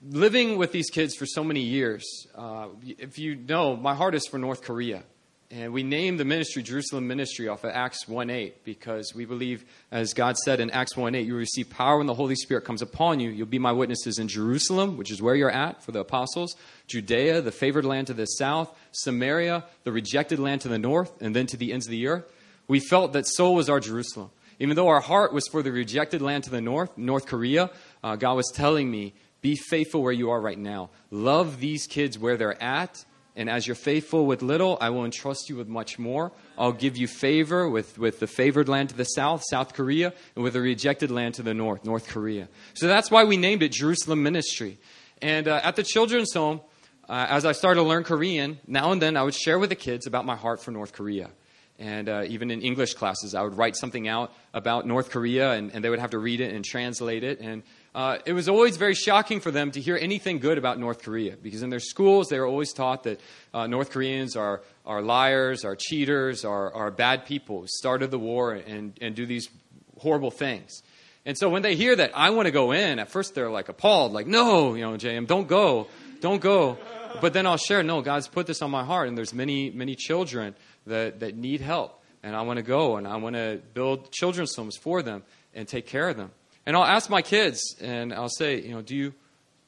living 0.03 0.57
with 0.57 0.71
these 0.71 0.89
kids 0.89 1.15
for 1.15 1.25
so 1.25 1.43
many 1.43 1.61
years, 1.61 2.27
uh, 2.35 2.67
if 2.83 3.17
you 3.17 3.35
know, 3.35 3.75
my 3.75 3.95
heart 3.95 4.15
is 4.15 4.27
for 4.27 4.37
North 4.37 4.61
Korea. 4.61 5.03
And 5.49 5.71
we 5.71 5.81
named 5.81 6.19
the 6.19 6.25
ministry 6.25 6.61
Jerusalem 6.61 7.07
Ministry 7.07 7.47
off 7.47 7.63
of 7.63 7.69
Acts 7.73 8.05
1 8.05 8.29
8 8.29 8.65
because 8.65 9.15
we 9.15 9.23
believe, 9.23 9.63
as 9.91 10.13
God 10.13 10.35
said 10.37 10.59
in 10.59 10.69
Acts 10.71 10.97
1 10.97 11.15
8, 11.15 11.25
you 11.25 11.37
receive 11.37 11.69
power 11.69 11.97
when 11.97 12.07
the 12.07 12.13
Holy 12.13 12.35
Spirit 12.35 12.65
comes 12.65 12.81
upon 12.81 13.21
you. 13.21 13.29
You'll 13.29 13.47
be 13.47 13.57
my 13.57 13.71
witnesses 13.71 14.19
in 14.19 14.27
Jerusalem, 14.27 14.97
which 14.97 15.09
is 15.09 15.21
where 15.21 15.35
you're 15.35 15.49
at 15.49 15.81
for 15.81 15.93
the 15.93 16.01
apostles, 16.01 16.57
Judea, 16.87 17.41
the 17.41 17.53
favored 17.53 17.85
land 17.85 18.07
to 18.07 18.13
the 18.13 18.25
south, 18.25 18.77
Samaria, 18.91 19.63
the 19.85 19.93
rejected 19.93 20.37
land 20.37 20.61
to 20.61 20.67
the 20.67 20.77
north, 20.77 21.13
and 21.21 21.33
then 21.33 21.47
to 21.47 21.55
the 21.55 21.71
ends 21.71 21.87
of 21.87 21.91
the 21.91 22.07
earth. 22.07 22.29
We 22.67 22.81
felt 22.81 23.13
that 23.13 23.25
Seoul 23.25 23.55
was 23.55 23.69
our 23.69 23.79
Jerusalem. 23.79 24.31
Even 24.59 24.75
though 24.75 24.89
our 24.89 24.99
heart 24.99 25.33
was 25.33 25.47
for 25.47 25.61
the 25.61 25.71
rejected 25.71 26.21
land 26.21 26.43
to 26.45 26.49
the 26.49 26.61
north, 26.61 26.97
North 26.97 27.25
Korea, 27.25 27.69
uh, 28.03 28.17
God 28.17 28.33
was 28.33 28.51
telling 28.53 28.89
me, 28.91 29.13
be 29.41 29.55
faithful 29.55 30.01
where 30.01 30.13
you 30.13 30.31
are 30.31 30.41
right 30.41 30.57
now. 30.57 30.89
Love 31.11 31.59
these 31.59 31.87
kids 31.87 32.17
where 32.17 32.37
they're 32.37 32.61
at 32.61 33.05
and 33.37 33.51
as 33.51 33.67
you're 33.67 33.75
faithful 33.75 34.25
with 34.25 34.41
little, 34.41 34.79
I 34.81 34.89
will 34.89 35.05
entrust 35.05 35.47
you 35.47 35.57
with 35.57 35.67
much 35.67 35.99
more. 35.99 36.31
I'll 36.57 36.71
give 36.71 36.97
you 36.97 37.07
favor 37.07 37.69
with, 37.69 37.99
with 37.99 38.19
the 38.19 38.25
favored 38.25 38.67
land 38.67 38.89
to 38.89 38.97
the 38.97 39.03
south, 39.03 39.43
South 39.47 39.75
Korea, 39.75 40.11
and 40.35 40.43
with 40.43 40.53
the 40.53 40.61
rejected 40.61 41.11
land 41.11 41.35
to 41.35 41.43
the 41.43 41.53
north, 41.53 41.85
North 41.85 42.07
Korea. 42.07 42.49
So 42.73 42.87
that's 42.87 43.11
why 43.11 43.25
we 43.25 43.37
named 43.37 43.61
it 43.61 43.71
Jerusalem 43.71 44.23
Ministry. 44.23 44.79
And 45.21 45.47
uh, 45.47 45.61
at 45.63 45.75
the 45.75 45.83
children's 45.83 46.33
home, 46.33 46.61
uh, 47.07 47.27
as 47.29 47.45
I 47.45 47.51
started 47.51 47.81
to 47.81 47.87
learn 47.87 48.03
Korean, 48.03 48.59
now 48.65 48.91
and 48.91 48.99
then 48.99 49.15
I 49.15 49.21
would 49.21 49.35
share 49.35 49.59
with 49.59 49.69
the 49.69 49.75
kids 49.75 50.07
about 50.07 50.25
my 50.25 50.35
heart 50.35 50.59
for 50.59 50.71
North 50.71 50.93
Korea. 50.93 51.29
And 51.77 52.09
uh, 52.09 52.23
even 52.27 52.49
in 52.49 52.63
English 52.63 52.95
classes, 52.95 53.35
I 53.35 53.43
would 53.43 53.55
write 53.55 53.75
something 53.75 54.07
out 54.07 54.33
about 54.51 54.87
North 54.87 55.11
Korea, 55.11 55.51
and, 55.51 55.71
and 55.71 55.85
they 55.85 55.91
would 55.91 55.99
have 55.99 56.09
to 56.09 56.17
read 56.17 56.41
it 56.41 56.55
and 56.55 56.65
translate 56.65 57.23
it. 57.23 57.39
And 57.39 57.61
uh, 57.97 58.19
it 58.27 58.33
was 58.33 58.47
always 58.47 58.77
very 58.77 58.93
shocking 58.93 59.39
for 59.39 59.49
them 59.49 59.71
to 59.71 59.81
hear 59.81 59.97
anything 59.99 60.37
good 60.37 60.59
about 60.59 60.77
North 60.77 61.01
Korea 61.01 61.35
because 61.35 61.63
in 61.63 61.71
their 61.71 61.79
schools 61.79 62.27
they 62.27 62.39
were 62.39 62.45
always 62.45 62.71
taught 62.71 63.05
that 63.05 63.19
uh, 63.55 63.65
North 63.65 63.89
Koreans 63.89 64.35
are, 64.35 64.61
are 64.85 65.01
liars, 65.01 65.65
are 65.65 65.75
cheaters, 65.75 66.45
are, 66.45 66.71
are 66.75 66.91
bad 66.91 67.25
people 67.25 67.61
who 67.61 67.67
started 67.67 68.11
the 68.11 68.19
war 68.19 68.53
and, 68.53 68.95
and 69.01 69.15
do 69.15 69.25
these 69.25 69.49
horrible 69.97 70.29
things. 70.29 70.83
And 71.25 71.35
so 71.35 71.49
when 71.49 71.63
they 71.63 71.73
hear 71.73 71.95
that 71.95 72.11
I 72.13 72.29
want 72.29 72.45
to 72.45 72.51
go 72.51 72.71
in, 72.71 72.99
at 72.99 73.09
first 73.09 73.33
they're 73.33 73.49
like 73.49 73.67
appalled, 73.67 74.13
like, 74.13 74.27
no, 74.27 74.75
you 74.75 74.83
know, 74.83 74.91
JM, 74.91 75.25
don't 75.25 75.47
go, 75.47 75.87
don't 76.21 76.39
go. 76.39 76.77
But 77.19 77.33
then 77.33 77.47
I'll 77.47 77.57
share, 77.57 77.81
no, 77.81 78.03
God's 78.03 78.27
put 78.27 78.45
this 78.45 78.61
on 78.61 78.69
my 78.69 78.83
heart, 78.83 79.07
and 79.07 79.17
there's 79.17 79.33
many, 79.33 79.71
many 79.71 79.95
children 79.95 80.53
that, 80.85 81.21
that 81.21 81.35
need 81.35 81.61
help. 81.61 81.99
And 82.21 82.35
I 82.35 82.43
want 82.43 82.57
to 82.57 82.63
go, 82.63 82.97
and 82.97 83.07
I 83.07 83.15
want 83.15 83.35
to 83.35 83.59
build 83.73 84.11
children's 84.11 84.55
homes 84.55 84.77
for 84.77 85.01
them 85.01 85.23
and 85.55 85.67
take 85.67 85.87
care 85.87 86.09
of 86.09 86.15
them. 86.15 86.29
And 86.67 86.75
I'll 86.75 86.83
ask 86.83 87.09
my 87.09 87.21
kids, 87.21 87.77
and 87.79 88.13
I'll 88.13 88.27
say, 88.27 88.59
you 88.59 88.71
know, 88.71 88.81
do 88.81 88.93
you, 88.93 89.13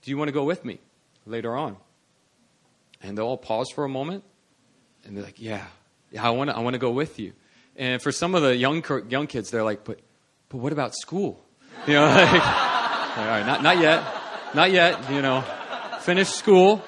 do 0.01 0.11
you 0.11 0.17
want 0.17 0.27
to 0.27 0.33
go 0.33 0.43
with 0.43 0.65
me 0.65 0.79
later 1.25 1.55
on? 1.55 1.77
And 3.01 3.17
they'll 3.17 3.25
all 3.25 3.37
pause 3.37 3.69
for 3.73 3.85
a 3.85 3.89
moment, 3.89 4.25
and 5.05 5.15
they're 5.15 5.23
like, 5.23 5.41
yeah, 5.41 5.65
yeah, 6.11 6.27
I 6.27 6.31
want 6.31 6.49
to, 6.49 6.57
I 6.57 6.59
want 6.59 6.73
to 6.73 6.77
go 6.77 6.91
with 6.91 7.17
you. 7.17 7.31
And 7.77 8.01
for 8.01 8.11
some 8.11 8.35
of 8.35 8.41
the 8.41 8.53
young, 8.53 8.83
young 9.07 9.27
kids, 9.27 9.49
they're 9.49 9.63
like, 9.63 9.85
but, 9.85 10.01
but 10.49 10.57
what 10.57 10.73
about 10.73 10.93
school? 10.93 11.41
You 11.87 11.93
know, 11.93 12.05
like, 12.05 12.33
all 12.33 13.25
right, 13.25 13.45
not, 13.45 13.63
not 13.63 13.77
yet, 13.79 14.03
not 14.53 14.69
yet, 14.69 15.09
you 15.09 15.21
know, 15.21 15.45
finish 16.01 16.27
school, 16.27 16.83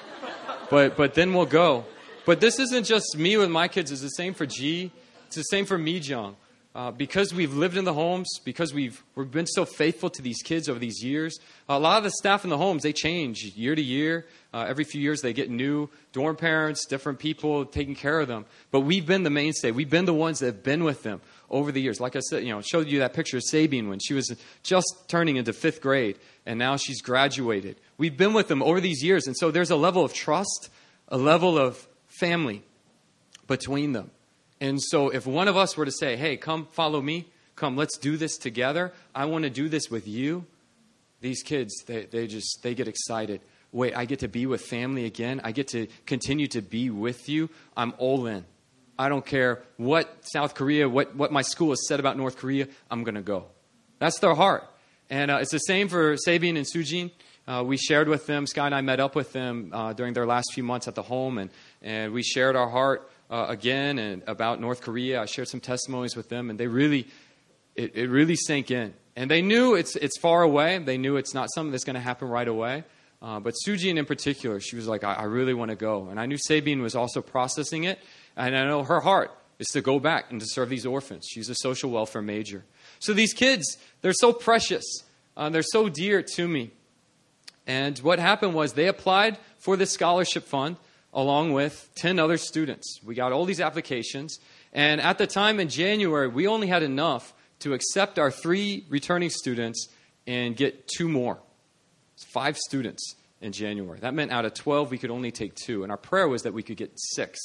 but, 0.68 0.94
but 0.94 1.14
then 1.14 1.32
we'll 1.32 1.46
go. 1.46 1.86
But 2.26 2.38
this 2.38 2.58
isn't 2.58 2.84
just 2.84 3.16
me 3.16 3.38
with 3.38 3.48
my 3.48 3.66
kids, 3.66 3.90
it's 3.90 4.02
the 4.02 4.08
same 4.08 4.34
for 4.34 4.44
G, 4.44 4.92
it's 5.28 5.36
the 5.36 5.42
same 5.44 5.64
for 5.64 5.78
Mi 5.78 5.96
Jung. 5.96 6.36
Uh, 6.74 6.90
because 6.90 7.34
we've 7.34 7.52
lived 7.52 7.76
in 7.76 7.84
the 7.84 7.92
homes, 7.92 8.38
because 8.46 8.72
we've, 8.72 9.04
we've 9.14 9.30
been 9.30 9.46
so 9.46 9.66
faithful 9.66 10.08
to 10.08 10.22
these 10.22 10.40
kids 10.42 10.70
over 10.70 10.78
these 10.78 11.04
years, 11.04 11.38
a 11.68 11.78
lot 11.78 11.98
of 11.98 12.04
the 12.04 12.10
staff 12.10 12.44
in 12.44 12.50
the 12.50 12.56
homes, 12.56 12.82
they 12.82 12.94
change 12.94 13.44
year 13.54 13.74
to 13.74 13.82
year. 13.82 14.26
Uh, 14.54 14.64
every 14.66 14.84
few 14.84 14.98
years, 14.98 15.20
they 15.20 15.34
get 15.34 15.50
new 15.50 15.90
dorm 16.12 16.34
parents, 16.34 16.86
different 16.86 17.18
people 17.18 17.66
taking 17.66 17.94
care 17.94 18.20
of 18.20 18.28
them. 18.28 18.46
But 18.70 18.80
we've 18.80 19.04
been 19.04 19.22
the 19.22 19.30
mainstay. 19.30 19.70
We've 19.70 19.88
been 19.90 20.06
the 20.06 20.14
ones 20.14 20.38
that 20.38 20.46
have 20.46 20.62
been 20.62 20.82
with 20.82 21.02
them 21.02 21.20
over 21.50 21.72
the 21.72 21.80
years. 21.80 22.00
Like 22.00 22.16
I 22.16 22.20
said, 22.20 22.42
you 22.42 22.54
know, 22.54 22.62
showed 22.62 22.88
you 22.88 23.00
that 23.00 23.12
picture 23.12 23.36
of 23.36 23.42
Sabine 23.44 23.90
when 23.90 23.98
she 23.98 24.14
was 24.14 24.34
just 24.62 25.04
turning 25.08 25.36
into 25.36 25.52
fifth 25.52 25.82
grade, 25.82 26.18
and 26.46 26.58
now 26.58 26.76
she's 26.76 27.02
graduated. 27.02 27.76
We've 27.98 28.16
been 28.16 28.32
with 28.32 28.48
them 28.48 28.62
over 28.62 28.80
these 28.80 29.04
years, 29.04 29.26
and 29.26 29.36
so 29.36 29.50
there's 29.50 29.70
a 29.70 29.76
level 29.76 30.06
of 30.06 30.14
trust, 30.14 30.70
a 31.08 31.18
level 31.18 31.58
of 31.58 31.86
family 32.06 32.62
between 33.46 33.92
them. 33.92 34.10
And 34.62 34.82
so 34.82 35.10
if 35.10 35.26
one 35.26 35.48
of 35.48 35.58
us 35.58 35.76
were 35.76 35.84
to 35.84 35.92
say, 35.92 36.16
hey, 36.16 36.38
come 36.38 36.66
follow 36.66 37.02
me, 37.02 37.26
Come, 37.56 37.76
let's 37.76 37.98
do 37.98 38.16
this 38.16 38.38
together. 38.38 38.92
I 39.14 39.26
want 39.26 39.44
to 39.44 39.50
do 39.50 39.68
this 39.68 39.90
with 39.90 40.08
you. 40.08 40.46
These 41.20 41.42
kids, 41.42 41.72
they, 41.86 42.06
they 42.06 42.26
just 42.26 42.62
they 42.62 42.74
get 42.74 42.88
excited. 42.88 43.40
Wait, 43.70 43.96
I 43.96 44.04
get 44.04 44.20
to 44.20 44.28
be 44.28 44.46
with 44.46 44.62
family 44.62 45.04
again. 45.04 45.40
I 45.44 45.52
get 45.52 45.68
to 45.68 45.86
continue 46.06 46.46
to 46.48 46.60
be 46.60 46.90
with 46.90 47.28
you. 47.28 47.48
I'm 47.76 47.94
all 47.98 48.26
in. 48.26 48.44
I 48.98 49.08
don't 49.08 49.24
care 49.24 49.62
what 49.76 50.12
South 50.22 50.54
Korea, 50.54 50.88
what, 50.88 51.14
what 51.14 51.32
my 51.32 51.42
school 51.42 51.70
has 51.70 51.86
said 51.86 52.00
about 52.00 52.16
North 52.16 52.36
Korea, 52.36 52.68
I'm 52.90 53.04
going 53.04 53.14
to 53.14 53.22
go. 53.22 53.46
That's 53.98 54.18
their 54.18 54.34
heart. 54.34 54.68
And 55.08 55.30
uh, 55.30 55.38
it's 55.40 55.52
the 55.52 55.58
same 55.58 55.88
for 55.88 56.16
Sabine 56.16 56.56
and 56.56 56.66
Sujin. 56.66 57.10
Uh, 57.46 57.62
we 57.64 57.76
shared 57.76 58.08
with 58.08 58.26
them, 58.26 58.46
Sky 58.46 58.66
and 58.66 58.74
I 58.74 58.80
met 58.80 59.00
up 59.00 59.14
with 59.14 59.32
them 59.32 59.70
uh, 59.72 59.92
during 59.92 60.14
their 60.14 60.26
last 60.26 60.52
few 60.52 60.62
months 60.62 60.86
at 60.86 60.94
the 60.94 61.02
home, 61.02 61.38
and, 61.38 61.50
and 61.80 62.12
we 62.12 62.22
shared 62.22 62.54
our 62.54 62.68
heart 62.68 63.10
uh, 63.32 63.46
again 63.48 63.98
and 63.98 64.22
about 64.26 64.60
North 64.60 64.82
Korea. 64.82 65.22
I 65.22 65.24
shared 65.24 65.48
some 65.48 65.60
testimonies 65.60 66.14
with 66.14 66.28
them, 66.28 66.50
and 66.50 66.60
they 66.60 66.66
really, 66.66 67.08
it, 67.74 67.96
it 67.96 68.10
really 68.10 68.36
sank 68.36 68.70
in. 68.70 68.92
And 69.16 69.30
they 69.30 69.40
knew 69.40 69.74
it's, 69.74 69.96
it's 69.96 70.18
far 70.18 70.42
away. 70.42 70.78
They 70.78 70.98
knew 70.98 71.16
it's 71.16 71.32
not 71.32 71.48
something 71.54 71.72
that's 71.72 71.84
going 71.84 71.94
to 71.94 72.00
happen 72.00 72.28
right 72.28 72.46
away. 72.46 72.84
Uh, 73.22 73.40
but 73.40 73.54
Sujin 73.66 73.96
in 73.96 74.04
particular, 74.04 74.60
she 74.60 74.76
was 74.76 74.86
like, 74.86 75.02
I, 75.02 75.14
I 75.14 75.22
really 75.24 75.54
want 75.54 75.70
to 75.70 75.76
go. 75.76 76.08
And 76.08 76.20
I 76.20 76.26
knew 76.26 76.36
Sabine 76.36 76.82
was 76.82 76.94
also 76.94 77.22
processing 77.22 77.84
it. 77.84 77.98
And 78.36 78.54
I 78.56 78.64
know 78.66 78.84
her 78.84 79.00
heart 79.00 79.30
is 79.58 79.68
to 79.68 79.80
go 79.80 79.98
back 79.98 80.30
and 80.30 80.40
to 80.40 80.46
serve 80.46 80.68
these 80.68 80.84
orphans. 80.84 81.26
She's 81.30 81.48
a 81.48 81.54
social 81.54 81.90
welfare 81.90 82.22
major. 82.22 82.64
So 82.98 83.14
these 83.14 83.32
kids, 83.32 83.78
they're 84.02 84.12
so 84.12 84.32
precious. 84.32 84.84
Uh, 85.36 85.48
they're 85.48 85.62
so 85.62 85.88
dear 85.88 86.22
to 86.34 86.48
me. 86.48 86.72
And 87.66 87.98
what 88.00 88.18
happened 88.18 88.54
was 88.54 88.72
they 88.74 88.88
applied 88.88 89.38
for 89.58 89.76
this 89.76 89.92
scholarship 89.92 90.44
fund 90.44 90.76
along 91.12 91.52
with 91.52 91.90
10 91.96 92.18
other 92.18 92.36
students. 92.36 93.00
We 93.04 93.14
got 93.14 93.32
all 93.32 93.44
these 93.44 93.60
applications. 93.60 94.38
And 94.72 95.00
at 95.00 95.18
the 95.18 95.26
time 95.26 95.60
in 95.60 95.68
January, 95.68 96.28
we 96.28 96.46
only 96.46 96.66
had 96.66 96.82
enough 96.82 97.34
to 97.60 97.74
accept 97.74 98.18
our 98.18 98.30
three 98.30 98.86
returning 98.88 99.30
students 99.30 99.88
and 100.26 100.56
get 100.56 100.88
two 100.88 101.08
more. 101.08 101.38
Five 102.28 102.56
students 102.56 103.14
in 103.40 103.52
January. 103.52 103.98
That 104.00 104.14
meant 104.14 104.30
out 104.30 104.44
of 104.44 104.54
12, 104.54 104.90
we 104.90 104.98
could 104.98 105.10
only 105.10 105.32
take 105.32 105.54
two. 105.54 105.82
And 105.82 105.90
our 105.90 105.98
prayer 105.98 106.28
was 106.28 106.42
that 106.42 106.54
we 106.54 106.62
could 106.62 106.76
get 106.76 106.92
six. 106.94 107.38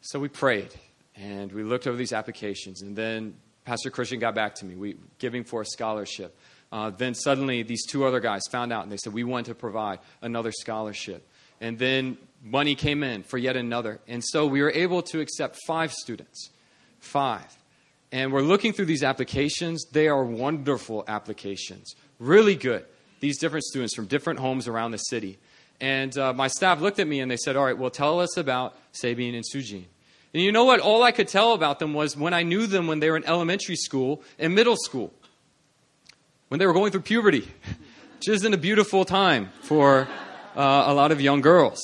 So 0.00 0.18
we 0.18 0.28
prayed 0.28 0.74
and 1.16 1.50
we 1.52 1.62
looked 1.62 1.86
over 1.86 1.96
these 1.96 2.12
applications. 2.12 2.82
And 2.82 2.94
then 2.94 3.36
Pastor 3.64 3.90
Christian 3.90 4.18
got 4.18 4.34
back 4.34 4.56
to 4.56 4.66
me, 4.66 4.74
we, 4.74 4.96
giving 5.18 5.44
for 5.44 5.62
a 5.62 5.66
scholarship. 5.66 6.36
Uh, 6.70 6.90
then 6.90 7.14
suddenly, 7.14 7.62
these 7.62 7.86
two 7.86 8.04
other 8.04 8.20
guys 8.20 8.42
found 8.50 8.72
out 8.72 8.82
and 8.82 8.90
they 8.90 8.96
said, 8.96 9.12
We 9.12 9.22
want 9.22 9.46
to 9.46 9.54
provide 9.54 10.00
another 10.20 10.50
scholarship. 10.50 11.26
And 11.60 11.78
then 11.78 12.18
money 12.44 12.74
came 12.74 13.02
in 13.02 13.22
for 13.22 13.38
yet 13.38 13.56
another. 13.56 14.00
And 14.06 14.22
so 14.22 14.46
we 14.46 14.62
were 14.62 14.70
able 14.70 15.02
to 15.02 15.20
accept 15.20 15.58
five 15.66 15.92
students. 15.92 16.50
Five. 17.00 17.46
And 18.12 18.32
we're 18.32 18.42
looking 18.42 18.72
through 18.72 18.84
these 18.84 19.02
applications. 19.02 19.86
They 19.90 20.06
are 20.06 20.22
wonderful 20.22 21.04
applications, 21.08 21.96
really 22.20 22.54
good. 22.54 22.84
These 23.20 23.38
different 23.38 23.64
students 23.64 23.96
from 23.96 24.06
different 24.06 24.38
homes 24.38 24.68
around 24.68 24.92
the 24.92 24.98
city. 24.98 25.38
And 25.80 26.16
uh, 26.16 26.32
my 26.32 26.46
staff 26.46 26.80
looked 26.80 27.00
at 27.00 27.08
me 27.08 27.20
and 27.20 27.30
they 27.30 27.36
said, 27.36 27.56
All 27.56 27.64
right, 27.64 27.76
well, 27.76 27.90
tell 27.90 28.20
us 28.20 28.36
about 28.36 28.76
Sabine 28.92 29.34
and 29.34 29.44
Sujin. 29.44 29.84
And 30.32 30.42
you 30.42 30.52
know 30.52 30.64
what? 30.64 30.80
All 30.80 31.02
I 31.02 31.12
could 31.12 31.28
tell 31.28 31.54
about 31.54 31.78
them 31.78 31.94
was 31.94 32.16
when 32.16 32.34
I 32.34 32.42
knew 32.42 32.66
them 32.66 32.86
when 32.86 33.00
they 33.00 33.10
were 33.10 33.16
in 33.16 33.24
elementary 33.24 33.76
school 33.76 34.22
and 34.38 34.54
middle 34.54 34.76
school, 34.76 35.12
when 36.48 36.58
they 36.58 36.66
were 36.66 36.72
going 36.72 36.92
through 36.92 37.02
puberty, 37.02 37.40
which 38.16 38.28
isn't 38.28 38.52
a 38.52 38.58
beautiful 38.58 39.04
time 39.04 39.50
for 39.62 40.08
uh, 40.54 40.84
a 40.86 40.94
lot 40.94 41.10
of 41.10 41.20
young 41.20 41.40
girls. 41.40 41.80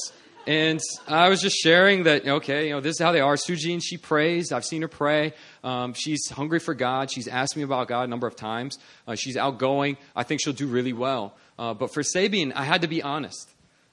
And 0.46 0.80
I 1.06 1.28
was 1.28 1.40
just 1.40 1.56
sharing 1.56 2.04
that, 2.04 2.26
okay, 2.26 2.68
you 2.68 2.74
know, 2.74 2.80
this 2.80 2.96
is 2.96 3.00
how 3.00 3.12
they 3.12 3.20
are. 3.20 3.36
Sujin, 3.36 3.80
she 3.82 3.96
prays. 3.96 4.52
I've 4.52 4.64
seen 4.64 4.82
her 4.82 4.88
pray. 4.88 5.34
Um, 5.62 5.92
she's 5.94 6.28
hungry 6.30 6.58
for 6.58 6.74
God. 6.74 7.10
She's 7.10 7.28
asked 7.28 7.56
me 7.56 7.62
about 7.62 7.88
God 7.88 8.04
a 8.04 8.06
number 8.08 8.26
of 8.26 8.36
times. 8.36 8.78
Uh, 9.06 9.14
she's 9.14 9.36
outgoing. 9.36 9.96
I 10.16 10.22
think 10.22 10.40
she'll 10.42 10.52
do 10.52 10.66
really 10.66 10.92
well. 10.92 11.34
Uh, 11.58 11.74
but 11.74 11.92
for 11.92 12.02
Sabine, 12.02 12.52
I 12.52 12.64
had 12.64 12.82
to 12.82 12.88
be 12.88 13.02
honest. 13.02 13.50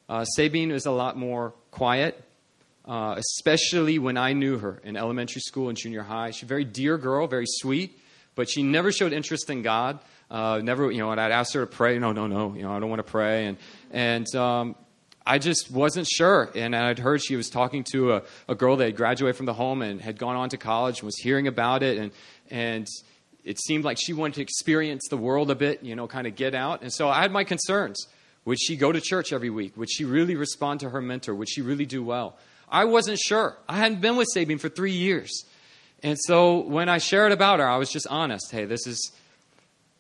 Uh, 0.08 0.24
Sabine 0.24 0.72
is 0.72 0.86
a 0.86 0.92
lot 0.92 1.18
more 1.18 1.54
quiet 1.72 2.24
uh, 2.88 3.16
especially 3.18 4.00
when 4.00 4.18
I 4.18 4.34
knew 4.34 4.58
her 4.60 4.80
in 4.84 4.96
elementary 4.96 5.42
school 5.42 5.70
and 5.70 5.78
junior 5.78 6.04
high. 6.04 6.32
She's 6.32 6.44
a 6.44 6.46
very 6.46 6.64
dear 6.64 6.98
girl, 6.98 7.28
very 7.28 7.46
sweet, 7.46 8.00
but 8.36 8.50
she 8.50 8.64
never 8.64 8.92
showed 8.92 9.12
interest 9.12 9.50
in 9.50 9.62
God. 9.62 10.00
Uh, 10.32 10.62
never, 10.64 10.90
you 10.92 11.00
know, 11.00 11.12
and 11.12 11.20
I'd 11.20 11.32
ask 11.32 11.54
her 11.54 11.62
to 11.62 11.68
pray. 11.68 12.00
No, 12.00 12.14
no, 12.14 12.28
no, 12.28 12.54
you 12.56 12.62
know, 12.62 12.72
I 12.72 12.80
don't 12.80 12.90
want 12.90 13.00
to 13.00 13.12
pray. 13.12 13.46
And, 13.48 13.58
and 13.92 14.36
um, 14.36 14.76
I 15.28 15.40
just 15.40 15.70
wasn't 15.70 16.08
sure. 16.08 16.50
And 16.56 16.76
I'd 16.76 17.00
heard 17.00 17.22
she 17.22 17.36
was 17.36 17.50
talking 17.50 17.84
to 17.92 18.14
a, 18.14 18.24
a 18.48 18.56
girl 18.56 18.78
that 18.78 18.86
had 18.86 18.96
graduated 18.96 19.36
from 19.36 19.46
the 19.46 19.54
home 19.54 19.82
and 19.82 20.02
had 20.02 20.18
gone 20.18 20.38
on 20.38 20.50
to 20.50 20.58
college 20.58 21.00
and 21.00 21.06
was 21.06 21.18
hearing 21.18 21.48
about 21.48 21.84
it. 21.84 21.98
And, 21.98 22.12
and 22.50 22.88
it 23.44 23.60
seemed 23.60 23.84
like 23.84 23.98
she 24.00 24.14
wanted 24.14 24.36
to 24.36 24.42
experience 24.42 25.08
the 25.10 25.18
world 25.18 25.52
a 25.52 25.56
bit, 25.56 25.84
you 25.84 25.96
know, 25.96 26.08
kind 26.08 26.28
of 26.28 26.36
get 26.36 26.56
out. 26.56 26.82
And 26.82 26.94
so 26.94 27.10
I 27.10 27.22
had 27.22 27.32
my 27.32 27.44
concerns. 27.44 28.08
Would 28.46 28.60
she 28.60 28.78
go 28.78 28.94
to 28.94 29.02
church 29.02 29.34
every 29.34 29.50
week? 29.50 29.76
Would 29.76 29.92
she 29.92 30.06
really 30.06 30.36
respond 30.36 30.80
to 30.80 30.90
her 30.92 31.02
mentor? 31.02 31.36
Would 31.36 31.50
she 31.50 31.62
really 31.62 31.86
do 31.86 32.02
well? 32.02 32.38
I 32.70 32.86
wasn't 32.86 33.20
sure. 33.20 33.58
I 33.68 33.78
hadn't 33.78 34.00
been 34.00 34.16
with 34.16 34.28
Sabine 34.32 34.58
for 34.58 34.70
three 34.70 34.94
years. 34.94 35.44
And 36.04 36.18
so 36.18 36.60
when 36.60 36.88
I 36.88 37.00
shared 37.00 37.34
about 37.34 37.60
her, 37.60 37.68
I 37.68 37.78
was 37.78 37.90
just 37.90 38.08
honest. 38.08 38.52
Hey, 38.52 38.64
this 38.64 38.88
is 38.88 39.12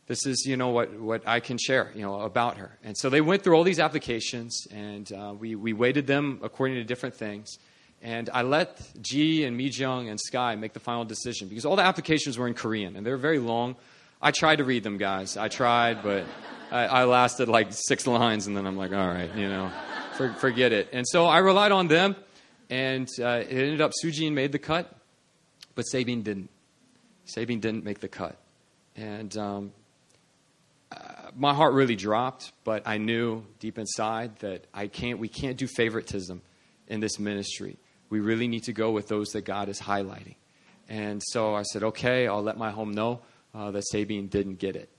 this 0.08 0.26
is 0.26 0.45
you 0.45 0.58
know 0.58 0.70
what, 0.70 0.99
what 0.99 1.28
I 1.28 1.39
can 1.39 1.58
share 1.58 1.91
you 1.93 2.01
know 2.01 2.22
about 2.22 2.58
her. 2.58 2.78
And 2.84 2.97
so 2.97 3.10
they 3.10 3.22
went 3.22 3.43
through 3.43 3.55
all 3.55 3.64
these 3.64 3.80
applications, 3.80 4.68
and 4.72 5.12
uh, 5.12 5.34
we 5.38 5.55
we 5.55 5.74
weighted 5.74 6.08
them 6.08 6.39
according 6.43 6.78
to 6.78 6.84
different 6.84 7.16
things. 7.16 7.58
And 8.01 8.30
I 8.32 8.43
let 8.43 8.80
G 9.01 9.43
and 9.43 9.58
Mi 9.58 9.70
Jung 9.70 10.08
and 10.08 10.20
Sky 10.20 10.55
make 10.55 10.74
the 10.74 10.80
final 10.80 11.03
decision 11.03 11.47
because 11.47 11.66
all 11.66 11.76
the 11.76 11.84
applications 11.84 12.38
were 12.38 12.47
in 12.47 12.53
Korean 12.53 12.95
and 12.95 13.05
they 13.05 13.10
were 13.10 13.18
very 13.18 13.39
long. 13.39 13.76
I 14.22 14.32
tried 14.32 14.58
to 14.58 14.64
read 14.64 14.84
them, 14.84 14.97
guys. 14.97 15.36
I 15.38 15.47
tried, 15.47 16.03
but 16.03 16.26
I, 16.72 16.86
I 16.86 17.03
lasted 17.05 17.49
like 17.49 17.68
six 17.72 18.08
lines, 18.08 18.47
and 18.47 18.58
then 18.58 18.66
I'm 18.66 18.78
like, 18.78 18.91
all 18.91 19.08
right, 19.08 19.34
you 19.36 19.47
know, 19.47 19.72
for, 20.16 20.34
forget 20.34 20.72
it. 20.74 20.89
And 20.91 21.08
so 21.08 21.26
I 21.26 21.39
relied 21.39 21.72
on 21.72 21.88
them. 21.88 22.16
And 22.70 23.08
uh, 23.20 23.43
it 23.47 23.51
ended 23.51 23.82
up 23.82 23.91
Sujin 24.03 24.34
made 24.34 24.51
the 24.51 24.60
cut, 24.60 24.93
but 25.76 25.84
Sabine 25.84 26.22
didn't. 26.22 26.49
Sabine 27.26 27.60
didn't 27.60 27.86
make 27.86 27.99
the 27.99 28.08
cut. 28.08 28.38
And 28.95 29.36
um, 29.38 29.72
my 31.36 31.54
heart 31.54 31.74
really 31.74 31.96
dropped, 31.96 32.52
but 32.64 32.84
I 32.88 32.98
knew 32.98 33.46
deep 33.60 33.78
inside 33.78 34.38
that 34.40 34.66
I 34.74 34.88
can't, 34.88 35.20
we 35.20 35.28
can't 35.28 35.58
do 35.58 35.68
favoritism 35.68 36.42
in 36.88 37.00
this 37.00 37.20
ministry. 37.20 37.78
We 38.10 38.20
really 38.20 38.48
need 38.48 38.64
to 38.64 38.74
go 38.74 38.92
with 38.92 39.08
those 39.08 39.30
that 39.30 39.42
God 39.42 39.70
is 39.70 39.80
highlighting. 39.80 40.36
And 40.90 41.22
so 41.24 41.54
I 41.54 41.64
said, 41.64 41.84
okay, 41.84 42.28
I'll 42.28 42.42
let 42.42 42.58
my 42.58 42.72
home 42.72 42.92
know 42.92 43.22
uh, 43.54 43.72
that 43.72 43.84
Sabine 43.88 44.28
didn't 44.28 44.56
get 44.56 44.76
it. 44.76 44.90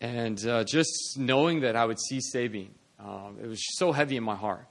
And 0.00 0.44
uh, 0.46 0.64
just 0.64 1.16
knowing 1.16 1.60
that 1.60 1.76
I 1.76 1.84
would 1.84 2.00
see 2.00 2.20
Sabine, 2.20 2.74
um, 2.98 3.36
it 3.40 3.46
was 3.46 3.60
so 3.78 3.92
heavy 3.92 4.16
in 4.16 4.24
my 4.24 4.34
heart. 4.34 4.66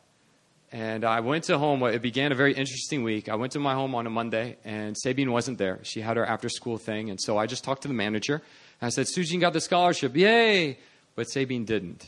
And 0.71 1.03
I 1.03 1.19
went 1.19 1.45
to 1.45 1.57
home. 1.57 1.83
It 1.83 2.01
began 2.01 2.31
a 2.31 2.35
very 2.35 2.53
interesting 2.53 3.03
week. 3.03 3.27
I 3.27 3.35
went 3.35 3.51
to 3.53 3.59
my 3.59 3.73
home 3.73 3.93
on 3.93 4.07
a 4.07 4.09
Monday, 4.09 4.57
and 4.63 4.97
Sabine 4.97 5.31
wasn't 5.31 5.57
there. 5.57 5.79
She 5.83 5.99
had 5.99 6.15
her 6.15 6.25
after 6.25 6.47
school 6.47 6.77
thing. 6.77 7.09
And 7.09 7.19
so 7.19 7.37
I 7.37 7.45
just 7.45 7.65
talked 7.65 7.81
to 7.81 7.89
the 7.89 7.93
manager. 7.93 8.41
I 8.81 8.89
said, 8.89 9.07
Sujin 9.07 9.41
got 9.41 9.51
the 9.51 9.59
scholarship. 9.59 10.15
Yay! 10.15 10.79
But 11.15 11.29
Sabine 11.29 11.65
didn't. 11.65 12.07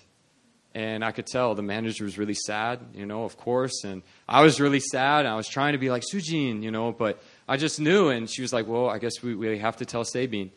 And 0.73 1.03
I 1.03 1.11
could 1.11 1.27
tell 1.27 1.53
the 1.53 1.61
manager 1.61 2.05
was 2.05 2.17
really 2.17 2.33
sad, 2.33 2.79
you 2.95 3.05
know, 3.05 3.25
of 3.25 3.37
course. 3.37 3.83
And 3.83 4.01
I 4.27 4.41
was 4.41 4.59
really 4.59 4.79
sad. 4.79 5.25
I 5.25 5.35
was 5.35 5.47
trying 5.47 5.73
to 5.73 5.77
be 5.77 5.91
like, 5.91 6.03
Sujin, 6.03 6.63
you 6.63 6.71
know, 6.71 6.91
but 6.91 7.21
I 7.47 7.57
just 7.57 7.79
knew. 7.79 8.09
And 8.09 8.29
she 8.29 8.41
was 8.41 8.53
like, 8.53 8.65
well, 8.65 8.89
I 8.89 8.97
guess 8.97 9.21
we, 9.21 9.35
we 9.35 9.59
have 9.59 9.77
to 9.77 9.85
tell 9.85 10.03
Sabine. 10.03 10.51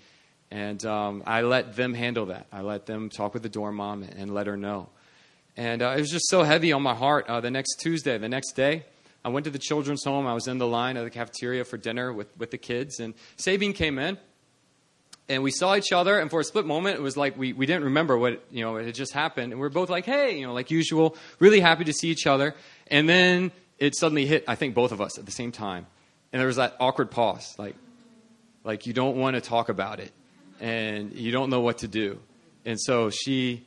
And 0.50 0.82
um, 0.86 1.22
I 1.26 1.42
let 1.42 1.76
them 1.76 1.92
handle 1.92 2.26
that. 2.26 2.46
I 2.52 2.62
let 2.62 2.86
them 2.86 3.11
talk 3.11 3.34
with 3.34 3.42
the 3.42 3.48
dorm 3.48 3.76
mom 3.76 4.04
and 4.04 4.32
let 4.32 4.46
her 4.46 4.57
know. 4.57 4.88
And 5.57 5.82
uh, 5.82 5.94
it 5.96 6.00
was 6.00 6.11
just 6.11 6.28
so 6.28 6.42
heavy 6.42 6.72
on 6.72 6.82
my 6.82 6.94
heart. 6.94 7.26
Uh, 7.28 7.40
the 7.40 7.50
next 7.50 7.76
Tuesday, 7.76 8.18
the 8.18 8.28
next 8.28 8.52
day, 8.52 8.84
I 9.24 9.30
went 9.30 9.44
to 9.44 9.50
the 9.50 9.59
children's 9.59 10.04
home. 10.04 10.26
I 10.26 10.34
was 10.34 10.46
in 10.48 10.59
the 10.59 10.66
line 10.66 10.96
of 10.96 11.04
the 11.04 11.11
cafeteria 11.11 11.64
for 11.64 11.78
dinner 11.78 12.12
with, 12.12 12.28
with 12.38 12.50
the 12.50 12.59
kids. 12.59 13.00
And 13.00 13.14
Sabine 13.36 13.72
came 13.72 13.98
in. 13.98 14.18
And 15.28 15.42
we 15.42 15.50
saw 15.50 15.74
each 15.74 15.90
other, 15.90 16.20
and 16.20 16.30
for 16.30 16.38
a 16.38 16.44
split 16.44 16.66
moment, 16.66 16.98
it 16.98 17.02
was 17.02 17.16
like 17.16 17.36
we, 17.36 17.52
we 17.52 17.66
didn't 17.66 17.82
remember 17.84 18.16
what, 18.16 18.44
you 18.52 18.64
know, 18.64 18.76
had 18.76 18.94
just 18.94 19.12
happened. 19.12 19.52
And 19.52 19.61
we 19.61 19.66
are 19.66 19.70
both 19.70 19.90
like, 19.90 20.04
hey, 20.04 20.38
you 20.38 20.46
know, 20.46 20.52
like 20.52 20.70
usual, 20.70 21.16
really 21.40 21.59
happy 21.59 21.82
to 21.82 21.92
see 21.92 22.11
each 22.11 22.28
other. 22.28 22.54
And 22.86 23.09
then 23.09 23.50
it 23.80 23.96
suddenly 23.96 24.24
hit, 24.24 24.44
I 24.46 24.54
think, 24.54 24.76
both 24.76 24.92
of 24.92 25.00
us 25.00 25.18
at 25.18 25.26
the 25.26 25.32
same 25.32 25.50
time. 25.50 25.88
And 26.32 26.38
there 26.38 26.46
was 26.46 26.57
that 26.57 26.76
awkward 26.78 27.11
pause, 27.11 27.57
like, 27.59 27.74
like 28.62 28.86
you 28.86 28.92
don't 28.92 29.16
want 29.16 29.34
to 29.34 29.40
talk 29.40 29.68
about 29.68 29.98
it, 29.98 30.12
and 30.61 31.12
you 31.12 31.32
don't 31.32 31.50
know 31.50 31.61
what 31.61 31.78
to 31.78 31.88
do. 31.88 32.20
And 32.64 32.80
so 32.80 33.11
she 33.11 33.66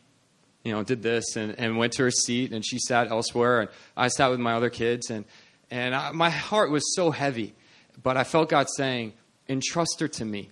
you 0.64 0.74
know, 0.74 0.84
did 0.84 1.02
this 1.02 1.36
and, 1.36 1.58
and 1.58 1.78
went 1.78 1.94
to 1.94 2.04
her 2.04 2.12
seat 2.12 2.52
and 2.52 2.66
she 2.66 2.80
sat 2.80 3.10
elsewhere 3.10 3.62
and 3.62 3.70
I 3.96 4.10
sat 4.10 4.30
with 4.30 4.40
my 4.40 4.54
other 4.54 4.70
kids 4.70 5.10
and, 5.10 5.26
and 5.72 5.96
I, 5.96 6.12
my 6.12 6.30
heart 6.30 6.72
was 6.72 6.96
so 6.96 7.12
heavy, 7.12 7.54
but 8.02 8.18
I 8.18 8.24
felt 8.24 8.50
God 8.50 8.68
saying, 8.76 9.14
entrust 9.48 10.00
her 10.00 10.08
to 10.08 10.26
me. 10.26 10.50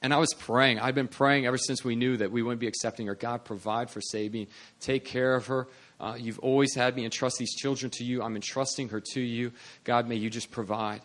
And 0.00 0.14
I 0.14 0.18
was 0.18 0.32
praying. 0.32 0.78
I'd 0.78 0.94
been 0.94 1.08
praying 1.08 1.46
ever 1.46 1.58
since 1.58 1.84
we 1.84 1.96
knew 1.96 2.16
that 2.18 2.30
we 2.30 2.42
wouldn't 2.42 2.60
be 2.60 2.68
accepting 2.68 3.08
her. 3.08 3.16
God, 3.16 3.44
provide 3.44 3.90
for 3.90 4.00
Sabine. 4.00 4.46
Take 4.78 5.04
care 5.04 5.34
of 5.34 5.48
her. 5.48 5.66
Uh, 5.98 6.14
you've 6.16 6.38
always 6.38 6.74
had 6.74 6.94
me 6.94 7.04
entrust 7.04 7.38
these 7.38 7.54
children 7.56 7.90
to 7.96 8.04
you. 8.04 8.22
I'm 8.22 8.36
entrusting 8.36 8.90
her 8.90 9.00
to 9.14 9.20
you. 9.20 9.50
God, 9.82 10.08
may 10.08 10.14
you 10.14 10.30
just 10.30 10.52
provide. 10.52 11.00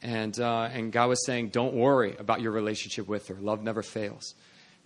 And, 0.00 0.38
uh, 0.38 0.68
and 0.72 0.92
God 0.92 1.08
was 1.08 1.26
saying, 1.26 1.48
Don't 1.48 1.74
worry 1.74 2.14
about 2.16 2.40
your 2.40 2.52
relationship 2.52 3.08
with 3.08 3.26
her. 3.28 3.34
Love 3.34 3.64
never 3.64 3.82
fails. 3.82 4.34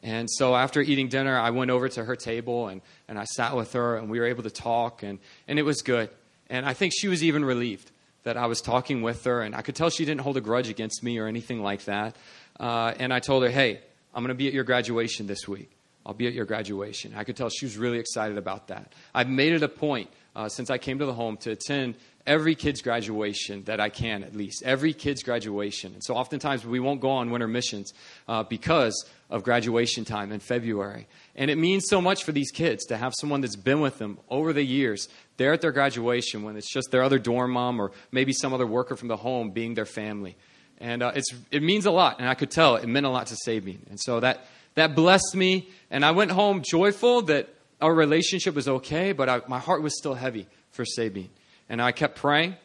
And 0.02 0.30
so 0.30 0.56
after 0.56 0.80
eating 0.80 1.08
dinner, 1.08 1.38
I 1.38 1.50
went 1.50 1.70
over 1.70 1.88
to 1.90 2.04
her 2.04 2.16
table 2.16 2.68
and, 2.68 2.80
and 3.08 3.18
I 3.18 3.24
sat 3.24 3.54
with 3.54 3.72
her 3.74 3.96
and 3.96 4.10
we 4.10 4.18
were 4.18 4.26
able 4.26 4.42
to 4.44 4.50
talk 4.50 5.02
and, 5.02 5.18
and 5.46 5.58
it 5.58 5.62
was 5.62 5.82
good. 5.82 6.10
And 6.48 6.64
I 6.66 6.72
think 6.72 6.92
she 6.96 7.08
was 7.08 7.22
even 7.22 7.44
relieved 7.44 7.90
that 8.22 8.36
I 8.36 8.46
was 8.46 8.60
talking 8.60 9.02
with 9.02 9.24
her 9.24 9.42
and 9.42 9.54
I 9.54 9.62
could 9.62 9.76
tell 9.76 9.90
she 9.90 10.04
didn't 10.04 10.22
hold 10.22 10.36
a 10.36 10.40
grudge 10.40 10.68
against 10.68 11.02
me 11.02 11.18
or 11.18 11.26
anything 11.26 11.62
like 11.62 11.84
that. 11.84 12.16
Uh, 12.58 12.94
and 12.98 13.12
I 13.12 13.20
told 13.20 13.42
her, 13.42 13.50
hey, 13.50 13.80
I'm 14.14 14.22
going 14.22 14.28
to 14.28 14.34
be 14.34 14.48
at 14.48 14.54
your 14.54 14.64
graduation 14.64 15.26
this 15.26 15.46
week. 15.46 15.70
I'll 16.04 16.14
be 16.14 16.26
at 16.26 16.32
your 16.32 16.46
graduation. 16.46 17.12
I 17.14 17.24
could 17.24 17.36
tell 17.36 17.50
she 17.50 17.66
was 17.66 17.76
really 17.76 17.98
excited 17.98 18.38
about 18.38 18.68
that. 18.68 18.92
I've 19.14 19.28
made 19.28 19.52
it 19.52 19.62
a 19.62 19.68
point 19.68 20.10
uh, 20.34 20.48
since 20.48 20.70
I 20.70 20.78
came 20.78 20.98
to 20.98 21.06
the 21.06 21.12
home 21.12 21.36
to 21.38 21.50
attend 21.50 21.96
every 22.26 22.54
kid's 22.54 22.82
graduation 22.82 23.64
that 23.64 23.80
I 23.80 23.88
can, 23.88 24.22
at 24.24 24.34
least. 24.34 24.62
Every 24.64 24.92
kid's 24.92 25.22
graduation. 25.22 25.94
And 25.94 26.04
so 26.04 26.14
oftentimes 26.14 26.64
we 26.64 26.80
won't 26.80 27.00
go 27.00 27.10
on 27.10 27.30
winter 27.30 27.48
missions 27.48 27.92
uh, 28.28 28.42
because 28.42 29.04
of 29.30 29.42
graduation 29.42 30.04
time 30.04 30.32
in 30.32 30.40
February. 30.40 31.06
And 31.34 31.50
it 31.50 31.56
means 31.56 31.84
so 31.88 32.00
much 32.00 32.24
for 32.24 32.32
these 32.32 32.50
kids 32.50 32.84
to 32.86 32.96
have 32.96 33.14
someone 33.18 33.40
that's 33.40 33.56
been 33.56 33.80
with 33.80 33.98
them 33.98 34.18
over 34.28 34.52
the 34.52 34.64
years 34.64 35.08
there 35.36 35.52
at 35.52 35.60
their 35.60 35.72
graduation 35.72 36.42
when 36.42 36.56
it's 36.56 36.72
just 36.72 36.90
their 36.90 37.02
other 37.02 37.18
dorm 37.18 37.52
mom 37.52 37.80
or 37.80 37.92
maybe 38.12 38.32
some 38.32 38.52
other 38.52 38.66
worker 38.66 38.96
from 38.96 39.08
the 39.08 39.16
home 39.16 39.50
being 39.50 39.74
their 39.74 39.86
family. 39.86 40.36
And 40.78 41.02
uh, 41.02 41.12
it's, 41.14 41.34
it 41.50 41.62
means 41.62 41.86
a 41.86 41.90
lot. 41.90 42.18
And 42.18 42.28
I 42.28 42.34
could 42.34 42.50
tell 42.50 42.76
it 42.76 42.86
meant 42.86 43.06
a 43.06 43.10
lot 43.10 43.28
to 43.28 43.36
Sabine. 43.36 43.86
And 43.90 44.00
so 44.00 44.20
that, 44.20 44.46
that 44.74 44.94
blessed 44.94 45.34
me. 45.34 45.68
And 45.90 46.04
I 46.04 46.10
went 46.10 46.30
home 46.30 46.62
joyful 46.62 47.22
that 47.22 47.48
our 47.80 47.94
relationship 47.94 48.54
was 48.54 48.68
okay, 48.68 49.12
but 49.12 49.28
I, 49.28 49.40
my 49.46 49.58
heart 49.58 49.82
was 49.82 49.96
still 49.96 50.14
heavy 50.14 50.46
for 50.70 50.84
Sabine. 50.84 51.30
And 51.70 51.80
I 51.80 51.92
kept 51.92 52.16
praying. 52.16 52.56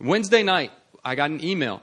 Wednesday 0.00 0.42
night, 0.42 0.72
I 1.04 1.14
got 1.14 1.30
an 1.30 1.44
email, 1.44 1.82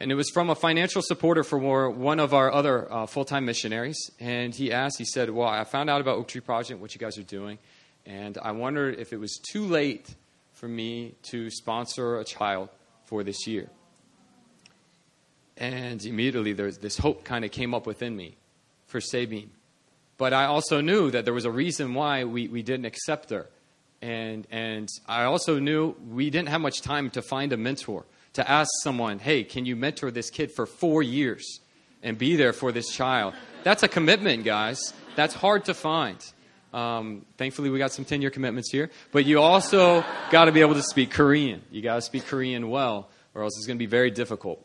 and 0.00 0.10
it 0.10 0.14
was 0.14 0.30
from 0.30 0.48
a 0.48 0.54
financial 0.54 1.02
supporter 1.02 1.44
for 1.44 1.90
one 1.90 2.18
of 2.18 2.32
our 2.32 2.50
other 2.50 2.90
uh, 2.90 3.04
full 3.04 3.26
time 3.26 3.44
missionaries. 3.44 4.10
And 4.18 4.54
he 4.54 4.72
asked, 4.72 4.96
he 4.96 5.04
said, 5.04 5.28
Well, 5.28 5.48
I 5.48 5.64
found 5.64 5.90
out 5.90 6.00
about 6.00 6.16
Oak 6.16 6.28
Tree 6.28 6.40
Project, 6.40 6.80
what 6.80 6.94
you 6.94 6.98
guys 6.98 7.18
are 7.18 7.22
doing, 7.24 7.58
and 8.06 8.38
I 8.40 8.52
wondered 8.52 8.98
if 8.98 9.12
it 9.12 9.18
was 9.18 9.38
too 9.38 9.66
late 9.66 10.14
for 10.52 10.68
me 10.68 11.14
to 11.24 11.50
sponsor 11.50 12.18
a 12.18 12.24
child 12.24 12.70
for 13.04 13.22
this 13.22 13.46
year. 13.46 13.68
And 15.56 16.04
immediately, 16.04 16.52
there's 16.52 16.78
this 16.78 16.96
hope 16.96 17.24
kind 17.24 17.44
of 17.44 17.50
came 17.50 17.74
up 17.74 17.86
within 17.86 18.16
me 18.16 18.36
for 18.86 19.00
Sabine. 19.00 19.50
But 20.16 20.32
I 20.32 20.46
also 20.46 20.80
knew 20.80 21.10
that 21.10 21.24
there 21.24 21.34
was 21.34 21.44
a 21.44 21.50
reason 21.50 21.92
why 21.92 22.24
we, 22.24 22.48
we 22.48 22.62
didn't 22.62 22.86
accept 22.86 23.30
her. 23.30 23.48
And, 24.02 24.46
and 24.50 24.88
I 25.06 25.24
also 25.24 25.58
knew 25.58 25.94
we 26.08 26.30
didn't 26.30 26.48
have 26.48 26.60
much 26.60 26.82
time 26.82 27.10
to 27.10 27.22
find 27.22 27.52
a 27.52 27.56
mentor, 27.56 28.04
to 28.34 28.50
ask 28.50 28.68
someone, 28.82 29.18
hey, 29.18 29.44
can 29.44 29.64
you 29.64 29.76
mentor 29.76 30.10
this 30.10 30.30
kid 30.30 30.52
for 30.52 30.66
four 30.66 31.02
years 31.02 31.60
and 32.02 32.18
be 32.18 32.36
there 32.36 32.52
for 32.52 32.70
this 32.72 32.90
child? 32.90 33.34
That's 33.62 33.82
a 33.82 33.88
commitment, 33.88 34.44
guys. 34.44 34.92
That's 35.16 35.34
hard 35.34 35.64
to 35.66 35.74
find. 35.74 36.18
Um, 36.74 37.24
thankfully, 37.38 37.70
we 37.70 37.78
got 37.78 37.92
some 37.92 38.04
10 38.04 38.20
year 38.20 38.30
commitments 38.30 38.70
here. 38.70 38.90
But 39.12 39.24
you 39.24 39.40
also 39.40 40.04
got 40.30 40.46
to 40.46 40.52
be 40.52 40.60
able 40.60 40.74
to 40.74 40.82
speak 40.82 41.10
Korean. 41.10 41.62
You 41.70 41.80
got 41.80 41.94
to 41.94 42.02
speak 42.02 42.26
Korean 42.26 42.68
well, 42.68 43.08
or 43.34 43.42
else 43.42 43.56
it's 43.56 43.66
going 43.66 43.78
to 43.78 43.82
be 43.82 43.86
very 43.86 44.10
difficult 44.10 44.64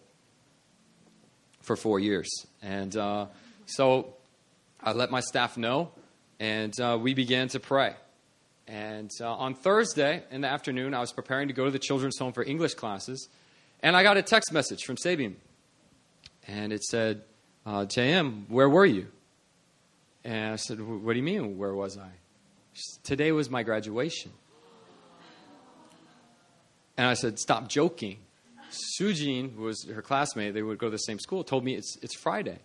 for 1.62 1.76
four 1.76 2.00
years. 2.00 2.30
And 2.64 2.96
uh, 2.98 3.28
so 3.68 4.16
I 4.82 4.94
let 4.94 5.12
my 5.12 5.20
staff 5.20 5.56
know, 5.56 5.92
and 6.40 6.78
uh, 6.80 6.98
we 7.00 7.14
began 7.14 7.48
to 7.50 7.60
pray. 7.60 7.94
And 8.70 9.10
uh, 9.20 9.34
on 9.34 9.56
Thursday 9.56 10.24
in 10.30 10.42
the 10.42 10.48
afternoon, 10.48 10.94
I 10.94 11.00
was 11.00 11.12
preparing 11.12 11.48
to 11.48 11.56
go 11.56 11.66
to 11.66 11.72
the 11.72 11.80
children's 11.80 12.20
home 12.20 12.34
for 12.34 12.44
English 12.44 12.76
classes, 12.76 13.28
and 13.82 13.98
I 13.98 14.04
got 14.04 14.18
a 14.18 14.22
text 14.22 14.54
message 14.54 14.84
from 14.84 14.96
Sabine. 14.96 15.38
And 16.48 16.72
it 16.72 16.84
said, 16.84 17.24
uh, 17.66 17.86
JM, 17.86 18.48
where 18.48 18.70
were 18.70 18.86
you? 18.86 19.08
And 20.24 20.54
I 20.54 20.56
said, 20.58 20.80
What 20.80 21.14
do 21.14 21.18
you 21.18 21.24
mean, 21.24 21.58
where 21.58 21.74
was 21.74 21.98
I? 21.98 22.12
Said, 22.74 23.04
Today 23.04 23.32
was 23.32 23.50
my 23.50 23.64
graduation. 23.64 24.32
And 26.96 27.08
I 27.08 27.16
said, 27.16 27.40
Stop 27.40 27.70
joking. 27.70 28.20
Sujin, 29.02 29.56
who 29.56 29.64
was 29.64 29.90
her 29.90 30.04
classmate, 30.04 30.54
they 30.54 30.62
would 30.62 30.78
go 30.78 30.88
to 30.88 30.92
the 30.92 30.98
same 30.98 31.18
school, 31.18 31.44
told 31.44 31.64
me 31.64 31.74
it's, 31.74 31.98
it's 32.04 32.16
Friday. 32.16 32.60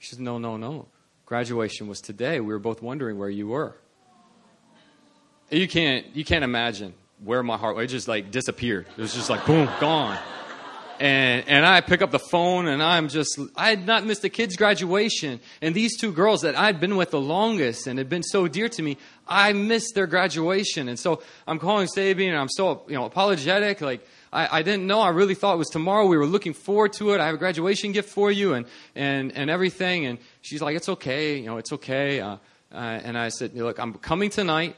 She 0.00 0.16
said, 0.16 0.20
No, 0.20 0.36
no, 0.36 0.58
no. 0.58 0.88
Graduation 1.24 1.88
was 1.88 2.00
today. 2.00 2.40
We 2.40 2.52
were 2.52 2.58
both 2.58 2.82
wondering 2.82 3.18
where 3.18 3.30
you 3.30 3.48
were. 3.48 3.78
You 5.50 5.68
can't, 5.68 6.06
you 6.14 6.24
can't 6.24 6.44
imagine 6.44 6.94
where 7.24 7.42
my 7.42 7.56
heart, 7.56 7.78
it 7.78 7.86
just 7.86 8.08
like 8.08 8.30
disappeared. 8.30 8.86
It 8.96 9.00
was 9.00 9.14
just 9.14 9.30
like, 9.30 9.46
boom, 9.46 9.68
gone. 9.80 10.18
And, 10.98 11.46
and 11.46 11.66
I 11.66 11.82
pick 11.82 12.00
up 12.00 12.10
the 12.10 12.18
phone 12.18 12.66
and 12.66 12.82
I'm 12.82 13.08
just, 13.08 13.38
I 13.54 13.68
had 13.70 13.86
not 13.86 14.04
missed 14.06 14.24
a 14.24 14.28
kid's 14.28 14.56
graduation. 14.56 15.40
And 15.60 15.74
these 15.74 15.98
two 15.98 16.10
girls 16.10 16.40
that 16.40 16.56
I'd 16.56 16.80
been 16.80 16.96
with 16.96 17.10
the 17.10 17.20
longest 17.20 17.86
and 17.86 17.98
had 17.98 18.08
been 18.08 18.22
so 18.22 18.48
dear 18.48 18.68
to 18.70 18.82
me, 18.82 18.96
I 19.28 19.52
missed 19.52 19.94
their 19.94 20.06
graduation. 20.06 20.88
And 20.88 20.98
so 20.98 21.22
I'm 21.46 21.58
calling 21.58 21.86
Sabine 21.86 22.30
and 22.30 22.38
I'm 22.38 22.48
so, 22.48 22.82
you 22.88 22.94
know, 22.94 23.04
apologetic. 23.04 23.80
Like, 23.82 24.06
I, 24.32 24.58
I 24.58 24.62
didn't 24.62 24.86
know. 24.86 25.00
I 25.00 25.10
really 25.10 25.34
thought 25.34 25.54
it 25.54 25.58
was 25.58 25.68
tomorrow. 25.68 26.06
We 26.06 26.16
were 26.16 26.26
looking 26.26 26.54
forward 26.54 26.94
to 26.94 27.12
it. 27.12 27.20
I 27.20 27.26
have 27.26 27.34
a 27.34 27.38
graduation 27.38 27.92
gift 27.92 28.08
for 28.08 28.30
you 28.30 28.54
and, 28.54 28.66
and, 28.94 29.32
and 29.32 29.50
everything. 29.50 30.06
And 30.06 30.18
she's 30.40 30.62
like, 30.62 30.76
it's 30.76 30.88
okay. 30.88 31.38
You 31.38 31.46
know, 31.46 31.58
it's 31.58 31.72
okay. 31.72 32.20
Uh, 32.20 32.36
uh, 32.72 32.76
and 32.76 33.18
I 33.18 33.28
said, 33.28 33.54
look, 33.54 33.78
I'm 33.78 33.94
coming 33.94 34.30
tonight. 34.30 34.76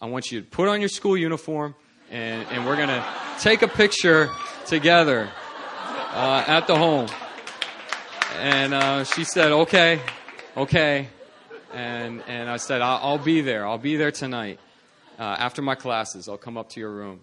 I 0.00 0.06
want 0.06 0.30
you 0.30 0.40
to 0.40 0.46
put 0.46 0.68
on 0.68 0.78
your 0.80 0.88
school 0.88 1.16
uniform 1.16 1.74
and, 2.08 2.46
and 2.52 2.64
we're 2.64 2.76
going 2.76 2.88
to 2.88 3.04
take 3.40 3.62
a 3.62 3.68
picture 3.68 4.30
together 4.66 5.28
uh, 6.12 6.44
at 6.46 6.68
the 6.68 6.76
home. 6.76 7.08
And 8.38 8.74
uh, 8.74 9.02
she 9.02 9.24
said, 9.24 9.50
okay, 9.50 10.00
okay. 10.56 11.08
And, 11.74 12.22
and 12.28 12.48
I 12.48 12.58
said, 12.58 12.80
I'll, 12.80 12.98
I'll 13.02 13.18
be 13.18 13.40
there. 13.40 13.66
I'll 13.66 13.78
be 13.78 13.96
there 13.96 14.12
tonight. 14.12 14.60
Uh, 15.18 15.22
after 15.22 15.62
my 15.62 15.74
classes, 15.74 16.28
I'll 16.28 16.38
come 16.38 16.56
up 16.56 16.68
to 16.70 16.80
your 16.80 16.92
room. 16.92 17.20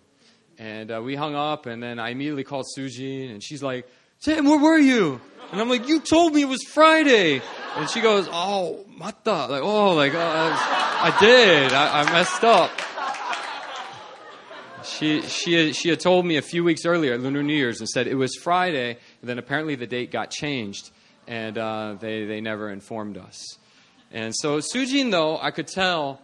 And 0.58 0.92
uh, 0.92 1.02
we 1.02 1.16
hung 1.16 1.34
up, 1.34 1.66
and 1.66 1.82
then 1.82 1.98
I 1.98 2.10
immediately 2.10 2.44
called 2.44 2.66
Suji, 2.78 3.30
and 3.32 3.42
she's 3.42 3.64
like, 3.64 3.88
Sam, 4.20 4.46
where 4.46 4.60
were 4.60 4.78
you? 4.78 5.22
And 5.52 5.62
I'm 5.62 5.70
like, 5.70 5.88
you 5.88 6.00
told 6.00 6.34
me 6.34 6.42
it 6.42 6.50
was 6.50 6.64
Friday. 6.64 7.42
And 7.78 7.90
she 7.90 8.02
goes, 8.02 8.28
oh, 8.32 8.86
mata. 8.88 9.48
Like, 9.48 9.62
oh, 9.62 9.94
like, 9.94 10.14
uh, 10.14 10.95
I 11.08 11.20
did. 11.20 11.72
I, 11.72 12.01
I, 12.01 12.12
messed 12.12 12.43
up. 12.43 12.72
She, 14.84 15.22
she, 15.22 15.72
she 15.72 15.89
had 15.89 15.99
told 15.99 16.26
me 16.26 16.38
a 16.38 16.41
few 16.41 16.64
weeks 16.64 16.84
earlier, 16.84 17.16
Lunar 17.20 17.43
New 17.43 17.53
Year's, 17.53 17.80
and 17.80 17.88
said 17.88 18.08
it 18.08 18.16
was 18.16 18.36
Friday. 18.36 18.97
And 19.22 19.30
then 19.30 19.38
apparently 19.38 19.76
the 19.76 19.86
date 19.86 20.10
got 20.10 20.32
changed, 20.32 20.89
and 21.28 21.60
uh, 21.60 21.97
they, 21.99 22.26
they 22.26 22.41
never 22.41 22.72
informed 22.72 23.20
us. 23.20 23.60
And 24.12 24.36
so 24.36 24.58
Sujin, 24.58 25.12
though, 25.12 25.38
I 25.38 25.51
could 25.51 25.68
tell 25.68 26.22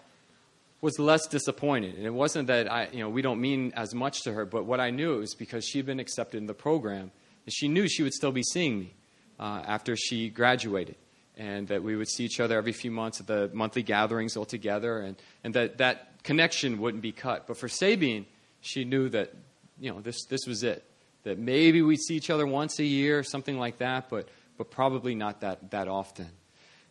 was 0.81 0.97
less 0.97 1.27
disappointed. 1.27 1.93
And 1.97 2.07
it 2.07 2.13
wasn't 2.13 2.47
that 2.47 2.71
I, 2.71 2.87
you 2.91 3.01
know, 3.01 3.09
we 3.09 3.21
don't 3.21 3.39
mean 3.39 3.73
as 3.75 3.93
much 3.93 4.23
to 4.23 4.33
her, 4.33 4.45
but 4.45 4.65
what 4.65 4.79
I 4.79 4.89
knew 4.89 5.13
it 5.13 5.19
was 5.19 5.35
because 5.35 5.63
she'd 5.63 5.85
been 5.85 5.99
accepted 5.99 6.37
in 6.37 6.47
the 6.47 6.55
program. 6.55 7.11
And 7.45 7.53
she 7.53 7.67
knew 7.67 7.87
she 7.87 8.01
would 8.01 8.13
still 8.13 8.31
be 8.31 8.41
seeing 8.41 8.79
me 8.79 8.95
uh, 9.39 9.61
after 9.63 9.95
she 9.95 10.29
graduated. 10.29 10.95
And 11.41 11.67
that 11.69 11.81
we 11.81 11.95
would 11.95 12.07
see 12.07 12.23
each 12.23 12.39
other 12.39 12.55
every 12.55 12.71
few 12.71 12.91
months 12.91 13.19
at 13.19 13.25
the 13.25 13.49
monthly 13.51 13.81
gatherings 13.81 14.37
all 14.37 14.45
together, 14.45 14.99
and, 14.99 15.15
and 15.43 15.55
that 15.55 15.79
that 15.79 16.23
connection 16.23 16.79
wouldn't 16.79 17.01
be 17.01 17.11
cut. 17.11 17.47
But 17.47 17.57
for 17.57 17.67
Sabine, 17.67 18.27
she 18.61 18.85
knew 18.85 19.09
that, 19.09 19.33
you 19.79 19.91
know, 19.91 20.01
this, 20.01 20.25
this 20.25 20.41
was 20.45 20.61
it. 20.61 20.83
That 21.23 21.39
maybe 21.39 21.81
we'd 21.81 21.99
see 21.99 22.15
each 22.15 22.29
other 22.29 22.45
once 22.45 22.77
a 22.77 22.83
year, 22.83 23.23
something 23.23 23.57
like 23.57 23.79
that, 23.79 24.07
but, 24.09 24.27
but 24.55 24.69
probably 24.69 25.15
not 25.15 25.41
that, 25.41 25.71
that 25.71 25.87
often. 25.87 26.29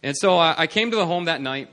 And 0.02 0.16
so 0.16 0.36
I, 0.36 0.54
I 0.58 0.66
came 0.66 0.90
to 0.90 0.96
the 0.96 1.06
home 1.06 1.26
that 1.26 1.40
night 1.40 1.68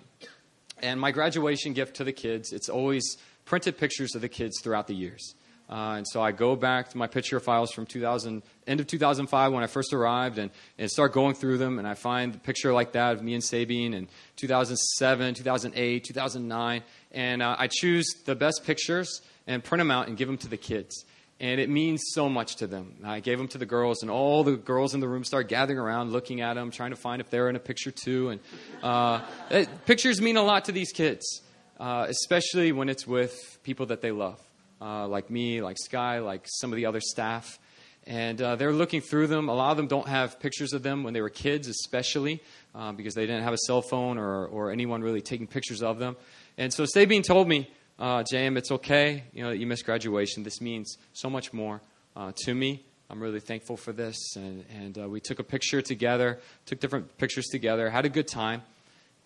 and 0.79 0.99
my 0.99 1.11
graduation 1.11 1.73
gift 1.73 1.95
to 1.97 2.03
the 2.03 2.13
kids, 2.13 2.53
it's 2.53 2.69
always 2.69 3.17
printed 3.45 3.77
pictures 3.77 4.15
of 4.15 4.21
the 4.21 4.29
kids 4.29 4.59
throughout 4.61 4.87
the 4.87 4.93
years. 4.93 5.33
Uh, 5.69 5.95
and 5.97 6.07
so 6.07 6.21
I 6.21 6.31
go 6.31 6.55
back 6.55 6.89
to 6.89 6.97
my 6.97 7.07
picture 7.07 7.39
files 7.39 7.71
from 7.71 7.85
2000, 7.85 8.41
end 8.67 8.79
of 8.79 8.87
2005 8.87 9.51
when 9.51 9.63
I 9.63 9.67
first 9.67 9.93
arrived 9.93 10.37
and, 10.37 10.49
and 10.77 10.89
start 10.89 11.11
going 11.11 11.35
through 11.35 11.57
them. 11.57 11.77
And 11.77 11.87
I 11.87 11.93
find 11.93 12.35
a 12.35 12.37
picture 12.37 12.71
like 12.71 12.93
that 12.93 13.13
of 13.13 13.23
me 13.23 13.33
and 13.33 13.43
Sabine 13.43 13.93
in 13.93 14.07
2007, 14.37 15.33
2008, 15.33 16.03
2009. 16.05 16.83
And 17.11 17.41
uh, 17.41 17.55
I 17.59 17.67
choose 17.67 18.05
the 18.25 18.35
best 18.35 18.63
pictures 18.65 19.21
and 19.45 19.63
print 19.63 19.81
them 19.81 19.91
out 19.91 20.07
and 20.07 20.15
give 20.15 20.27
them 20.27 20.37
to 20.37 20.47
the 20.47 20.57
kids 20.57 21.05
and 21.39 21.59
it 21.59 21.69
means 21.69 22.01
so 22.13 22.29
much 22.29 22.55
to 22.57 22.67
them. 22.67 22.95
I 23.03 23.19
gave 23.19 23.37
them 23.37 23.47
to 23.49 23.57
the 23.57 23.65
girls, 23.65 24.01
and 24.01 24.09
all 24.09 24.43
the 24.43 24.55
girls 24.55 24.93
in 24.93 24.99
the 24.99 25.07
room 25.07 25.23
start 25.23 25.47
gathering 25.47 25.77
around, 25.77 26.11
looking 26.11 26.41
at 26.41 26.55
them, 26.55 26.71
trying 26.71 26.91
to 26.91 26.95
find 26.95 27.21
if 27.21 27.29
they're 27.29 27.49
in 27.49 27.55
a 27.55 27.59
picture 27.59 27.91
too. 27.91 28.29
And 28.29 28.39
uh, 28.81 29.21
it, 29.51 29.69
pictures 29.85 30.19
mean 30.19 30.37
a 30.37 30.43
lot 30.43 30.65
to 30.65 30.71
these 30.71 30.91
kids, 30.91 31.41
uh, 31.79 32.07
especially 32.09 32.71
when 32.71 32.89
it's 32.89 33.05
with 33.05 33.59
people 33.63 33.87
that 33.87 34.01
they 34.01 34.11
love, 34.11 34.41
uh, 34.81 35.07
like 35.07 35.29
me, 35.29 35.61
like 35.61 35.77
Sky, 35.77 36.19
like 36.19 36.45
some 36.45 36.71
of 36.71 36.75
the 36.75 36.85
other 36.85 36.99
staff. 37.01 37.59
And 38.05 38.41
uh, 38.41 38.55
they're 38.55 38.73
looking 38.73 39.01
through 39.01 39.27
them. 39.27 39.49
A 39.49 39.53
lot 39.53 39.71
of 39.71 39.77
them 39.77 39.87
don't 39.87 40.07
have 40.07 40.39
pictures 40.39 40.73
of 40.73 40.81
them 40.81 41.03
when 41.03 41.13
they 41.13 41.21
were 41.21 41.29
kids, 41.29 41.67
especially 41.67 42.41
uh, 42.73 42.93
because 42.93 43.13
they 43.13 43.25
didn't 43.25 43.43
have 43.43 43.53
a 43.53 43.57
cell 43.65 43.81
phone 43.81 44.17
or, 44.17 44.45
or 44.45 44.71
anyone 44.71 45.01
really 45.01 45.21
taking 45.21 45.47
pictures 45.47 45.83
of 45.83 45.99
them. 45.99 46.15
And 46.57 46.71
so 46.71 46.85
Sabine 46.85 47.21
told 47.21 47.47
me 47.47 47.69
uh, 47.99 48.23
JM, 48.31 48.57
it's 48.57 48.71
okay, 48.71 49.25
you 49.33 49.43
know, 49.43 49.49
that 49.49 49.57
you 49.57 49.67
missed 49.67 49.85
graduation. 49.85 50.43
This 50.43 50.61
means 50.61 50.97
so 51.13 51.29
much 51.29 51.51
more 51.51 51.81
uh, 52.15 52.31
to 52.45 52.53
me 52.53 52.85
I'm 53.09 53.21
really 53.21 53.39
thankful 53.39 53.77
for 53.77 53.93
this. 53.93 54.17
And, 54.35 54.65
and 54.69 54.97
uh, 54.97 55.07
we 55.07 55.21
took 55.21 55.39
a 55.39 55.43
picture 55.43 55.81
together, 55.81 56.39
took 56.65 56.79
different 56.79 57.17
pictures 57.17 57.45
together, 57.45 57.89
had 57.89 58.05
a 58.05 58.09
good 58.09 58.27
time. 58.27 58.63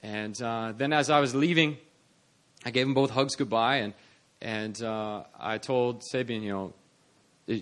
And 0.03 0.39
uh, 0.41 0.73
then 0.77 0.93
as 0.93 1.09
I 1.09 1.19
was 1.19 1.33
leaving, 1.33 1.77
I 2.63 2.69
gave 2.69 2.85
them 2.85 2.93
both 2.93 3.09
hugs 3.09 3.35
goodbye. 3.35 3.77
And, 3.77 3.93
and 4.41 4.81
uh, 4.81 5.23
I 5.39 5.57
told 5.59 6.03
Sabine, 6.03 6.41
you 6.41 6.51
know, 6.51 6.73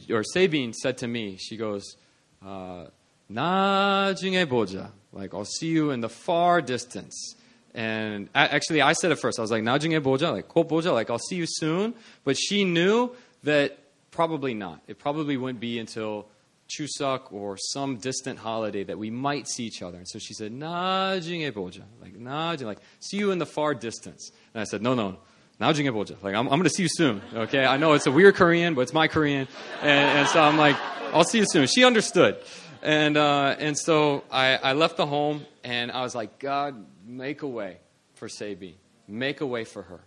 or 0.09 0.23
Sabine 0.23 0.73
said 0.73 0.97
to 0.99 1.07
me, 1.07 1.37
she 1.37 1.57
goes, 1.57 1.97
uh, 2.45 2.85
boja, 3.29 4.91
like 5.11 5.33
I'll 5.33 5.45
see 5.45 5.67
you 5.67 5.91
in 5.91 6.01
the 6.01 6.09
far 6.09 6.61
distance. 6.61 7.35
And 7.73 8.29
actually, 8.33 8.81
I 8.81 8.93
said 8.93 9.11
it 9.11 9.19
first. 9.19 9.37
I 9.39 9.41
was 9.41 9.51
like, 9.51 9.63
Najinge 9.63 10.01
boja, 10.01 10.31
like 10.31 10.47
ko 10.47 10.63
boja, 10.63 10.93
like 10.93 11.09
I'll 11.09 11.19
see 11.19 11.35
you 11.35 11.45
soon. 11.47 11.93
But 12.23 12.37
she 12.37 12.63
knew 12.63 13.11
that 13.43 13.77
probably 14.11 14.53
not. 14.53 14.81
It 14.87 14.99
probably 14.99 15.37
wouldn't 15.37 15.59
be 15.59 15.79
until 15.79 16.27
Chuseok 16.69 17.31
or 17.31 17.57
some 17.57 17.97
distant 17.97 18.39
holiday 18.39 18.83
that 18.83 18.97
we 18.97 19.09
might 19.09 19.47
see 19.47 19.65
each 19.65 19.81
other. 19.81 19.97
And 19.97 20.07
so 20.07 20.19
she 20.19 20.33
said, 20.33 20.51
Najinge 20.51 21.51
boja, 21.51 21.83
like 22.01 22.13
Najin, 22.13 22.65
like 22.65 22.79
see 22.99 23.17
you 23.17 23.31
in 23.31 23.39
the 23.39 23.45
far 23.45 23.73
distance. 23.73 24.31
And 24.53 24.61
I 24.61 24.63
said, 24.63 24.81
no, 24.81 24.93
no, 24.93 25.17
나중에 25.59 25.91
Like, 26.23 26.35
I'm, 26.35 26.47
I'm 26.47 26.57
going 26.57 26.63
to 26.63 26.69
see 26.69 26.83
you 26.83 26.89
soon. 26.89 27.21
Okay. 27.33 27.65
I 27.65 27.75
know 27.75 27.93
it's 27.93 28.07
a 28.07 28.11
weird 28.11 28.35
Korean, 28.35 28.75
but 28.75 28.81
it's 28.81 28.93
my 28.93 29.07
Korean. 29.07 29.47
And, 29.81 30.19
and 30.19 30.27
so 30.29 30.39
I'm 30.41 30.57
like, 30.57 30.77
I'll 31.13 31.25
see 31.25 31.39
you 31.39 31.45
soon. 31.45 31.67
She 31.67 31.83
understood. 31.83 32.37
And, 32.81 33.17
uh, 33.17 33.57
and 33.59 33.77
so 33.77 34.23
I, 34.31 34.55
I 34.55 34.73
left 34.73 34.95
the 34.95 35.05
home 35.05 35.45
and 35.65 35.91
I 35.91 36.01
was 36.01 36.15
like, 36.15 36.39
God, 36.39 36.85
make 37.05 37.41
a 37.41 37.47
way 37.47 37.77
for 38.15 38.29
Sabi. 38.29 38.77
Make 39.07 39.41
a 39.41 39.45
way 39.45 39.65
for 39.65 39.81
her. 39.83 39.99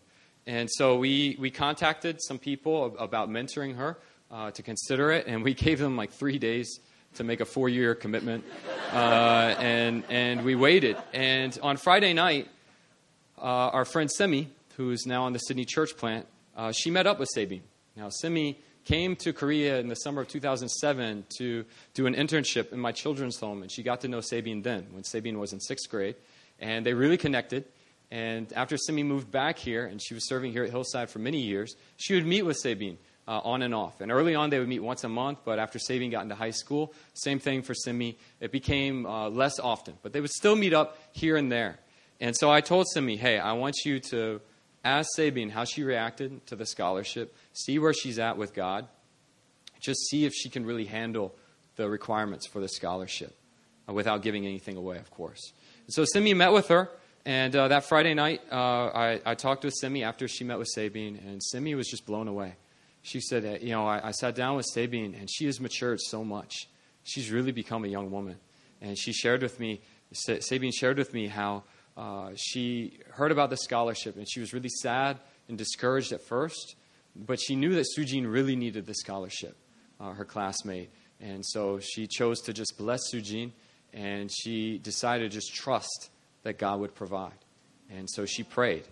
And 0.46 0.70
so 0.70 0.96
we, 0.96 1.36
we 1.38 1.50
contacted 1.50 2.22
some 2.22 2.38
people 2.38 2.96
about 2.98 3.28
mentoring 3.28 3.76
her 3.76 3.98
uh, 4.30 4.50
to 4.52 4.62
consider 4.62 5.12
it, 5.12 5.26
and 5.26 5.44
we 5.44 5.54
gave 5.66 5.78
them 5.78 5.96
like 5.96 6.12
three 6.12 6.38
days 6.38 6.80
to 7.14 7.24
make 7.24 7.40
a 7.40 7.44
four 7.44 7.68
year 7.68 7.94
commitment. 7.94 8.44
Uh, 8.90 9.54
and, 9.58 10.02
and 10.08 10.44
we 10.44 10.54
waited. 10.54 10.96
And 11.12 11.56
on 11.62 11.76
Friday 11.76 12.14
night, 12.14 12.48
uh, 13.38 13.42
our 13.42 13.84
friend 13.84 14.10
Simi 14.10 14.48
who 14.76 14.90
is 14.90 15.06
now 15.06 15.24
on 15.24 15.32
the 15.32 15.38
Sydney 15.38 15.64
church 15.64 15.96
plant, 15.96 16.26
uh, 16.56 16.72
she 16.72 16.90
met 16.90 17.06
up 17.06 17.18
with 17.18 17.28
Sabine. 17.32 17.62
Now, 17.96 18.08
Simi 18.08 18.58
came 18.84 19.16
to 19.16 19.32
Korea 19.32 19.78
in 19.78 19.88
the 19.88 19.94
summer 19.94 20.22
of 20.22 20.28
2007 20.28 21.24
to 21.38 21.64
do 21.94 22.06
an 22.06 22.14
internship 22.14 22.72
in 22.72 22.80
my 22.80 22.92
children's 22.92 23.38
home, 23.38 23.62
and 23.62 23.70
she 23.70 23.82
got 23.82 24.00
to 24.00 24.08
know 24.08 24.20
Sabine 24.20 24.62
then, 24.62 24.86
when 24.90 25.04
Sabine 25.04 25.38
was 25.38 25.52
in 25.52 25.60
sixth 25.60 25.88
grade. 25.90 26.16
And 26.58 26.84
they 26.84 26.94
really 26.94 27.16
connected. 27.16 27.64
And 28.10 28.52
after 28.52 28.76
Simi 28.76 29.02
moved 29.02 29.30
back 29.30 29.58
here, 29.58 29.86
and 29.86 30.02
she 30.02 30.14
was 30.14 30.28
serving 30.28 30.52
here 30.52 30.64
at 30.64 30.70
Hillside 30.70 31.10
for 31.10 31.18
many 31.18 31.40
years, 31.40 31.74
she 31.96 32.14
would 32.14 32.26
meet 32.26 32.42
with 32.42 32.56
Sabine 32.56 32.98
uh, 33.26 33.40
on 33.44 33.62
and 33.62 33.74
off. 33.74 34.00
And 34.00 34.10
early 34.10 34.34
on, 34.34 34.50
they 34.50 34.58
would 34.58 34.68
meet 34.68 34.82
once 34.82 35.04
a 35.04 35.08
month, 35.08 35.38
but 35.44 35.58
after 35.58 35.78
Sabine 35.78 36.10
got 36.10 36.22
into 36.22 36.34
high 36.34 36.50
school, 36.50 36.92
same 37.14 37.38
thing 37.38 37.62
for 37.62 37.74
Simi. 37.74 38.18
It 38.40 38.52
became 38.52 39.06
uh, 39.06 39.28
less 39.28 39.58
often, 39.58 39.94
but 40.02 40.12
they 40.12 40.20
would 40.20 40.30
still 40.30 40.56
meet 40.56 40.74
up 40.74 40.98
here 41.12 41.36
and 41.36 41.50
there. 41.50 41.78
And 42.20 42.36
so 42.36 42.50
I 42.50 42.60
told 42.60 42.86
Simi, 42.92 43.16
hey, 43.16 43.38
I 43.38 43.52
want 43.52 43.76
you 43.84 43.98
to 44.10 44.40
ask 44.84 45.08
Sabine 45.14 45.50
how 45.50 45.64
she 45.64 45.82
reacted 45.82 46.46
to 46.46 46.56
the 46.56 46.66
scholarship, 46.66 47.34
see 47.52 47.78
where 47.78 47.92
she's 47.92 48.18
at 48.18 48.36
with 48.36 48.54
God, 48.54 48.88
just 49.80 50.00
see 50.08 50.24
if 50.24 50.32
she 50.32 50.48
can 50.48 50.64
really 50.64 50.86
handle 50.86 51.34
the 51.76 51.88
requirements 51.88 52.46
for 52.46 52.60
the 52.60 52.68
scholarship 52.68 53.36
uh, 53.88 53.92
without 53.92 54.22
giving 54.22 54.46
anything 54.46 54.76
away, 54.76 54.98
of 54.98 55.10
course. 55.10 55.52
And 55.86 55.94
so 55.94 56.04
Simi 56.04 56.34
met 56.34 56.52
with 56.52 56.68
her. 56.68 56.90
And 57.24 57.54
uh, 57.54 57.68
that 57.68 57.84
Friday 57.84 58.14
night, 58.14 58.40
uh, 58.50 58.56
I, 58.56 59.20
I, 59.24 59.34
talked 59.36 59.64
with 59.64 59.74
Simi 59.80 60.02
after 60.02 60.26
she 60.26 60.42
met 60.42 60.58
with 60.58 60.66
Sabine, 60.66 61.20
and 61.24 61.40
Simi 61.40 61.76
was 61.76 61.86
just 61.86 62.04
blown 62.04 62.26
away. 62.26 62.56
She 63.02 63.20
said, 63.20 63.62
You 63.62 63.70
know, 63.70 63.86
I, 63.86 64.08
I, 64.08 64.10
sat 64.10 64.34
down 64.34 64.56
with 64.56 64.66
Sabine, 64.66 65.14
and 65.14 65.30
she 65.30 65.46
has 65.46 65.60
matured 65.60 66.00
so 66.00 66.24
much. 66.24 66.68
She's 67.04 67.30
really 67.30 67.52
become 67.52 67.84
a 67.84 67.88
young 67.88 68.10
woman. 68.10 68.38
And 68.80 68.98
she 68.98 69.12
shared 69.12 69.40
with 69.40 69.60
me, 69.60 69.82
Sabine 70.12 70.72
shared 70.72 70.98
with 70.98 71.14
me 71.14 71.28
how 71.28 71.62
uh, 71.96 72.30
she 72.36 72.98
heard 73.10 73.32
about 73.32 73.50
the 73.50 73.56
scholarship, 73.56 74.16
and 74.16 74.28
she 74.28 74.40
was 74.40 74.52
really 74.52 74.68
sad 74.68 75.18
and 75.48 75.58
discouraged 75.58 76.12
at 76.12 76.20
first, 76.22 76.76
but 77.14 77.40
she 77.40 77.56
knew 77.56 77.74
that 77.74 77.86
Sujin 77.96 78.30
really 78.30 78.56
needed 78.56 78.86
the 78.86 78.94
scholarship, 78.94 79.56
uh, 80.00 80.12
her 80.12 80.24
classmate. 80.24 80.90
And 81.20 81.44
so 81.44 81.78
she 81.78 82.06
chose 82.06 82.40
to 82.42 82.52
just 82.52 82.78
bless 82.78 83.12
Sujin, 83.12 83.52
and 83.92 84.30
she 84.32 84.78
decided 84.78 85.30
to 85.30 85.34
just 85.34 85.54
trust 85.54 86.10
that 86.42 86.58
God 86.58 86.80
would 86.80 86.94
provide. 86.94 87.32
And 87.90 88.08
so 88.08 88.24
she 88.24 88.42
prayed. 88.42 88.84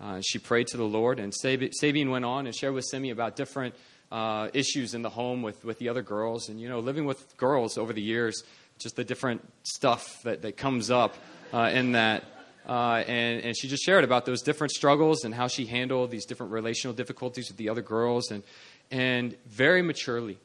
Uh, 0.00 0.20
she 0.24 0.38
prayed 0.38 0.66
to 0.68 0.76
the 0.76 0.84
Lord, 0.84 1.20
and 1.20 1.32
Sabine 1.34 2.10
went 2.10 2.24
on 2.24 2.46
and 2.46 2.54
shared 2.54 2.74
with 2.74 2.84
Simi 2.84 3.10
about 3.10 3.36
different 3.36 3.74
uh, 4.10 4.48
issues 4.52 4.94
in 4.94 5.02
the 5.02 5.10
home 5.10 5.42
with, 5.42 5.64
with 5.64 5.78
the 5.78 5.88
other 5.88 6.02
girls. 6.02 6.48
And, 6.48 6.60
you 6.60 6.68
know, 6.68 6.80
living 6.80 7.04
with 7.04 7.36
girls 7.36 7.78
over 7.78 7.92
the 7.92 8.02
years, 8.02 8.42
just 8.78 8.96
the 8.96 9.04
different 9.04 9.46
stuff 9.62 10.22
that, 10.22 10.42
that 10.42 10.56
comes 10.56 10.90
up 10.90 11.14
uh, 11.52 11.70
in 11.72 11.92
that. 11.92 12.24
Uh, 12.66 13.04
and, 13.06 13.44
and 13.44 13.56
she 13.56 13.68
just 13.68 13.84
shared 13.84 14.02
about 14.02 14.26
those 14.26 14.42
different 14.42 14.72
struggles 14.72 15.24
and 15.24 15.34
how 15.34 15.46
she 15.46 15.66
handled 15.66 16.10
these 16.10 16.24
different 16.24 16.52
relational 16.52 16.94
difficulties 16.94 17.48
with 17.48 17.56
the 17.56 17.68
other 17.68 17.82
girls. 17.82 18.30
And, 18.30 18.42
and 18.90 19.36
very 19.46 19.82
maturely, 19.82 20.38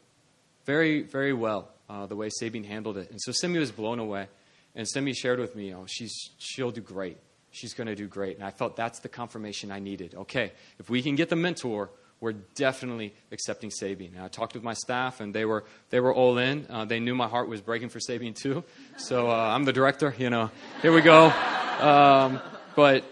very, 0.66 1.02
very 1.02 1.34
well, 1.34 1.70
uh, 1.90 2.06
the 2.06 2.16
way 2.16 2.30
Sabine 2.30 2.64
handled 2.64 2.98
it. 2.98 3.10
And 3.10 3.20
so 3.22 3.32
Simi 3.32 3.60
was 3.60 3.72
blown 3.72 4.00
away. 4.00 4.28
And 4.76 4.88
Simi 4.88 5.14
shared 5.14 5.40
with 5.40 5.56
me, 5.56 5.74
oh, 5.74 5.86
she's, 5.88 6.30
she'll 6.38 6.72
do 6.72 6.82
great. 6.82 7.18
She's 7.52 7.74
going 7.74 7.88
to 7.88 7.96
do 7.96 8.08
great. 8.08 8.38
And 8.38 8.46
I 8.46 8.52
felt 8.52 8.76
that's 8.76 9.00
the 9.00 9.10
confirmation 9.10 9.72
I 9.72 9.80
needed. 9.80 10.16
Okay, 10.16 10.54
if 10.80 10.90
we 10.90 11.02
can 11.02 11.16
get 11.16 11.30
the 11.30 11.36
mentor, 11.36 11.90
we're 12.22 12.34
definitely 12.56 13.14
accepting 13.32 13.72
Sabine. 13.72 14.14
And 14.16 14.24
I 14.24 14.28
talked 14.28 14.54
with 14.54 14.64
my 14.64 14.74
staff, 14.74 15.20
and 15.20 15.34
they 15.34 15.44
were, 15.44 15.66
they 15.90 16.00
were 16.00 16.14
all 16.14 16.38
in. 16.38 16.68
Uh, 16.70 16.86
they 16.86 17.00
knew 17.00 17.16
my 17.16 17.28
heart 17.28 17.50
was 17.50 17.62
breaking 17.62 17.90
for 17.90 18.00
Sabine, 18.00 18.36
too. 18.36 18.64
So 18.96 19.30
uh, 19.30 19.34
I'm 19.34 19.66
the 19.66 19.74
director, 19.74 20.14
you 20.18 20.30
know. 20.30 20.52
Here 20.84 20.94
we 20.94 21.02
go. 21.02 21.34
Um, 21.82 22.40
but 22.76 23.04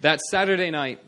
that 0.00 0.20
Saturday 0.20 0.70
night, 0.70 1.00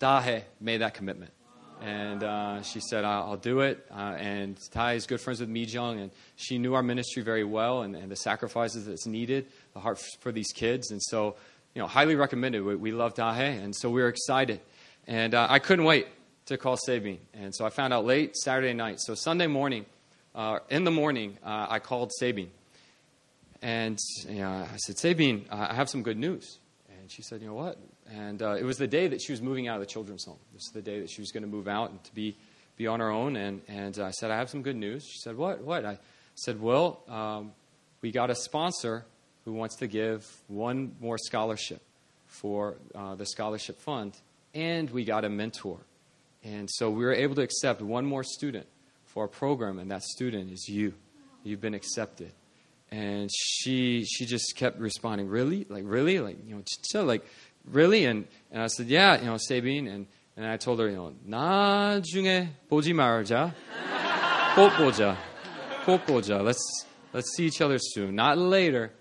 Dahe 0.00 0.42
made 0.60 0.78
that 0.78 0.94
commitment. 0.94 1.32
And 1.80 2.22
uh, 2.22 2.62
she 2.62 2.80
said, 2.80 3.04
I'll, 3.04 3.30
I'll 3.30 3.36
do 3.36 3.60
it. 3.60 3.86
Uh, 3.90 4.16
and 4.18 4.58
Tai 4.70 4.94
is 4.94 5.06
good 5.06 5.20
friends 5.20 5.40
with 5.40 5.48
Mi 5.48 5.64
Jung, 5.64 5.98
and 5.98 6.10
she 6.36 6.58
knew 6.58 6.74
our 6.74 6.82
ministry 6.82 7.22
very 7.22 7.44
well 7.44 7.82
and, 7.82 7.96
and, 7.96 8.10
the 8.10 8.16
sacrifices 8.16 8.86
that's 8.86 9.06
needed, 9.06 9.46
the 9.72 9.80
heart 9.80 9.98
for 10.20 10.30
these 10.30 10.52
kids. 10.52 10.90
And 10.90 11.00
so, 11.02 11.36
you 11.74 11.80
know, 11.80 11.88
highly 11.88 12.16
recommended. 12.16 12.62
We, 12.62 12.76
we 12.76 12.92
love 12.92 13.14
Dahe, 13.14 13.62
and 13.62 13.74
so 13.74 13.88
we 13.88 14.02
were 14.02 14.08
excited. 14.08 14.60
And 15.06 15.34
uh, 15.34 15.46
I 15.48 15.58
couldn't 15.58 15.86
wait 15.86 16.08
to 16.46 16.58
call 16.58 16.76
Sabine. 16.76 17.20
And 17.32 17.54
so 17.54 17.64
I 17.64 17.70
found 17.70 17.94
out 17.94 18.04
late 18.04 18.36
Saturday 18.36 18.74
night. 18.74 19.00
So 19.00 19.14
Sunday 19.14 19.46
morning, 19.46 19.86
uh, 20.34 20.58
in 20.68 20.84
the 20.84 20.90
morning, 20.90 21.38
uh, 21.42 21.66
I 21.70 21.78
called 21.78 22.12
Sabine. 22.12 22.50
And 23.62 23.98
you 24.28 24.40
know, 24.40 24.66
I 24.72 24.76
said, 24.76 24.98
Sabine, 24.98 25.46
I 25.50 25.74
have 25.74 25.88
some 25.90 26.02
good 26.02 26.18
news. 26.18 26.58
And 27.00 27.10
she 27.10 27.22
said, 27.22 27.40
You 27.40 27.48
know 27.48 27.54
what? 27.54 27.78
And 28.12 28.42
uh, 28.42 28.56
it 28.58 28.64
was 28.64 28.78
the 28.78 28.88
day 28.88 29.08
that 29.08 29.20
she 29.20 29.32
was 29.32 29.40
moving 29.40 29.68
out 29.68 29.76
of 29.76 29.80
the 29.80 29.86
children's 29.86 30.24
home. 30.24 30.38
This 30.52 30.62
is 30.62 30.72
the 30.72 30.82
day 30.82 31.00
that 31.00 31.10
she 31.10 31.20
was 31.20 31.30
going 31.30 31.42
to 31.42 31.48
move 31.48 31.68
out 31.68 31.90
and 31.90 32.02
to 32.04 32.14
be, 32.14 32.36
be 32.76 32.86
on 32.86 33.00
her 33.00 33.10
own. 33.10 33.36
And, 33.36 33.60
and 33.68 33.98
I 33.98 34.10
said, 34.10 34.30
I 34.30 34.36
have 34.36 34.50
some 34.50 34.62
good 34.62 34.76
news. 34.76 35.04
She 35.04 35.18
said, 35.18 35.36
What? 35.36 35.62
What? 35.62 35.84
I 35.84 35.98
said, 36.34 36.60
Well, 36.60 37.02
um, 37.08 37.52
we 38.00 38.10
got 38.10 38.30
a 38.30 38.34
sponsor 38.34 39.04
who 39.44 39.52
wants 39.52 39.76
to 39.76 39.86
give 39.86 40.26
one 40.48 40.96
more 41.00 41.18
scholarship 41.18 41.82
for 42.26 42.76
uh, 42.94 43.14
the 43.14 43.26
scholarship 43.26 43.80
fund, 43.80 44.16
and 44.54 44.90
we 44.90 45.04
got 45.04 45.24
a 45.24 45.28
mentor. 45.28 45.78
And 46.42 46.68
so 46.70 46.90
we 46.90 47.04
were 47.04 47.12
able 47.12 47.34
to 47.34 47.42
accept 47.42 47.82
one 47.82 48.06
more 48.06 48.24
student 48.24 48.66
for 49.04 49.24
our 49.24 49.28
program, 49.28 49.78
and 49.78 49.90
that 49.90 50.02
student 50.02 50.50
is 50.50 50.68
you. 50.68 50.94
You've 51.42 51.60
been 51.60 51.74
accepted 51.74 52.32
And 52.91 53.29
she 53.33 54.05
she 54.05 54.25
just 54.25 54.55
kept 54.55 54.79
responding, 54.79 55.27
really, 55.27 55.65
like 55.69 55.83
really, 55.85 56.19
like 56.19 56.37
you 56.47 56.55
know, 56.55 56.63
so 56.83 57.03
like 57.03 57.25
really? 57.71 58.05
And, 58.05 58.25
and 58.51 58.61
I 58.61 58.67
said, 58.67 58.87
yeah, 58.87 59.19
you 59.19 59.25
know, 59.25 59.37
Sabine. 59.37 59.87
And, 59.87 60.07
and 60.37 60.45
I 60.45 60.57
told 60.57 60.79
her, 60.79 60.89
you 60.89 60.95
know, 60.95 61.13
나중에 61.27 62.49
보지 62.69 62.93
말자. 62.93 63.53
꼭 64.55 64.71
보자. 64.77 65.17
꼭 65.85 66.05
보자. 66.05 66.41
Let's, 66.41 66.85
let's 67.13 67.35
see 67.35 67.45
each 67.45 67.61
other 67.61 67.77
soon. 67.79 68.15
Not 68.15 68.37
later. 68.37 68.91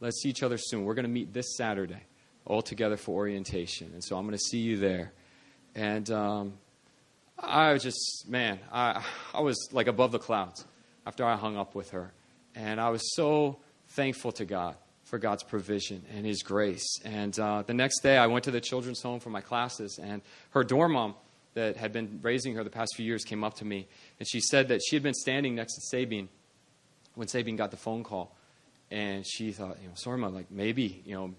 Let's 0.00 0.20
see 0.22 0.30
each 0.30 0.42
other 0.42 0.58
soon. 0.58 0.84
We're 0.84 0.94
going 0.94 1.06
to 1.06 1.10
meet 1.10 1.32
this 1.32 1.56
Saturday 1.56 2.02
all 2.44 2.62
together 2.62 2.96
for 2.96 3.14
orientation. 3.14 3.90
And 3.92 4.04
so 4.04 4.16
I'm 4.16 4.24
going 4.26 4.36
to 4.36 4.44
see 4.44 4.58
you 4.58 4.76
there. 4.76 5.12
And 5.74 6.08
um, 6.10 6.52
I 7.38 7.72
was 7.72 7.82
just, 7.82 8.26
man, 8.28 8.60
I, 8.72 9.04
I 9.32 9.40
was 9.40 9.70
like 9.72 9.88
above 9.88 10.12
the 10.12 10.18
clouds 10.18 10.64
after 11.06 11.24
I 11.24 11.36
hung 11.36 11.56
up 11.56 11.74
with 11.74 11.90
her. 11.90 12.12
And 12.55 12.79
I 12.79 12.89
was 12.89 13.15
so 13.15 13.59
thankful 13.89 14.31
to 14.33 14.45
God 14.45 14.75
for 15.03 15.17
God's 15.17 15.43
provision 15.43 16.03
and 16.15 16.25
His 16.25 16.43
grace. 16.43 16.99
And 17.03 17.37
uh, 17.39 17.63
the 17.65 17.73
next 17.73 18.01
day, 18.01 18.17
I 18.17 18.27
went 18.27 18.45
to 18.45 18.51
the 18.51 18.61
children's 18.61 19.01
home 19.01 19.19
for 19.19 19.29
my 19.29 19.41
classes, 19.41 19.99
and 20.01 20.21
her 20.51 20.63
dorm 20.63 20.93
mom 20.93 21.15
that 21.55 21.77
had 21.77 21.91
been 21.91 22.19
raising 22.21 22.55
her 22.55 22.63
the 22.63 22.69
past 22.69 22.93
few 22.95 23.05
years 23.05 23.23
came 23.23 23.43
up 23.43 23.55
to 23.55 23.65
me, 23.65 23.87
and 24.19 24.29
she 24.29 24.39
said 24.39 24.67
that 24.67 24.81
she 24.87 24.95
had 24.95 25.03
been 25.03 25.15
standing 25.15 25.55
next 25.55 25.75
to 25.75 25.81
Sabine 25.81 26.29
when 27.15 27.27
Sabine 27.27 27.55
got 27.55 27.71
the 27.71 27.77
phone 27.77 28.03
call, 28.03 28.35
and 28.91 29.25
she 29.25 29.51
thought, 29.51 29.77
you 29.81 29.87
know, 29.87 29.95
Sorma, 29.95 30.31
like 30.31 30.51
maybe, 30.51 31.01
you 31.05 31.15
know, 31.15 31.33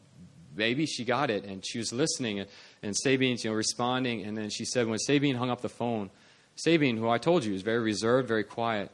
maybe 0.55 0.85
she 0.85 1.05
got 1.05 1.31
it, 1.31 1.45
and 1.45 1.65
she 1.65 1.79
was 1.79 1.93
listening, 1.93 2.41
and, 2.41 2.49
and 2.83 2.97
Sabine's, 2.97 3.45
you 3.45 3.51
know, 3.51 3.57
responding, 3.57 4.25
and 4.25 4.37
then 4.37 4.51
she 4.51 4.65
said 4.65 4.89
when 4.89 4.99
Sabine 4.99 5.37
hung 5.37 5.49
up 5.49 5.61
the 5.61 5.69
phone, 5.69 6.11
Sabine, 6.57 6.97
who 6.97 7.09
I 7.09 7.19
told 7.19 7.45
you 7.45 7.55
is 7.55 7.63
very 7.63 7.79
reserved, 7.79 8.27
very 8.27 8.45
quiet, 8.45 8.91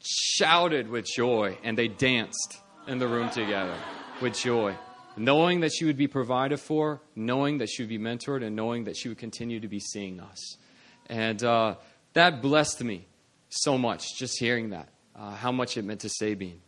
shouted 0.00 0.88
with 0.88 1.06
joy 1.06 1.58
and 1.62 1.76
they 1.76 1.88
danced 1.88 2.58
in 2.86 2.98
the 2.98 3.08
room 3.08 3.30
together 3.30 3.76
with 4.20 4.34
joy, 4.34 4.74
knowing 5.16 5.60
that 5.60 5.72
she 5.72 5.84
would 5.84 5.96
be 5.96 6.08
provided 6.08 6.58
for, 6.58 7.00
knowing 7.14 7.58
that 7.58 7.68
she 7.68 7.82
would 7.82 7.88
be 7.88 7.98
mentored, 7.98 8.44
and 8.44 8.56
knowing 8.56 8.84
that 8.84 8.96
she 8.96 9.08
would 9.08 9.18
continue 9.18 9.60
to 9.60 9.68
be 9.68 9.80
seeing 9.80 10.20
us. 10.20 10.56
And 11.08 11.42
uh, 11.42 11.76
that 12.14 12.42
blessed 12.42 12.82
me 12.82 13.06
so 13.48 13.78
much, 13.78 14.16
just 14.16 14.38
hearing 14.38 14.70
that, 14.70 14.88
uh, 15.16 15.34
how 15.34 15.52
much 15.52 15.76
it 15.76 15.84
meant 15.84 16.00
to 16.00 16.08
Sabine. 16.08 16.60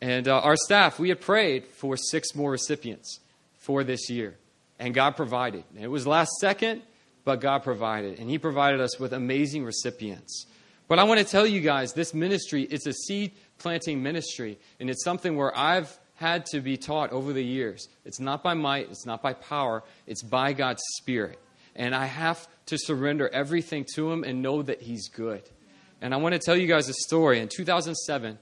And 0.00 0.28
uh, 0.28 0.40
our 0.40 0.56
staff, 0.56 0.98
we 0.98 1.08
had 1.08 1.20
prayed 1.20 1.66
for 1.66 1.96
six 1.96 2.34
more 2.34 2.50
recipients 2.50 3.20
for 3.54 3.82
this 3.84 4.10
year, 4.10 4.36
and 4.78 4.94
God 4.94 5.16
provided. 5.16 5.64
It 5.78 5.88
was 5.88 6.06
last 6.06 6.30
second, 6.40 6.82
but 7.24 7.40
God 7.40 7.62
provided, 7.62 8.18
and 8.18 8.28
He 8.28 8.38
provided 8.38 8.80
us 8.80 9.00
with 9.00 9.12
amazing 9.12 9.64
recipients. 9.64 10.46
But 10.88 10.98
I 10.98 11.04
want 11.04 11.18
to 11.20 11.26
tell 11.26 11.46
you 11.46 11.60
guys, 11.60 11.92
this 11.92 12.14
ministry, 12.14 12.62
it's 12.62 12.86
a 12.86 12.92
seed 12.92 13.32
planting 13.58 14.02
ministry, 14.02 14.58
and 14.78 14.88
it's 14.88 15.02
something 15.02 15.36
where 15.36 15.56
I've 15.56 15.98
had 16.14 16.46
to 16.46 16.60
be 16.60 16.76
taught 16.76 17.12
over 17.12 17.32
the 17.32 17.44
years. 17.44 17.88
It's 18.04 18.20
not 18.20 18.42
by 18.42 18.54
might, 18.54 18.88
it's 18.90 19.06
not 19.06 19.22
by 19.22 19.34
power, 19.34 19.82
it's 20.06 20.22
by 20.22 20.52
God's 20.52 20.82
Spirit. 20.96 21.38
And 21.74 21.94
I 21.94 22.06
have 22.06 22.46
to 22.66 22.78
surrender 22.78 23.28
everything 23.28 23.84
to 23.94 24.10
Him 24.10 24.24
and 24.24 24.42
know 24.42 24.62
that 24.62 24.80
He's 24.80 25.08
good. 25.08 25.42
And 26.00 26.14
I 26.14 26.18
want 26.18 26.34
to 26.34 26.38
tell 26.38 26.56
you 26.56 26.66
guys 26.66 26.88
a 26.88 26.94
story. 26.94 27.40
In 27.40 27.48
2007, 27.48 28.38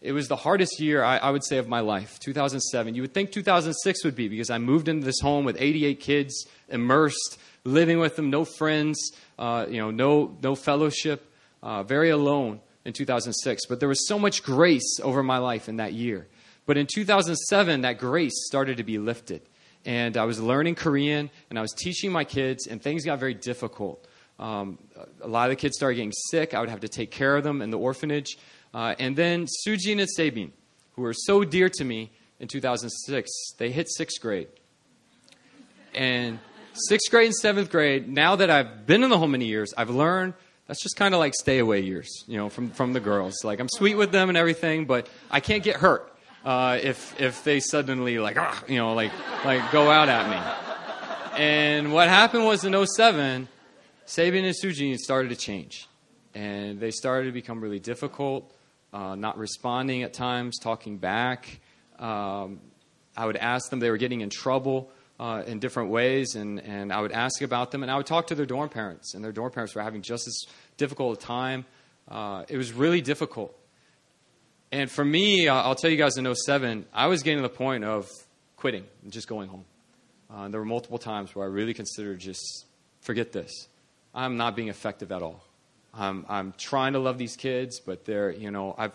it 0.00 0.12
was 0.12 0.28
the 0.28 0.36
hardest 0.36 0.80
year, 0.80 1.02
I, 1.02 1.18
I, 1.18 1.30
would 1.30 1.44
say, 1.44 1.58
of 1.58 1.68
my 1.68 1.80
life. 1.80 2.18
2007. 2.20 2.94
You 2.94 3.02
would 3.02 3.14
think 3.14 3.32
2006 3.32 4.04
would 4.04 4.14
be 4.14 4.28
because 4.28 4.50
I 4.50 4.58
moved 4.58 4.88
into 4.88 5.04
this 5.04 5.20
home 5.20 5.44
with 5.44 5.56
88 5.58 6.00
kids, 6.00 6.46
immersed, 6.68 7.38
living 7.64 7.98
with 7.98 8.16
them, 8.16 8.30
no 8.30 8.44
friends, 8.44 9.12
uh, 9.38 9.66
you 9.68 9.80
know, 9.80 9.90
no, 9.90 10.36
no 10.42 10.54
fellowship, 10.54 11.30
uh, 11.66 11.82
very 11.82 12.10
alone 12.10 12.60
in 12.84 12.92
2006. 12.92 13.66
But 13.66 13.80
there 13.80 13.88
was 13.88 14.06
so 14.06 14.20
much 14.20 14.44
grace 14.44 15.00
over 15.02 15.22
my 15.24 15.38
life 15.38 15.68
in 15.68 15.76
that 15.76 15.92
year. 15.92 16.28
But 16.64 16.76
in 16.76 16.86
2007, 16.86 17.80
that 17.80 17.98
grace 17.98 18.46
started 18.46 18.76
to 18.76 18.84
be 18.84 18.98
lifted. 18.98 19.42
And 19.84 20.16
I 20.16 20.24
was 20.24 20.40
learning 20.40 20.76
Korean 20.76 21.28
and 21.50 21.58
I 21.58 21.62
was 21.62 21.72
teaching 21.72 22.12
my 22.12 22.22
kids, 22.24 22.68
and 22.68 22.80
things 22.80 23.04
got 23.04 23.18
very 23.18 23.34
difficult. 23.34 24.06
Um, 24.38 24.78
a 25.20 25.26
lot 25.26 25.50
of 25.50 25.50
the 25.50 25.56
kids 25.56 25.76
started 25.76 25.96
getting 25.96 26.12
sick. 26.30 26.54
I 26.54 26.60
would 26.60 26.68
have 26.68 26.80
to 26.80 26.88
take 26.88 27.10
care 27.10 27.36
of 27.36 27.42
them 27.42 27.60
in 27.62 27.70
the 27.70 27.78
orphanage. 27.78 28.38
Uh, 28.72 28.94
and 29.00 29.16
then 29.16 29.46
Sujin 29.66 29.98
and 29.98 30.08
Sabine, 30.08 30.52
who 30.92 31.02
were 31.02 31.14
so 31.14 31.42
dear 31.42 31.68
to 31.68 31.84
me 31.84 32.12
in 32.38 32.46
2006, 32.46 33.30
they 33.58 33.72
hit 33.72 33.88
sixth 33.88 34.20
grade. 34.20 34.48
And 35.94 36.38
sixth 36.74 37.10
grade 37.10 37.26
and 37.26 37.34
seventh 37.34 37.70
grade, 37.70 38.08
now 38.08 38.36
that 38.36 38.50
I've 38.50 38.86
been 38.86 39.02
in 39.02 39.10
the 39.10 39.18
home 39.18 39.32
many 39.32 39.46
years, 39.46 39.74
I've 39.76 39.90
learned 39.90 40.34
that's 40.66 40.82
just 40.82 40.96
kind 40.96 41.14
of 41.14 41.20
like 41.20 41.34
stay 41.34 41.58
away 41.58 41.80
years, 41.80 42.24
you 42.26 42.36
know, 42.36 42.48
from, 42.48 42.70
from 42.70 42.92
the 42.92 43.00
girls. 43.00 43.44
Like, 43.44 43.60
I'm 43.60 43.68
sweet 43.68 43.94
with 43.94 44.10
them 44.10 44.28
and 44.28 44.36
everything, 44.36 44.84
but 44.84 45.08
I 45.30 45.40
can't 45.40 45.62
get 45.62 45.76
hurt 45.76 46.12
uh, 46.44 46.78
if, 46.82 47.18
if 47.20 47.44
they 47.44 47.60
suddenly, 47.60 48.18
like, 48.18 48.36
ah, 48.38 48.62
you 48.68 48.76
know, 48.76 48.94
like, 48.94 49.12
like 49.44 49.70
go 49.70 49.90
out 49.90 50.08
at 50.08 50.28
me. 50.28 51.40
And 51.40 51.92
what 51.92 52.08
happened 52.08 52.44
was 52.44 52.64
in 52.64 52.86
07, 52.86 53.48
Sabine 54.06 54.44
and 54.44 54.54
Sujin 54.54 54.96
started 54.96 55.28
to 55.28 55.36
change. 55.36 55.88
And 56.34 56.80
they 56.80 56.90
started 56.90 57.26
to 57.26 57.32
become 57.32 57.60
really 57.60 57.78
difficult, 57.78 58.52
uh, 58.92 59.14
not 59.14 59.38
responding 59.38 60.02
at 60.02 60.14
times, 60.14 60.58
talking 60.58 60.98
back. 60.98 61.60
Um, 61.98 62.60
I 63.16 63.24
would 63.24 63.36
ask 63.36 63.70
them, 63.70 63.80
they 63.80 63.90
were 63.90 63.96
getting 63.96 64.20
in 64.20 64.30
trouble 64.30 64.90
uh, 65.18 65.42
in 65.46 65.58
different 65.58 65.90
ways, 65.90 66.34
and, 66.34 66.60
and 66.60 66.92
I 66.92 67.00
would 67.00 67.12
ask 67.12 67.42
about 67.42 67.70
them, 67.70 67.82
and 67.82 67.90
I 67.90 67.96
would 67.96 68.06
talk 68.06 68.28
to 68.28 68.34
their 68.34 68.46
dorm 68.46 68.68
parents, 68.68 69.14
and 69.14 69.24
their 69.24 69.32
dorm 69.32 69.50
parents 69.50 69.74
were 69.74 69.82
having 69.82 70.02
just 70.02 70.26
as 70.26 70.44
difficult 70.76 71.22
a 71.22 71.26
time. 71.26 71.64
Uh, 72.08 72.44
it 72.48 72.56
was 72.56 72.72
really 72.72 73.00
difficult. 73.00 73.58
And 74.72 74.90
for 74.90 75.04
me, 75.04 75.48
I'll 75.48 75.74
tell 75.74 75.90
you 75.90 75.96
guys 75.96 76.16
in 76.16 76.32
07, 76.34 76.86
I 76.92 77.06
was 77.06 77.22
getting 77.22 77.38
to 77.38 77.42
the 77.42 77.54
point 77.54 77.84
of 77.84 78.08
quitting 78.56 78.84
and 79.02 79.12
just 79.12 79.28
going 79.28 79.48
home. 79.48 79.64
Uh, 80.28 80.48
there 80.48 80.60
were 80.60 80.66
multiple 80.66 80.98
times 80.98 81.34
where 81.34 81.46
I 81.46 81.48
really 81.48 81.72
considered 81.72 82.18
just 82.18 82.66
forget 83.00 83.32
this. 83.32 83.68
I'm 84.14 84.36
not 84.36 84.56
being 84.56 84.68
effective 84.68 85.12
at 85.12 85.22
all. 85.22 85.44
I'm, 85.94 86.26
I'm 86.28 86.52
trying 86.58 86.92
to 86.94 86.98
love 86.98 87.16
these 87.16 87.36
kids, 87.36 87.80
but 87.80 88.04
they're, 88.04 88.30
you 88.30 88.50
know, 88.50 88.74
I've, 88.76 88.92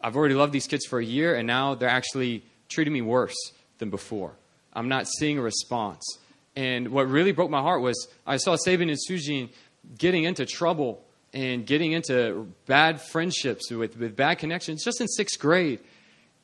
I've 0.00 0.16
already 0.16 0.34
loved 0.34 0.52
these 0.52 0.66
kids 0.66 0.86
for 0.86 0.98
a 0.98 1.04
year, 1.04 1.34
and 1.34 1.46
now 1.46 1.74
they're 1.74 1.88
actually 1.88 2.44
treating 2.68 2.92
me 2.92 3.02
worse 3.02 3.36
than 3.78 3.90
before. 3.90 4.32
I'm 4.72 4.88
not 4.88 5.06
seeing 5.08 5.38
a 5.38 5.42
response. 5.42 6.18
And 6.56 6.88
what 6.88 7.08
really 7.08 7.32
broke 7.32 7.50
my 7.50 7.60
heart 7.60 7.80
was 7.80 8.08
I 8.26 8.36
saw 8.36 8.56
Sabine 8.56 8.90
and 8.90 8.98
Sujin 9.08 9.50
getting 9.98 10.24
into 10.24 10.46
trouble 10.46 11.04
and 11.32 11.66
getting 11.66 11.92
into 11.92 12.52
bad 12.66 13.00
friendships 13.00 13.70
with, 13.70 13.96
with 13.96 14.16
bad 14.16 14.38
connections 14.38 14.84
just 14.84 15.00
in 15.00 15.08
sixth 15.08 15.38
grade. 15.38 15.80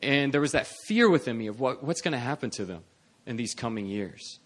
And 0.02 0.32
there 0.32 0.40
was 0.40 0.52
that 0.52 0.66
fear 0.86 1.08
within 1.10 1.36
me 1.36 1.48
of 1.48 1.58
what, 1.58 1.82
what's 1.82 2.02
going 2.02 2.12
to 2.12 2.18
happen 2.18 2.50
to 2.50 2.64
them 2.64 2.82
in 3.26 3.36
these 3.36 3.54
coming 3.54 3.86
years. 3.86 4.38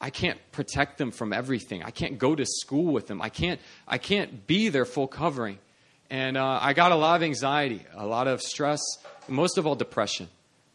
I 0.00 0.10
can't 0.10 0.38
protect 0.52 0.98
them 0.98 1.10
from 1.10 1.32
everything. 1.32 1.82
I 1.82 1.90
can't 1.90 2.18
go 2.18 2.34
to 2.34 2.46
school 2.46 2.92
with 2.92 3.06
them. 3.06 3.20
I 3.20 3.28
can't, 3.28 3.60
I 3.86 3.98
can't 3.98 4.46
be 4.46 4.70
their 4.70 4.86
full 4.86 5.06
covering. 5.06 5.58
And 6.08 6.36
uh, 6.36 6.58
I 6.60 6.72
got 6.72 6.90
a 6.90 6.96
lot 6.96 7.16
of 7.16 7.22
anxiety, 7.22 7.84
a 7.94 8.06
lot 8.06 8.26
of 8.26 8.40
stress, 8.40 8.80
most 9.28 9.58
of 9.58 9.66
all, 9.66 9.76
depression. 9.76 10.28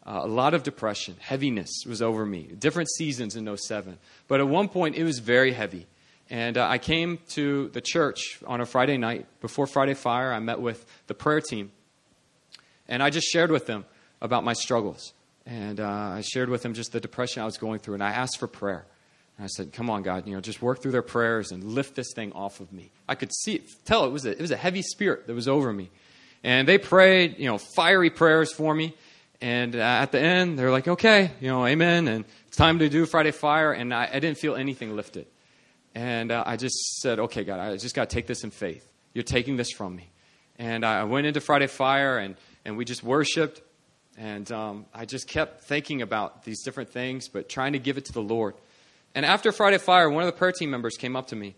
Uh, 0.05 0.21
a 0.23 0.27
lot 0.27 0.53
of 0.53 0.61
depression, 0.61 1.15
heaviness 1.19 1.83
was 1.87 2.01
over 2.01 2.25
me. 2.25 2.43
Different 2.43 2.89
seasons 2.91 3.35
in 3.35 3.57
07. 3.57 3.97
But 4.27 4.39
at 4.39 4.47
one 4.47 4.69
point, 4.69 4.95
it 4.95 5.03
was 5.03 5.19
very 5.19 5.51
heavy. 5.51 5.87
And 6.29 6.57
uh, 6.57 6.67
I 6.67 6.77
came 6.77 7.19
to 7.29 7.69
the 7.69 7.81
church 7.81 8.39
on 8.45 8.61
a 8.61 8.65
Friday 8.65 8.97
night. 8.97 9.25
Before 9.41 9.67
Friday 9.67 9.93
Fire, 9.93 10.31
I 10.31 10.39
met 10.39 10.59
with 10.59 10.85
the 11.07 11.13
prayer 11.13 11.41
team. 11.41 11.71
And 12.87 13.01
I 13.01 13.09
just 13.09 13.27
shared 13.27 13.51
with 13.51 13.65
them 13.65 13.85
about 14.21 14.43
my 14.43 14.53
struggles. 14.53 15.13
And 15.45 15.79
uh, 15.79 15.87
I 15.87 16.21
shared 16.21 16.49
with 16.49 16.63
them 16.63 16.73
just 16.73 16.91
the 16.91 16.99
depression 16.99 17.41
I 17.41 17.45
was 17.45 17.57
going 17.57 17.79
through. 17.79 17.95
And 17.95 18.03
I 18.03 18.11
asked 18.11 18.37
for 18.37 18.47
prayer. 18.47 18.85
And 19.37 19.45
I 19.45 19.47
said, 19.47 19.73
Come 19.73 19.89
on, 19.89 20.01
God, 20.01 20.27
you 20.27 20.35
know, 20.35 20.41
just 20.41 20.61
work 20.61 20.81
through 20.81 20.91
their 20.91 21.01
prayers 21.01 21.51
and 21.51 21.63
lift 21.63 21.95
this 21.95 22.11
thing 22.13 22.31
off 22.33 22.59
of 22.59 22.71
me. 22.71 22.91
I 23.07 23.15
could 23.15 23.33
see 23.33 23.61
tell 23.85 24.05
it 24.05 24.11
was 24.11 24.25
a, 24.25 24.31
it 24.31 24.41
was 24.41 24.51
a 24.51 24.57
heavy 24.57 24.81
spirit 24.81 25.27
that 25.27 25.33
was 25.33 25.47
over 25.47 25.73
me. 25.73 25.89
And 26.43 26.67
they 26.67 26.77
prayed, 26.77 27.37
you 27.39 27.45
know, 27.45 27.57
fiery 27.57 28.09
prayers 28.09 28.53
for 28.53 28.73
me. 28.73 28.95
And 29.41 29.75
uh, 29.75 29.79
at 29.79 30.11
the 30.11 30.19
end, 30.19 30.57
they're 30.57 30.71
like, 30.71 30.87
okay, 30.87 31.31
you 31.39 31.49
know, 31.49 31.65
amen. 31.65 32.07
And 32.07 32.25
it's 32.47 32.57
time 32.57 32.79
to 32.79 32.89
do 32.89 33.05
Friday 33.05 33.31
Fire. 33.31 33.71
And 33.71 33.93
I, 33.93 34.09
I 34.11 34.19
didn't 34.19 34.37
feel 34.37 34.55
anything 34.55 34.95
lifted. 34.95 35.27
And 35.93 36.31
uh, 36.31 36.43
I 36.45 36.57
just 36.57 37.01
said, 37.01 37.19
okay, 37.19 37.43
God, 37.43 37.59
I 37.59 37.77
just 37.77 37.95
got 37.95 38.09
to 38.09 38.13
take 38.13 38.27
this 38.27 38.43
in 38.43 38.51
faith. 38.51 38.89
You're 39.13 39.23
taking 39.23 39.57
this 39.57 39.71
from 39.71 39.95
me. 39.95 40.09
And 40.57 40.85
I 40.85 41.03
went 41.03 41.27
into 41.27 41.41
Friday 41.41 41.67
Fire 41.67 42.17
and, 42.17 42.35
and 42.63 42.77
we 42.77 42.85
just 42.85 43.03
worshiped. 43.03 43.61
And 44.17 44.49
um, 44.51 44.85
I 44.93 45.05
just 45.05 45.27
kept 45.27 45.63
thinking 45.65 46.01
about 46.01 46.43
these 46.43 46.63
different 46.63 46.89
things, 46.89 47.27
but 47.27 47.49
trying 47.49 47.73
to 47.73 47.79
give 47.79 47.97
it 47.97 48.05
to 48.05 48.13
the 48.13 48.21
Lord. 48.21 48.55
And 49.13 49.25
after 49.25 49.51
Friday 49.51 49.77
Fire, 49.77 50.09
one 50.09 50.23
of 50.23 50.27
the 50.27 50.37
prayer 50.37 50.51
team 50.51 50.69
members 50.69 50.95
came 50.97 51.15
up 51.15 51.27
to 51.27 51.35
me 51.35 51.55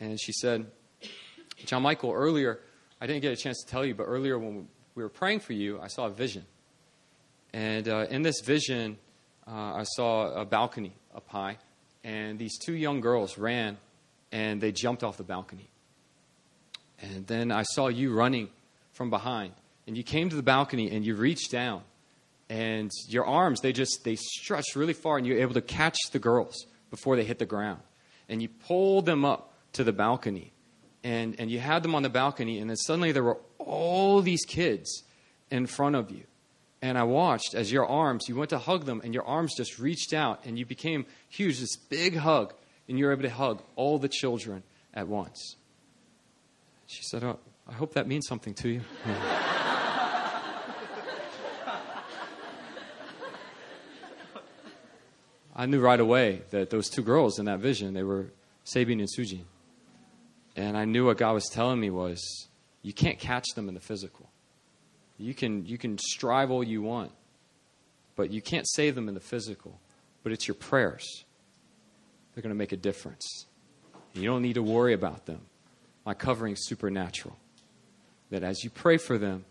and 0.00 0.20
she 0.20 0.32
said, 0.32 0.66
John 1.64 1.82
Michael, 1.82 2.12
earlier, 2.12 2.60
I 3.00 3.06
didn't 3.06 3.22
get 3.22 3.32
a 3.32 3.36
chance 3.36 3.62
to 3.62 3.70
tell 3.70 3.84
you, 3.84 3.94
but 3.94 4.04
earlier 4.04 4.38
when 4.38 4.68
we 4.94 5.02
were 5.02 5.08
praying 5.08 5.40
for 5.40 5.52
you, 5.52 5.80
I 5.80 5.86
saw 5.88 6.06
a 6.06 6.10
vision. 6.10 6.44
And 7.52 7.88
uh, 7.88 8.06
in 8.08 8.22
this 8.22 8.40
vision, 8.40 8.98
uh, 9.46 9.74
I 9.74 9.84
saw 9.84 10.32
a 10.32 10.44
balcony 10.44 10.92
up 11.14 11.28
high, 11.28 11.58
and 12.02 12.38
these 12.38 12.58
two 12.58 12.74
young 12.74 13.00
girls 13.00 13.36
ran 13.36 13.78
and 14.30 14.60
they 14.60 14.72
jumped 14.72 15.04
off 15.04 15.18
the 15.18 15.22
balcony. 15.22 15.68
And 17.00 17.26
then 17.26 17.52
I 17.52 17.62
saw 17.62 17.88
you 17.88 18.14
running 18.14 18.48
from 18.92 19.10
behind, 19.10 19.52
and 19.86 19.96
you 19.96 20.02
came 20.02 20.30
to 20.30 20.36
the 20.36 20.42
balcony 20.42 20.90
and 20.90 21.04
you 21.04 21.14
reached 21.14 21.50
down, 21.50 21.82
and 22.48 22.90
your 23.08 23.26
arms 23.26 23.60
they 23.60 23.72
just 23.72 24.04
they 24.04 24.16
stretched 24.16 24.74
really 24.74 24.94
far, 24.94 25.18
and 25.18 25.26
you 25.26 25.34
were 25.34 25.40
able 25.40 25.54
to 25.54 25.60
catch 25.60 25.98
the 26.12 26.18
girls 26.18 26.66
before 26.90 27.16
they 27.16 27.24
hit 27.24 27.38
the 27.38 27.46
ground, 27.46 27.80
and 28.28 28.40
you 28.40 28.48
pulled 28.48 29.04
them 29.04 29.24
up 29.24 29.52
to 29.74 29.84
the 29.84 29.92
balcony, 29.92 30.52
and 31.04 31.38
and 31.38 31.50
you 31.50 31.58
had 31.58 31.82
them 31.82 31.94
on 31.94 32.02
the 32.02 32.10
balcony, 32.10 32.58
and 32.58 32.70
then 32.70 32.76
suddenly 32.76 33.12
there 33.12 33.24
were 33.24 33.40
all 33.58 34.22
these 34.22 34.44
kids 34.44 35.02
in 35.50 35.66
front 35.66 35.96
of 35.96 36.10
you 36.10 36.24
and 36.82 36.98
I 36.98 37.04
watched 37.04 37.54
as 37.54 37.70
your 37.70 37.86
arms, 37.86 38.24
you 38.28 38.34
went 38.34 38.50
to 38.50 38.58
hug 38.58 38.84
them, 38.86 39.00
and 39.04 39.14
your 39.14 39.24
arms 39.24 39.54
just 39.56 39.78
reached 39.78 40.12
out, 40.12 40.40
and 40.44 40.58
you 40.58 40.66
became 40.66 41.06
huge, 41.28 41.60
this 41.60 41.76
big 41.76 42.16
hug, 42.16 42.52
and 42.88 42.98
you 42.98 43.06
were 43.06 43.12
able 43.12 43.22
to 43.22 43.30
hug 43.30 43.62
all 43.76 44.00
the 44.00 44.08
children 44.08 44.64
at 44.92 45.06
once. 45.06 45.54
She 46.88 47.04
said, 47.04 47.22
oh, 47.22 47.38
I 47.68 47.72
hope 47.72 47.94
that 47.94 48.08
means 48.08 48.26
something 48.26 48.52
to 48.54 48.68
you. 48.68 48.80
I 55.54 55.66
knew 55.66 55.80
right 55.80 56.00
away 56.00 56.42
that 56.50 56.70
those 56.70 56.88
two 56.88 57.02
girls 57.02 57.38
in 57.38 57.44
that 57.44 57.60
vision, 57.60 57.94
they 57.94 58.02
were 58.02 58.32
Sabine 58.64 58.98
and 58.98 59.08
Sujin. 59.08 59.44
And 60.56 60.76
I 60.76 60.84
knew 60.84 61.06
what 61.06 61.16
God 61.16 61.34
was 61.34 61.48
telling 61.48 61.78
me 61.78 61.90
was, 61.90 62.48
you 62.82 62.92
can't 62.92 63.20
catch 63.20 63.46
them 63.54 63.68
in 63.68 63.74
the 63.74 63.80
physical. 63.80 64.31
You 65.18 65.34
can, 65.34 65.66
you 65.66 65.78
can 65.78 65.98
strive 65.98 66.50
all 66.50 66.64
you 66.64 66.82
want, 66.82 67.12
but 68.16 68.30
you 68.30 68.42
can't 68.42 68.66
save 68.68 68.94
them 68.94 69.08
in 69.08 69.14
the 69.14 69.20
physical. 69.20 69.78
But 70.22 70.32
it's 70.32 70.46
your 70.46 70.54
prayers. 70.54 71.24
They're 72.34 72.42
going 72.42 72.54
to 72.54 72.58
make 72.58 72.72
a 72.72 72.76
difference. 72.76 73.46
You 74.14 74.24
don't 74.24 74.42
need 74.42 74.54
to 74.54 74.62
worry 74.62 74.94
about 74.94 75.26
them. 75.26 75.40
My 76.04 76.14
covering 76.14 76.54
is 76.54 76.66
supernatural. 76.66 77.36
that 78.30 78.42
as 78.42 78.64
you 78.64 78.70
pray 78.70 78.96
for 78.96 79.18
them, 79.18 79.44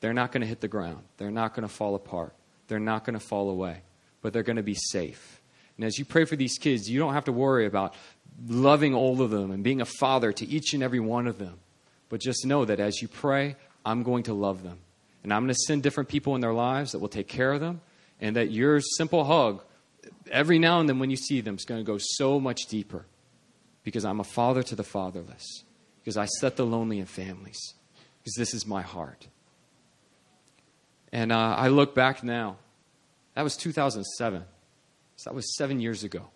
they're 0.00 0.14
not 0.14 0.32
going 0.32 0.40
to 0.40 0.46
hit 0.46 0.60
the 0.60 0.68
ground. 0.68 1.02
They're 1.16 1.30
not 1.30 1.54
going 1.54 1.66
to 1.66 1.74
fall 1.74 1.94
apart. 1.94 2.34
They're 2.68 2.78
not 2.78 3.04
going 3.04 3.18
to 3.18 3.24
fall 3.24 3.50
away, 3.50 3.82
but 4.22 4.32
they're 4.32 4.42
going 4.42 4.56
to 4.56 4.62
be 4.62 4.76
safe. 4.76 5.40
And 5.76 5.84
as 5.84 5.98
you 5.98 6.04
pray 6.04 6.24
for 6.24 6.36
these 6.36 6.56
kids, 6.58 6.88
you 6.88 7.00
don't 7.00 7.14
have 7.14 7.24
to 7.24 7.32
worry 7.32 7.66
about 7.66 7.94
loving 8.46 8.94
all 8.94 9.20
of 9.20 9.30
them 9.30 9.50
and 9.50 9.64
being 9.64 9.80
a 9.80 9.86
father 9.86 10.32
to 10.32 10.46
each 10.46 10.74
and 10.74 10.82
every 10.82 11.00
one 11.00 11.26
of 11.26 11.38
them. 11.38 11.58
But 12.08 12.20
just 12.20 12.46
know 12.46 12.64
that 12.64 12.78
as 12.80 13.02
you 13.02 13.08
pray, 13.08 13.56
I'm 13.84 14.02
going 14.02 14.24
to 14.24 14.34
love 14.34 14.62
them. 14.62 14.78
And 15.22 15.32
I'm 15.32 15.42
going 15.42 15.54
to 15.54 15.60
send 15.66 15.82
different 15.82 16.08
people 16.08 16.34
in 16.34 16.40
their 16.40 16.52
lives 16.52 16.92
that 16.92 16.98
will 16.98 17.08
take 17.08 17.28
care 17.28 17.52
of 17.52 17.60
them. 17.60 17.80
And 18.20 18.36
that 18.36 18.50
your 18.50 18.80
simple 18.80 19.24
hug, 19.24 19.62
every 20.30 20.58
now 20.58 20.80
and 20.80 20.88
then 20.88 20.98
when 20.98 21.10
you 21.10 21.16
see 21.16 21.40
them, 21.40 21.56
is 21.56 21.64
going 21.64 21.80
to 21.80 21.84
go 21.84 21.98
so 21.98 22.38
much 22.38 22.66
deeper. 22.66 23.06
Because 23.82 24.04
I'm 24.04 24.20
a 24.20 24.24
father 24.24 24.62
to 24.62 24.76
the 24.76 24.84
fatherless. 24.84 25.64
Because 26.00 26.16
I 26.16 26.26
set 26.26 26.56
the 26.56 26.64
lonely 26.64 26.98
in 26.98 27.06
families. 27.06 27.74
Because 28.22 28.34
this 28.34 28.54
is 28.54 28.66
my 28.66 28.82
heart. 28.82 29.26
And 31.12 31.32
uh, 31.32 31.54
I 31.56 31.68
look 31.68 31.94
back 31.94 32.22
now. 32.22 32.56
That 33.34 33.42
was 33.42 33.56
2007. 33.56 34.44
So 35.16 35.30
that 35.30 35.34
was 35.34 35.56
seven 35.56 35.80
years 35.80 36.04
ago. 36.04 36.28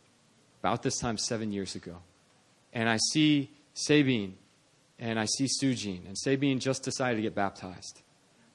About 0.61 0.83
this 0.83 0.99
time, 0.99 1.19
seven 1.19 1.53
years 1.53 1.75
ago. 1.75 1.97
And 2.73 2.89
I 2.89 2.99
see 3.13 3.51
Sabine 3.75 4.37
and 4.99 5.19
I 5.19 5.27
see 5.27 5.47
Sujin. 5.47 6.07
And 6.07 6.17
Sabine 6.17 6.59
just 6.59 6.83
decided 6.83 7.17
to 7.17 7.23
get 7.23 7.35
baptized. 7.35 8.03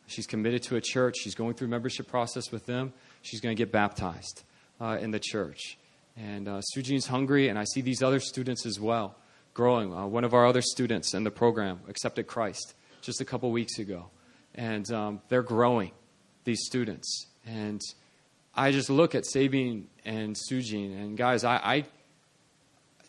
She's 0.07 0.27
committed 0.27 0.63
to 0.63 0.75
a 0.75 0.81
church. 0.81 1.15
She's 1.17 1.35
going 1.35 1.53
through 1.53 1.69
membership 1.69 2.07
process 2.07 2.51
with 2.51 2.65
them. 2.65 2.93
She's 3.21 3.39
going 3.39 3.55
to 3.55 3.61
get 3.61 3.71
baptized 3.71 4.43
uh, 4.81 4.97
in 4.99 5.11
the 5.11 5.19
church. 5.19 5.77
And 6.17 6.47
uh, 6.47 6.61
Sujin's 6.75 7.07
hungry, 7.07 7.47
and 7.47 7.57
I 7.57 7.63
see 7.63 7.81
these 7.81 8.03
other 8.03 8.19
students 8.19 8.65
as 8.65 8.79
well 8.79 9.15
growing. 9.53 9.93
Uh, 9.93 10.05
one 10.05 10.23
of 10.23 10.33
our 10.33 10.45
other 10.45 10.61
students 10.61 11.13
in 11.13 11.23
the 11.23 11.31
program 11.31 11.79
accepted 11.87 12.27
Christ 12.27 12.73
just 13.01 13.21
a 13.21 13.25
couple 13.25 13.51
weeks 13.51 13.79
ago. 13.79 14.07
And 14.55 14.89
um, 14.91 15.21
they're 15.29 15.43
growing, 15.43 15.91
these 16.43 16.65
students. 16.65 17.27
And 17.45 17.81
I 18.55 18.71
just 18.71 18.89
look 18.89 19.15
at 19.15 19.25
Sabine 19.25 19.87
and 20.05 20.35
Sujin, 20.35 20.93
and 20.93 21.17
guys, 21.17 21.43
I, 21.43 21.55
I 21.55 21.85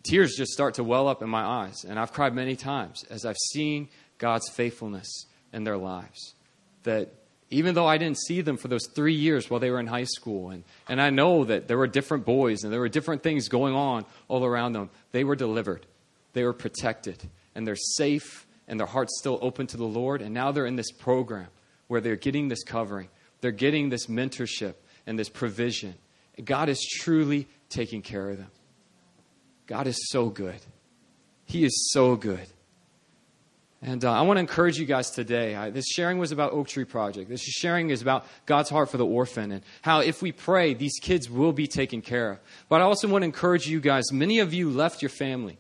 tears 0.05 0.37
just 0.37 0.53
start 0.53 0.75
to 0.75 0.85
well 0.85 1.09
up 1.09 1.23
in 1.23 1.29
my 1.29 1.43
eyes. 1.43 1.85
And 1.85 1.99
I've 1.99 2.13
cried 2.13 2.35
many 2.35 2.55
times 2.55 3.05
as 3.11 3.25
I've 3.25 3.37
seen 3.53 3.89
God's 4.19 4.49
faithfulness 4.51 5.27
in 5.53 5.65
their 5.65 5.77
lives. 5.77 6.35
That 6.85 7.13
even 7.51 7.75
though 7.75 7.87
I 7.87 7.99
didn't 7.99 8.19
see 8.19 8.41
them 8.41 8.57
for 8.57 8.69
those 8.69 8.87
three 8.87 9.15
years 9.15 9.51
while 9.51 9.61
they 9.61 9.71
were 9.71 9.81
in 9.81 9.87
high 9.87 10.05
school, 10.05 10.51
and, 10.51 10.65
and 10.89 11.01
I 11.01 11.11
know 11.11 11.45
that 11.45 11.69
there 11.69 11.79
were 11.79 11.87
different 11.87 12.25
boys 12.25 12.63
and 12.63 12.73
there 12.73 12.81
were 12.81 12.89
different 12.89 13.23
things 13.23 13.49
going 13.49 13.75
on 13.75 14.05
all 14.29 14.45
around 14.45 14.73
them, 14.73 14.91
they 15.13 15.25
were 15.25 15.37
delivered. 15.37 15.87
They 16.33 16.45
were 16.45 16.53
protected. 16.53 17.23
And 17.55 17.67
they're 17.67 17.77
safe, 17.77 18.47
and 18.67 18.79
their 18.79 18.87
heart's 18.87 19.19
still 19.19 19.39
open 19.41 19.67
to 19.69 19.77
the 19.77 19.85
Lord. 19.85 20.21
And 20.21 20.35
now 20.35 20.53
they're 20.53 20.67
in 20.67 20.77
this 20.77 20.91
program 20.91 21.47
where 21.87 22.01
they're 22.01 22.17
getting 22.17 22.49
this 22.49 22.65
covering, 22.65 23.09
they're 23.41 23.53
getting 23.53 23.89
this 23.89 24.07
mentorship 24.07 24.75
and 25.07 25.19
this 25.19 25.29
provision. 25.29 25.95
God 26.43 26.69
is 26.69 26.81
truly 27.01 27.47
taking 27.69 28.03
care 28.03 28.31
of 28.31 28.39
them. 28.39 28.51
God 29.67 29.87
is 29.87 30.11
so 30.11 30.29
good. 30.29 30.61
He 31.45 31.65
is 31.65 31.91
so 31.93 32.17
good. 32.17 32.47
And 33.87 34.03
uh, 34.03 34.13
I 34.13 34.23
want 34.23 34.39
to 34.39 34.41
encourage 34.41 34.79
you 34.79 34.87
guys 34.87 35.11
today. 35.11 35.55
I, 35.55 35.69
this 35.69 35.87
sharing 35.87 36.19
was 36.19 36.33
about 36.33 36.53
Oak 36.53 36.69
Tree 36.69 36.87
Project. 36.87 37.29
This 37.29 37.43
sharing 37.43 37.91
is 37.91 38.01
about 38.01 38.27
God's 38.47 38.71
heart 38.71 38.91
for 38.91 38.97
the 38.97 39.05
orphan 39.05 39.53
and 39.53 39.63
how 39.83 40.01
if 40.01 40.23
we 40.23 40.33
pray, 40.33 40.73
these 40.73 40.99
kids 41.03 41.29
will 41.29 41.53
be 41.53 41.67
taken 41.67 42.01
care 42.01 42.33
of. 42.33 42.39
But 42.71 42.81
I 42.81 42.85
also 42.85 43.09
want 43.09 43.23
to 43.23 43.27
encourage 43.27 43.69
you 43.69 43.81
guys. 43.81 44.11
Many 44.11 44.39
of 44.39 44.55
you 44.55 44.71
left 44.71 45.03
your 45.03 45.11
family. 45.11 45.59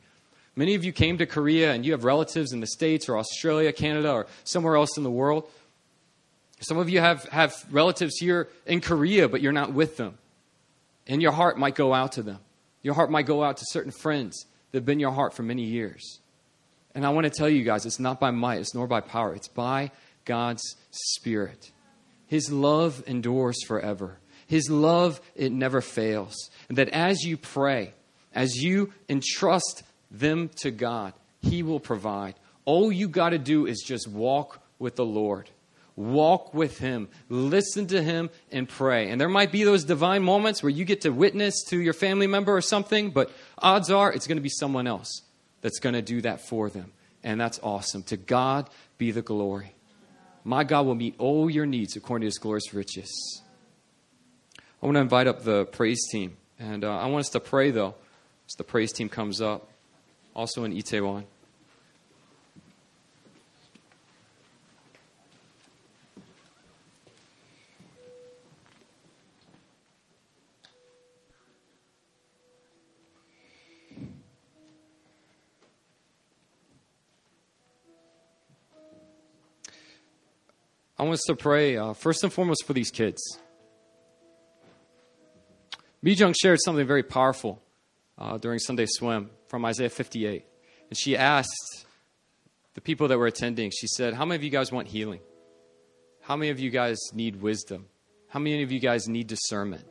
Many 0.56 0.74
of 0.74 0.84
you 0.84 0.92
came 0.92 1.18
to 1.18 1.26
Korea 1.26 1.74
and 1.74 1.84
you 1.84 1.92
have 1.92 2.04
relatives 2.04 2.52
in 2.52 2.60
the 2.60 2.66
States 2.66 3.10
or 3.10 3.18
Australia, 3.18 3.72
Canada, 3.72 4.10
or 4.10 4.26
somewhere 4.44 4.76
else 4.76 4.96
in 4.96 5.02
the 5.02 5.10
world. 5.10 5.46
Some 6.60 6.78
of 6.78 6.88
you 6.88 7.00
have, 7.00 7.24
have 7.24 7.54
relatives 7.70 8.16
here 8.16 8.48
in 8.64 8.80
Korea, 8.80 9.28
but 9.28 9.42
you're 9.42 9.52
not 9.52 9.74
with 9.74 9.98
them. 9.98 10.16
And 11.06 11.20
your 11.20 11.32
heart 11.32 11.58
might 11.58 11.74
go 11.74 11.92
out 11.92 12.12
to 12.12 12.22
them. 12.22 12.38
Your 12.84 12.94
heart 12.94 13.10
might 13.10 13.26
go 13.26 13.42
out 13.42 13.56
to 13.56 13.64
certain 13.70 13.90
friends 13.90 14.46
that 14.70 14.78
have 14.78 14.84
been 14.84 15.00
your 15.00 15.10
heart 15.10 15.34
for 15.34 15.42
many 15.42 15.64
years. 15.64 16.20
And 16.94 17.04
I 17.04 17.08
want 17.08 17.24
to 17.24 17.30
tell 17.30 17.48
you 17.48 17.64
guys, 17.64 17.86
it's 17.86 17.98
not 17.98 18.20
by 18.20 18.30
might, 18.30 18.60
it's 18.60 18.74
nor 18.74 18.86
by 18.86 19.00
power, 19.00 19.34
it's 19.34 19.48
by 19.48 19.90
God's 20.24 20.62
Spirit. 20.90 21.72
His 22.26 22.52
love 22.52 23.02
endures 23.06 23.56
forever. 23.64 24.18
His 24.46 24.70
love, 24.70 25.20
it 25.34 25.50
never 25.50 25.80
fails. 25.80 26.50
And 26.68 26.78
that 26.78 26.90
as 26.90 27.22
you 27.22 27.36
pray, 27.36 27.94
as 28.34 28.54
you 28.56 28.92
entrust 29.08 29.82
them 30.10 30.50
to 30.56 30.70
God, 30.70 31.14
He 31.40 31.62
will 31.62 31.80
provide. 31.80 32.34
All 32.64 32.92
you 32.92 33.08
got 33.08 33.30
to 33.30 33.38
do 33.38 33.66
is 33.66 33.82
just 33.84 34.08
walk 34.08 34.60
with 34.78 34.96
the 34.96 35.04
Lord. 35.04 35.50
Walk 35.96 36.54
with 36.54 36.78
Him, 36.78 37.08
listen 37.28 37.86
to 37.88 38.02
Him, 38.02 38.30
and 38.50 38.68
pray. 38.68 39.10
And 39.10 39.20
there 39.20 39.28
might 39.28 39.52
be 39.52 39.62
those 39.62 39.84
divine 39.84 40.22
moments 40.22 40.62
where 40.62 40.70
you 40.70 40.84
get 40.84 41.02
to 41.02 41.10
witness 41.10 41.62
to 41.68 41.80
your 41.80 41.92
family 41.92 42.26
member 42.26 42.56
or 42.56 42.60
something, 42.60 43.10
but 43.10 43.30
odds 43.58 43.90
are 43.90 44.12
it's 44.12 44.26
going 44.26 44.36
to 44.36 44.42
be 44.42 44.48
someone 44.48 44.86
else 44.86 45.22
that's 45.60 45.78
going 45.78 45.94
to 45.94 46.02
do 46.02 46.20
that 46.22 46.40
for 46.40 46.68
them. 46.68 46.92
And 47.22 47.40
that's 47.40 47.60
awesome. 47.62 48.02
To 48.04 48.16
God 48.16 48.68
be 48.98 49.12
the 49.12 49.22
glory. 49.22 49.72
My 50.42 50.64
God 50.64 50.84
will 50.84 50.94
meet 50.94 51.14
all 51.18 51.48
your 51.48 51.64
needs 51.64 51.96
according 51.96 52.22
to 52.22 52.26
His 52.26 52.38
glorious 52.38 52.74
riches. 52.74 53.42
I 54.82 54.86
want 54.86 54.96
to 54.96 55.00
invite 55.00 55.26
up 55.26 55.44
the 55.44 55.64
praise 55.64 56.00
team. 56.10 56.36
And 56.58 56.84
uh, 56.84 56.98
I 56.98 57.06
want 57.06 57.20
us 57.20 57.30
to 57.30 57.40
pray, 57.40 57.70
though, 57.70 57.94
as 58.46 58.54
the 58.58 58.64
praise 58.64 58.92
team 58.92 59.08
comes 59.08 59.40
up, 59.40 59.68
also 60.34 60.64
in 60.64 60.72
Itaewon. 60.72 61.24
I 81.04 81.06
want 81.06 81.18
us 81.18 81.24
to 81.26 81.36
pray 81.36 81.76
uh, 81.76 81.92
first 81.92 82.24
and 82.24 82.32
foremost 82.32 82.64
for 82.64 82.72
these 82.72 82.90
kids. 82.90 83.20
Jung 86.02 86.32
shared 86.32 86.60
something 86.64 86.86
very 86.86 87.02
powerful 87.02 87.60
uh, 88.16 88.38
during 88.38 88.58
Sunday 88.58 88.86
swim 88.88 89.28
from 89.48 89.66
Isaiah 89.66 89.90
58. 89.90 90.46
And 90.88 90.96
she 90.96 91.14
asked 91.14 91.84
the 92.72 92.80
people 92.80 93.08
that 93.08 93.18
were 93.18 93.26
attending, 93.26 93.70
she 93.70 93.86
said, 93.86 94.14
How 94.14 94.24
many 94.24 94.36
of 94.36 94.44
you 94.44 94.48
guys 94.48 94.72
want 94.72 94.88
healing? 94.88 95.20
How 96.22 96.36
many 96.36 96.50
of 96.50 96.58
you 96.58 96.70
guys 96.70 96.98
need 97.12 97.36
wisdom? 97.36 97.84
How 98.28 98.40
many 98.40 98.62
of 98.62 98.72
you 98.72 98.80
guys 98.80 99.06
need 99.06 99.26
discernment? 99.26 99.84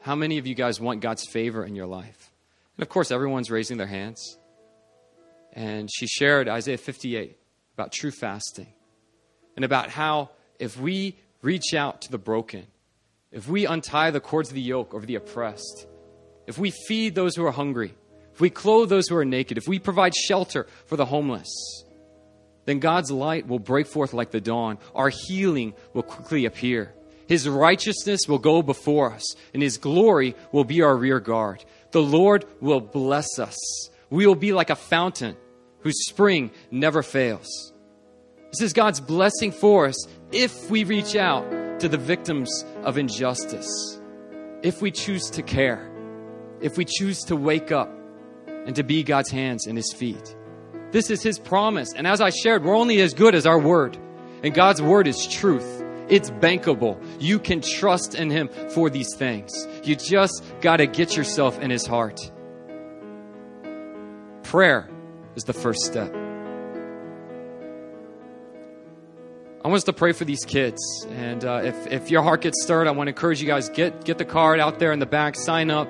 How 0.00 0.16
many 0.16 0.36
of 0.36 0.46
you 0.46 0.54
guys 0.54 0.78
want 0.78 1.00
God's 1.00 1.26
favor 1.26 1.64
in 1.64 1.74
your 1.74 1.86
life? 1.86 2.30
And 2.76 2.82
of 2.82 2.90
course, 2.90 3.10
everyone's 3.10 3.50
raising 3.50 3.78
their 3.78 3.86
hands. 3.86 4.36
And 5.54 5.88
she 5.90 6.06
shared 6.06 6.46
Isaiah 6.46 6.76
58 6.76 7.38
about 7.72 7.90
true 7.90 8.10
fasting 8.10 8.74
and 9.56 9.64
about 9.64 9.90
how 9.90 10.30
if 10.58 10.78
we 10.78 11.16
reach 11.42 11.74
out 11.74 12.02
to 12.02 12.10
the 12.10 12.18
broken, 12.18 12.66
if 13.32 13.48
we 13.48 13.66
untie 13.66 14.10
the 14.10 14.20
cords 14.20 14.50
of 14.50 14.54
the 14.54 14.60
yoke 14.60 14.94
over 14.94 15.04
the 15.04 15.16
oppressed, 15.16 15.86
if 16.46 16.58
we 16.58 16.70
feed 16.70 17.14
those 17.14 17.34
who 17.34 17.44
are 17.44 17.52
hungry, 17.52 17.94
if 18.32 18.40
we 18.40 18.50
clothe 18.50 18.88
those 18.88 19.08
who 19.08 19.16
are 19.16 19.24
naked, 19.24 19.58
if 19.58 19.66
we 19.66 19.78
provide 19.78 20.14
shelter 20.14 20.66
for 20.86 20.96
the 20.96 21.06
homeless, 21.06 21.48
then 22.66 22.80
God's 22.80 23.10
light 23.10 23.46
will 23.48 23.58
break 23.58 23.86
forth 23.86 24.12
like 24.12 24.30
the 24.30 24.40
dawn. 24.40 24.78
Our 24.94 25.10
healing 25.10 25.74
will 25.94 26.02
quickly 26.02 26.44
appear. 26.44 26.92
His 27.28 27.48
righteousness 27.48 28.22
will 28.28 28.38
go 28.38 28.62
before 28.62 29.12
us, 29.12 29.34
and 29.54 29.62
His 29.62 29.78
glory 29.78 30.36
will 30.52 30.64
be 30.64 30.82
our 30.82 30.96
rear 30.96 31.18
guard. 31.18 31.64
The 31.92 32.02
Lord 32.02 32.44
will 32.60 32.80
bless 32.80 33.38
us. 33.38 33.56
We 34.10 34.26
will 34.26 34.34
be 34.34 34.52
like 34.52 34.70
a 34.70 34.76
fountain 34.76 35.36
whose 35.80 36.06
spring 36.06 36.50
never 36.70 37.02
fails. 37.02 37.72
This 38.52 38.62
is 38.62 38.72
God's 38.72 39.00
blessing 39.00 39.52
for 39.52 39.86
us 39.86 40.06
if 40.32 40.70
we 40.70 40.84
reach 40.84 41.16
out 41.16 41.80
to 41.80 41.88
the 41.88 41.98
victims 41.98 42.64
of 42.84 42.96
injustice, 42.96 44.00
if 44.62 44.80
we 44.80 44.90
choose 44.90 45.30
to 45.30 45.42
care, 45.42 45.90
if 46.60 46.78
we 46.78 46.84
choose 46.84 47.20
to 47.24 47.36
wake 47.36 47.70
up 47.70 47.92
and 48.46 48.74
to 48.76 48.82
be 48.82 49.02
God's 49.02 49.30
hands 49.30 49.66
and 49.66 49.76
His 49.76 49.92
feet. 49.92 50.36
This 50.90 51.10
is 51.10 51.22
His 51.22 51.38
promise. 51.38 51.92
And 51.94 52.06
as 52.06 52.20
I 52.20 52.30
shared, 52.30 52.64
we're 52.64 52.76
only 52.76 53.00
as 53.00 53.14
good 53.14 53.34
as 53.34 53.46
our 53.46 53.58
word. 53.58 53.98
And 54.42 54.54
God's 54.54 54.80
word 54.80 55.06
is 55.06 55.26
truth. 55.26 55.84
It's 56.08 56.30
bankable. 56.30 57.02
You 57.20 57.38
can 57.38 57.60
trust 57.60 58.14
in 58.14 58.30
Him 58.30 58.48
for 58.70 58.88
these 58.90 59.14
things. 59.16 59.52
You 59.82 59.96
just 59.96 60.42
got 60.60 60.76
to 60.76 60.86
get 60.86 61.16
yourself 61.16 61.60
in 61.60 61.70
His 61.70 61.86
heart. 61.86 62.20
Prayer 64.44 64.88
is 65.34 65.44
the 65.44 65.52
first 65.52 65.80
step. 65.80 66.25
I 69.66 69.68
want 69.68 69.78
us 69.78 69.84
to 69.86 69.92
pray 69.92 70.12
for 70.12 70.24
these 70.24 70.44
kids. 70.44 70.80
And 71.10 71.44
uh, 71.44 71.62
if, 71.64 71.88
if 71.88 72.08
your 72.08 72.22
heart 72.22 72.42
gets 72.42 72.62
stirred, 72.62 72.86
I 72.86 72.92
want 72.92 73.08
to 73.08 73.10
encourage 73.10 73.40
you 73.40 73.48
guys 73.48 73.68
get, 73.68 74.04
get 74.04 74.16
the 74.16 74.24
card 74.24 74.60
out 74.60 74.78
there 74.78 74.92
in 74.92 75.00
the 75.00 75.06
back, 75.06 75.34
sign 75.34 75.72
up. 75.72 75.88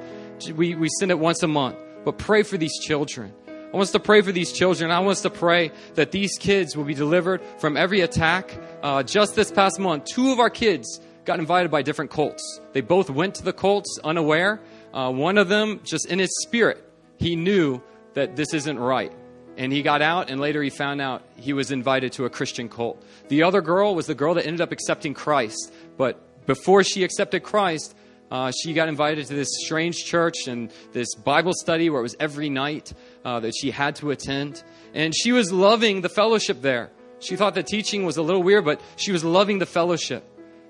We, 0.54 0.74
we 0.74 0.88
send 0.98 1.10
it 1.10 1.18
once 1.18 1.42
a 1.42 1.46
month. 1.46 1.76
But 2.02 2.16
pray 2.16 2.42
for 2.42 2.56
these 2.56 2.78
children. 2.78 3.34
I 3.46 3.76
want 3.76 3.82
us 3.82 3.90
to 3.90 4.00
pray 4.00 4.22
for 4.22 4.32
these 4.32 4.50
children. 4.50 4.90
I 4.90 5.00
want 5.00 5.10
us 5.18 5.22
to 5.24 5.30
pray 5.30 5.72
that 5.92 6.10
these 6.10 6.38
kids 6.38 6.74
will 6.74 6.84
be 6.84 6.94
delivered 6.94 7.42
from 7.58 7.76
every 7.76 8.00
attack. 8.00 8.58
Uh, 8.82 9.02
just 9.02 9.34
this 9.34 9.52
past 9.52 9.78
month, 9.78 10.06
two 10.06 10.32
of 10.32 10.40
our 10.40 10.48
kids 10.48 10.98
got 11.26 11.38
invited 11.38 11.70
by 11.70 11.82
different 11.82 12.10
cults. 12.10 12.62
They 12.72 12.80
both 12.80 13.10
went 13.10 13.34
to 13.34 13.42
the 13.42 13.52
cults 13.52 13.98
unaware. 14.02 14.58
Uh, 14.94 15.12
one 15.12 15.36
of 15.36 15.50
them, 15.50 15.80
just 15.84 16.06
in 16.06 16.18
his 16.18 16.34
spirit, 16.40 16.82
he 17.18 17.36
knew 17.36 17.82
that 18.14 18.36
this 18.36 18.54
isn't 18.54 18.78
right. 18.78 19.12
And 19.56 19.72
he 19.72 19.82
got 19.82 20.02
out, 20.02 20.28
and 20.28 20.40
later 20.40 20.62
he 20.62 20.70
found 20.70 21.00
out 21.00 21.22
he 21.36 21.52
was 21.52 21.70
invited 21.70 22.12
to 22.12 22.26
a 22.26 22.30
Christian 22.30 22.68
cult. 22.68 23.02
The 23.28 23.42
other 23.42 23.62
girl 23.62 23.94
was 23.94 24.06
the 24.06 24.14
girl 24.14 24.34
that 24.34 24.46
ended 24.46 24.60
up 24.60 24.72
accepting 24.72 25.14
Christ. 25.14 25.72
But 25.96 26.46
before 26.46 26.84
she 26.84 27.04
accepted 27.04 27.42
Christ, 27.42 27.94
uh, 28.30 28.52
she 28.62 28.74
got 28.74 28.88
invited 28.88 29.26
to 29.26 29.34
this 29.34 29.48
strange 29.64 30.04
church 30.04 30.46
and 30.46 30.70
this 30.92 31.14
Bible 31.14 31.52
study 31.54 31.88
where 31.88 32.00
it 32.00 32.02
was 32.02 32.16
every 32.18 32.50
night 32.50 32.92
uh, 33.24 33.40
that 33.40 33.52
she 33.58 33.70
had 33.70 33.96
to 33.96 34.10
attend. 34.10 34.62
And 34.94 35.14
she 35.16 35.32
was 35.32 35.52
loving 35.52 36.00
the 36.00 36.08
fellowship 36.08 36.60
there. 36.60 36.90
She 37.20 37.36
thought 37.36 37.54
the 37.54 37.62
teaching 37.62 38.04
was 38.04 38.16
a 38.16 38.22
little 38.22 38.42
weird, 38.42 38.64
but 38.64 38.80
she 38.96 39.12
was 39.12 39.24
loving 39.24 39.58
the 39.58 39.66
fellowship. 39.66 40.24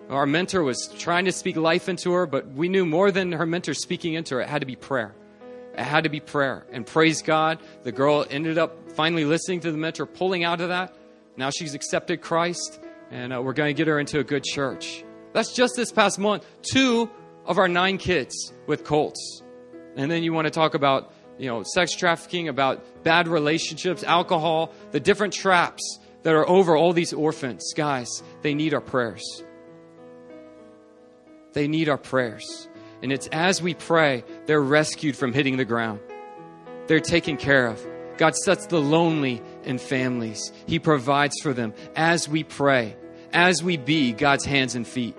Our 0.09 0.27
mentor 0.27 0.63
was 0.63 0.89
trying 0.99 1.25
to 1.25 1.33
speak 1.33 1.57
life 1.57 1.89
into 1.89 2.13
her, 2.13 2.27
but 2.27 2.47
we 2.53 2.69
knew 2.69 2.87
more 2.87 3.11
than 3.11 3.33
her 3.33 3.47
mentor 3.47 3.75
speaking 3.75 4.15
into 4.15 4.37
her, 4.37 4.43
it 4.43 4.49
had 4.49 4.61
to 4.61 4.67
be 4.67 4.77
prayer. 4.77 5.15
It 5.77 5.85
had 5.85 6.05
to 6.05 6.11
be 6.11 6.21
prayer. 6.21 6.67
And 6.73 6.87
praise 6.87 7.23
God, 7.23 7.59
the 7.83 7.93
girl 7.93 8.25
ended 8.31 8.57
up 8.57 8.93
finally 8.93 9.25
listening 9.25 9.61
to 9.61 9.73
the 9.73 9.79
mentor, 9.79 10.07
pulling 10.07 10.45
out 10.45 10.61
of 10.61 10.71
that. 10.71 10.95
Now 11.37 11.51
she's 11.51 11.75
accepted 11.75 12.23
Christ, 12.23 12.81
and 13.11 13.33
uh, 13.33 13.43
we're 13.43 13.53
going 13.53 13.75
to 13.75 13.79
get 13.79 13.89
her 13.89 13.99
into 13.99 14.19
a 14.19 14.25
good 14.25 14.43
church. 14.43 15.05
That's 15.35 15.53
just 15.53 15.77
this 15.77 15.93
past 15.93 16.19
month. 16.19 16.47
Two 16.63 17.11
of 17.45 17.59
our 17.59 17.69
nine 17.69 17.99
kids 17.99 18.53
with 18.67 18.85
cults. 18.85 19.43
And 19.97 20.11
then 20.11 20.23
you 20.23 20.33
want 20.33 20.47
to 20.47 20.51
talk 20.51 20.75
about, 20.75 21.13
you 21.39 21.49
know, 21.49 21.63
sex 21.63 21.95
trafficking, 21.95 22.49
about 22.49 23.05
bad 23.05 23.29
relationships, 23.29 24.03
alcohol, 24.03 24.73
the 24.93 25.01
different 25.01 25.35
traps 25.35 25.99
that 26.23 26.35
are 26.35 26.49
over 26.49 26.75
all 26.75 26.95
these 26.95 27.13
orphans. 27.13 27.73
Guys, 27.75 28.23
they 28.41 28.55
need 28.55 28.73
our 28.73 28.81
prayers. 28.81 29.45
They 31.53 31.69
need 31.69 31.89
our 31.89 31.99
prayers. 31.99 32.69
And 33.07 33.13
it's 33.13 33.29
as 33.29 33.63
we 33.63 33.73
pray, 33.73 34.25
they're 34.47 34.61
rescued 34.61 35.15
from 35.15 35.33
hitting 35.33 35.59
the 35.59 35.65
ground. 35.65 36.01
They're 36.89 36.99
taken 36.99 37.37
care 37.37 37.69
of. 37.69 37.81
God 38.17 38.35
sets 38.35 38.67
the 38.67 38.81
lonely 38.81 39.41
in 39.63 39.79
families. 39.79 40.51
He 40.67 40.81
provides 40.81 41.37
for 41.41 41.53
them 41.53 41.73
as 41.95 42.29
we 42.29 42.43
pray, 42.43 42.97
as 43.33 43.63
we 43.63 43.77
be 43.77 44.11
God's 44.11 44.45
hands 44.45 44.75
and 44.75 44.85
feet. 44.85 45.17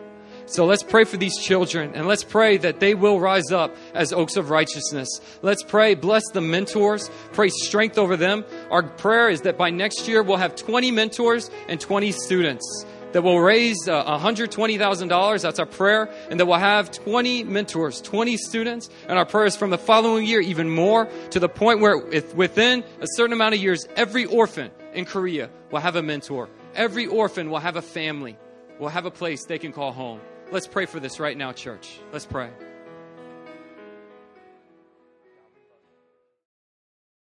So 0.48 0.66
let's 0.66 0.84
pray 0.84 1.06
for 1.06 1.16
these 1.16 1.38
children 1.38 1.94
and 1.96 2.10
let's 2.10 2.26
pray 2.26 2.58
that 2.58 2.82
they 2.82 2.94
will 2.94 3.22
rise 3.22 3.54
up 3.54 3.74
as 3.94 4.12
oaks 4.12 4.36
of 4.36 4.50
righteousness. 4.50 5.22
Let's 5.42 5.64
pray, 5.64 5.96
bless 5.96 6.24
the 6.34 6.42
mentors, 6.42 7.10
pray 7.32 7.48
strength 7.48 7.98
over 7.98 8.18
them. 8.18 8.44
Our 8.70 8.84
prayer 8.84 9.30
is 9.30 9.44
that 9.44 9.58
by 9.58 9.70
next 9.70 10.10
year 10.10 10.22
we'll 10.24 10.36
have 10.36 10.58
20 10.58 10.92
mentors 10.92 11.50
and 11.70 11.80
20 11.80 12.12
students 12.12 12.86
that 13.14 13.22
will 13.22 13.40
raise 13.40 13.88
uh, 13.88 14.04
$120,000. 14.20 15.42
That's 15.42 15.60
our 15.60 15.66
prayer. 15.66 16.10
And 16.30 16.40
that 16.40 16.46
we'll 16.46 16.58
have 16.58 16.92
20 16.92 17.44
mentors, 17.44 18.02
20 18.02 18.38
students. 18.38 18.90
And 19.08 19.18
our 19.18 19.26
prayer 19.26 19.46
is 19.46 19.56
from 19.56 19.70
the 19.70 19.78
following 19.78 20.26
year, 20.26 20.42
even 20.42 20.70
more, 20.70 21.08
to 21.32 21.40
the 21.40 21.50
point 21.50 21.80
where 21.80 21.98
within 22.36 22.84
a 23.02 23.08
certain 23.16 23.34
amount 23.34 23.56
of 23.56 23.62
years, 23.62 23.88
every 23.96 24.26
orphan 24.26 24.72
in 24.94 25.06
Korea 25.06 25.50
will 25.72 25.80
have 25.80 25.96
a 25.96 26.04
mentor. 26.04 26.50
Every 26.76 27.08
orphan 27.08 27.50
will 27.50 27.60
have 27.60 27.76
a 27.76 27.82
family, 27.82 28.38
will 28.80 28.90
have 28.90 29.06
a 29.06 29.12
place 29.12 29.46
they 29.46 29.60
can 29.60 29.72
call 29.72 29.92
home. 29.92 30.20
Let's 30.52 30.68
pray 30.68 30.86
for 30.86 31.00
this 31.00 31.20
right 31.20 31.38
now, 31.38 31.52
church. 31.52 32.00
Let's 32.12 32.26
pray. 32.26 32.50